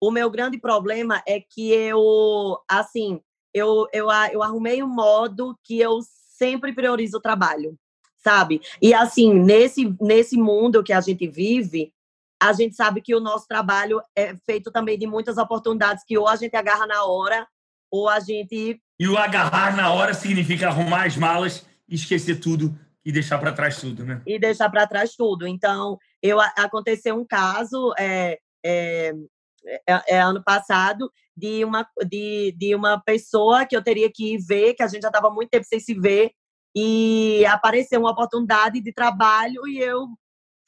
O 0.00 0.10
meu 0.10 0.30
grande 0.30 0.58
problema 0.58 1.22
é 1.26 1.40
que 1.40 1.70
eu, 1.72 2.58
assim, 2.68 3.20
eu, 3.56 3.88
eu, 3.90 4.08
eu 4.32 4.42
arrumei 4.42 4.82
um 4.82 4.88
modo 4.88 5.58
que 5.64 5.78
eu 5.78 6.00
sempre 6.02 6.74
priorizo 6.74 7.16
o 7.16 7.20
trabalho, 7.20 7.78
sabe? 8.18 8.60
E 8.82 8.92
assim, 8.92 9.32
nesse, 9.32 9.96
nesse 9.98 10.36
mundo 10.36 10.84
que 10.84 10.92
a 10.92 11.00
gente 11.00 11.26
vive, 11.26 11.90
a 12.40 12.52
gente 12.52 12.76
sabe 12.76 13.00
que 13.00 13.14
o 13.14 13.20
nosso 13.20 13.48
trabalho 13.48 14.02
é 14.14 14.36
feito 14.44 14.70
também 14.70 14.98
de 14.98 15.06
muitas 15.06 15.38
oportunidades 15.38 16.04
que 16.04 16.18
ou 16.18 16.28
a 16.28 16.36
gente 16.36 16.54
agarra 16.54 16.86
na 16.86 17.04
hora, 17.04 17.48
ou 17.90 18.10
a 18.10 18.20
gente. 18.20 18.78
E 19.00 19.08
o 19.08 19.16
agarrar 19.16 19.74
na 19.74 19.90
hora 19.90 20.12
significa 20.12 20.68
arrumar 20.68 21.06
as 21.06 21.16
malas 21.16 21.64
esquecer 21.88 22.40
tudo 22.40 22.78
e 23.02 23.10
deixar 23.10 23.38
para 23.38 23.52
trás 23.52 23.80
tudo, 23.80 24.04
né? 24.04 24.20
E 24.26 24.38
deixar 24.38 24.68
para 24.68 24.86
trás 24.86 25.14
tudo. 25.14 25.46
Então, 25.46 25.98
eu 26.20 26.38
aconteceu 26.40 27.16
um 27.16 27.24
caso 27.24 27.94
é, 27.96 28.38
é, 28.62 29.14
é, 29.66 30.16
é, 30.16 30.20
ano 30.20 30.42
passado 30.42 31.10
de 31.36 31.64
uma 31.64 31.86
de, 32.06 32.54
de 32.56 32.74
uma 32.74 33.00
pessoa 33.00 33.66
que 33.66 33.76
eu 33.76 33.82
teria 33.82 34.10
que 34.12 34.34
ir 34.34 34.38
ver, 34.38 34.74
que 34.74 34.82
a 34.82 34.88
gente 34.88 35.02
já 35.02 35.08
estava 35.08 35.30
muito 35.30 35.50
tempo 35.50 35.66
sem 35.66 35.80
se 35.80 35.94
ver, 35.94 36.32
e 36.74 37.44
apareceu 37.46 38.00
uma 38.00 38.10
oportunidade 38.10 38.80
de 38.80 38.92
trabalho 38.92 39.66
e 39.66 39.78
eu 39.78 40.06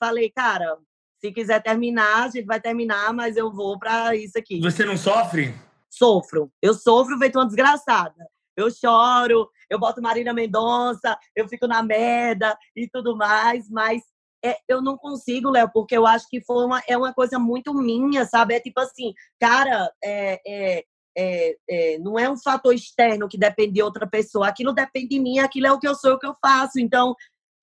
falei, 0.01 0.30
cara, 0.30 0.78
se 1.20 1.32
quiser 1.32 1.62
terminar, 1.62 2.24
a 2.24 2.30
gente 2.30 2.46
vai 2.46 2.61
terminar, 2.61 3.12
mas 3.12 3.36
eu 3.36 3.53
vou 3.53 3.78
para 3.78 4.14
isso 4.14 4.38
aqui. 4.38 4.61
Você 4.61 4.84
não 4.84 4.96
sofre? 4.96 5.55
Sofro. 5.90 6.51
Eu 6.62 6.74
sofro 6.74 7.18
feito 7.18 7.38
uma 7.38 7.46
desgraçada. 7.46 8.26
Eu 8.57 8.70
choro, 8.70 9.49
eu 9.68 9.78
boto 9.78 10.03
Marília 10.03 10.32
Mendonça, 10.32 11.16
eu 11.34 11.49
fico 11.49 11.66
na 11.66 11.82
merda 11.82 12.57
e 12.74 12.88
tudo 12.88 13.16
mais, 13.16 13.68
mas 13.70 14.03
é, 14.45 14.57
eu 14.68 14.80
não 14.80 14.97
consigo, 14.97 15.51
Léo, 15.51 15.70
porque 15.72 15.97
eu 15.97 16.07
acho 16.07 16.28
que 16.28 16.41
foi 16.41 16.64
uma, 16.64 16.82
é 16.89 16.97
uma 16.97 17.12
coisa 17.12 17.39
muito 17.39 17.74
minha, 17.74 18.24
sabe? 18.24 18.55
É 18.55 18.61
tipo 18.61 18.80
assim, 18.80 19.12
cara, 19.41 19.91
é, 20.03 20.41
é, 20.47 20.84
é, 21.16 21.57
é, 21.68 21.99
não 21.99 22.18
é 22.18 22.30
um 22.30 22.36
fator 22.36 22.72
externo 22.72 23.28
que 23.28 23.36
depende 23.36 23.72
de 23.72 23.82
outra 23.82 24.07
pessoa, 24.07 24.49
aquilo 24.49 24.72
depende 24.72 25.09
de 25.09 25.20
mim, 25.20 25.39
aquilo 25.41 25.66
é 25.66 25.72
o 25.72 25.78
que 25.78 25.89
eu 25.89 25.95
sou, 25.95 26.14
o 26.14 26.18
que 26.18 26.26
eu 26.26 26.36
faço. 26.41 26.78
Então, 26.78 27.14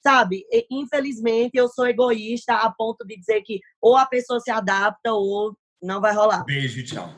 sabe, 0.06 0.46
infelizmente 0.70 1.52
eu 1.56 1.68
sou 1.70 1.88
egoísta 1.88 2.54
a 2.54 2.70
ponto 2.72 3.06
de 3.06 3.18
dizer 3.18 3.42
que 3.42 3.60
ou 3.82 3.96
a 3.96 4.06
pessoa 4.06 4.40
se 4.40 4.52
adapta 4.52 5.14
ou 5.14 5.56
não 5.82 6.02
vai 6.02 6.14
rolar. 6.14 6.44
Beijo, 6.44 6.84
tchau. 6.84 7.10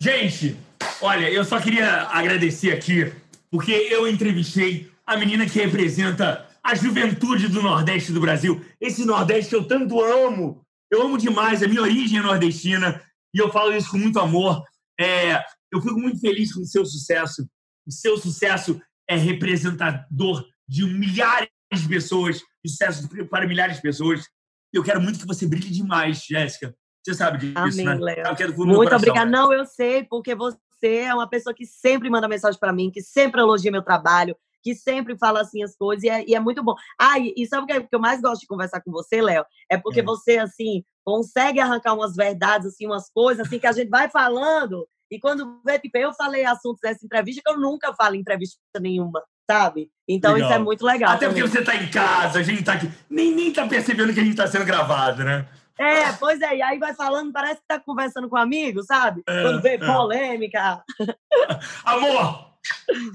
Gente, 0.00 0.56
olha, 1.00 1.30
eu 1.30 1.44
só 1.44 1.60
queria 1.60 2.02
agradecer 2.02 2.72
aqui, 2.72 3.12
porque 3.50 3.72
eu 3.72 4.06
entrevistei 4.06 4.90
a 5.04 5.16
menina 5.16 5.46
que 5.46 5.58
representa 5.58 6.47
a 6.64 6.74
juventude 6.74 7.48
do 7.48 7.62
Nordeste 7.62 8.12
do 8.12 8.20
Brasil. 8.20 8.64
Esse 8.80 9.04
Nordeste 9.04 9.50
que 9.50 9.56
eu 9.56 9.66
tanto 9.66 10.00
amo. 10.00 10.64
Eu 10.90 11.02
amo 11.02 11.18
demais, 11.18 11.62
a 11.62 11.68
minha 11.68 11.82
origem 11.82 12.18
é 12.18 12.22
nordestina 12.22 13.02
e 13.34 13.38
eu 13.38 13.52
falo 13.52 13.74
isso 13.74 13.90
com 13.90 13.98
muito 13.98 14.18
amor. 14.18 14.62
É, 14.98 15.42
eu 15.70 15.80
fico 15.82 15.98
muito 15.98 16.18
feliz 16.18 16.52
com 16.52 16.62
o 16.62 16.66
seu 16.66 16.84
sucesso. 16.84 17.46
O 17.86 17.92
seu 17.92 18.16
sucesso 18.16 18.80
é 19.08 19.16
representador 19.16 20.44
de 20.66 20.84
milhares 20.86 21.48
de 21.74 21.88
pessoas, 21.88 22.40
sucesso 22.66 23.08
para 23.28 23.46
milhares 23.46 23.76
de 23.76 23.82
pessoas. 23.82 24.26
Eu 24.72 24.82
quero 24.82 25.00
muito 25.00 25.18
que 25.18 25.26
você 25.26 25.46
brilhe 25.46 25.70
demais, 25.70 26.24
Jéssica. 26.24 26.74
Você 27.04 27.14
sabe 27.14 27.38
disso, 27.38 27.58
Amém, 27.58 27.86
né? 27.86 27.94
Léo. 27.94 28.26
É 28.26 28.36
fundo 28.48 28.66
do 28.66 28.76
Muito 28.76 28.94
obrigada. 28.94 29.24
né? 29.24 29.30
Não, 29.30 29.52
eu 29.52 29.64
sei, 29.64 30.04
porque 30.04 30.34
você 30.34 30.58
é 30.82 31.14
uma 31.14 31.28
pessoa 31.28 31.54
que 31.54 31.64
sempre 31.64 32.10
manda 32.10 32.28
mensagem 32.28 32.58
para 32.58 32.72
mim, 32.72 32.90
que 32.90 33.00
sempre 33.00 33.40
elogia 33.40 33.70
meu 33.70 33.82
trabalho, 33.82 34.36
que 34.62 34.74
sempre 34.74 35.16
fala 35.18 35.40
assim 35.40 35.62
as 35.62 35.76
coisas, 35.76 36.04
e 36.04 36.08
é, 36.08 36.24
e 36.28 36.34
é 36.34 36.40
muito 36.40 36.62
bom. 36.62 36.74
Ah, 37.00 37.18
e, 37.18 37.32
e 37.36 37.46
sabe 37.46 37.62
o 37.64 37.66
que, 37.66 37.72
é- 37.72 37.80
que 37.80 37.88
eu 37.94 38.00
mais 38.00 38.20
gosto 38.20 38.40
de 38.42 38.46
conversar 38.46 38.80
com 38.80 38.90
você, 38.90 39.20
Léo? 39.22 39.44
É 39.70 39.76
porque 39.76 40.00
É. 40.00 40.02
você, 40.04 40.38
assim, 40.38 40.84
consegue 41.04 41.60
arrancar 41.60 41.94
umas 41.94 42.14
verdades, 42.14 42.66
assim, 42.68 42.86
umas 42.86 43.10
coisas, 43.10 43.46
assim, 43.46 43.58
que 43.58 43.66
a 43.66 43.72
gente 43.72 43.88
vai 43.88 44.10
falando, 44.10 44.86
e 45.10 45.18
quando 45.18 45.60
vê, 45.64 45.78
tipo, 45.78 45.96
eu 45.96 46.12
falei 46.12 46.44
assuntos 46.44 46.80
dessa 46.82 47.04
entrevista 47.04 47.40
que 47.44 47.50
eu 47.50 47.58
nunca 47.58 47.94
falo 47.94 48.14
em 48.14 48.20
entrevista 48.20 48.58
nenhuma, 48.78 49.22
sabe? 49.50 49.90
Então 50.06 50.34
Legal. 50.34 50.48
isso 50.50 50.56
é 50.58 50.62
muito 50.62 50.84
legal. 50.84 51.12
Até 51.12 51.26
porque 51.28 51.40
também. 51.42 51.56
você 51.56 51.64
tá 51.64 51.76
em 51.76 51.90
casa, 51.90 52.38
a 52.40 52.42
gente 52.42 52.62
tá 52.62 52.74
aqui. 52.74 52.90
Nem, 53.08 53.32
nem 53.34 53.50
tá 53.52 53.66
percebendo 53.66 54.12
que 54.12 54.20
a 54.20 54.24
gente 54.24 54.36
tá 54.36 54.46
sendo 54.46 54.66
gravado, 54.66 55.24
né? 55.24 55.48
É, 55.80 56.12
pois 56.14 56.40
é, 56.42 56.56
e 56.56 56.62
aí 56.62 56.78
vai 56.78 56.92
falando, 56.92 57.32
parece 57.32 57.60
que 57.60 57.66
tá 57.68 57.78
conversando 57.78 58.28
com 58.28 58.36
um 58.36 58.40
amigo, 58.40 58.82
sabe? 58.82 59.22
É, 59.28 59.42
Quando 59.42 59.62
vê 59.62 59.74
é. 59.74 59.78
polêmica. 59.78 60.82
Amor! 61.84 62.47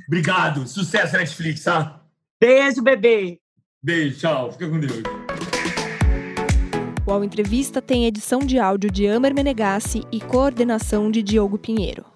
Obrigado. 0.08 0.68
Sucesso 0.68 1.18
Netflix, 1.18 1.64
tá? 1.64 2.02
Beijo, 2.40 2.82
bebê. 2.82 3.40
Beijo, 3.82 4.20
tchau. 4.20 4.52
Fica 4.52 4.70
com 4.70 4.80
Deus. 4.80 5.04
O 7.06 7.12
Ao 7.12 7.24
Entrevista 7.24 7.82
tem 7.82 8.06
edição 8.06 8.40
de 8.40 8.58
áudio 8.58 8.90
de 8.90 9.08
Amer 9.08 9.34
Menegassi 9.34 10.04
e 10.12 10.22
coordenação 10.22 11.12
de 11.12 11.22
Diogo 11.22 11.58
Pinheiro. 11.58 12.13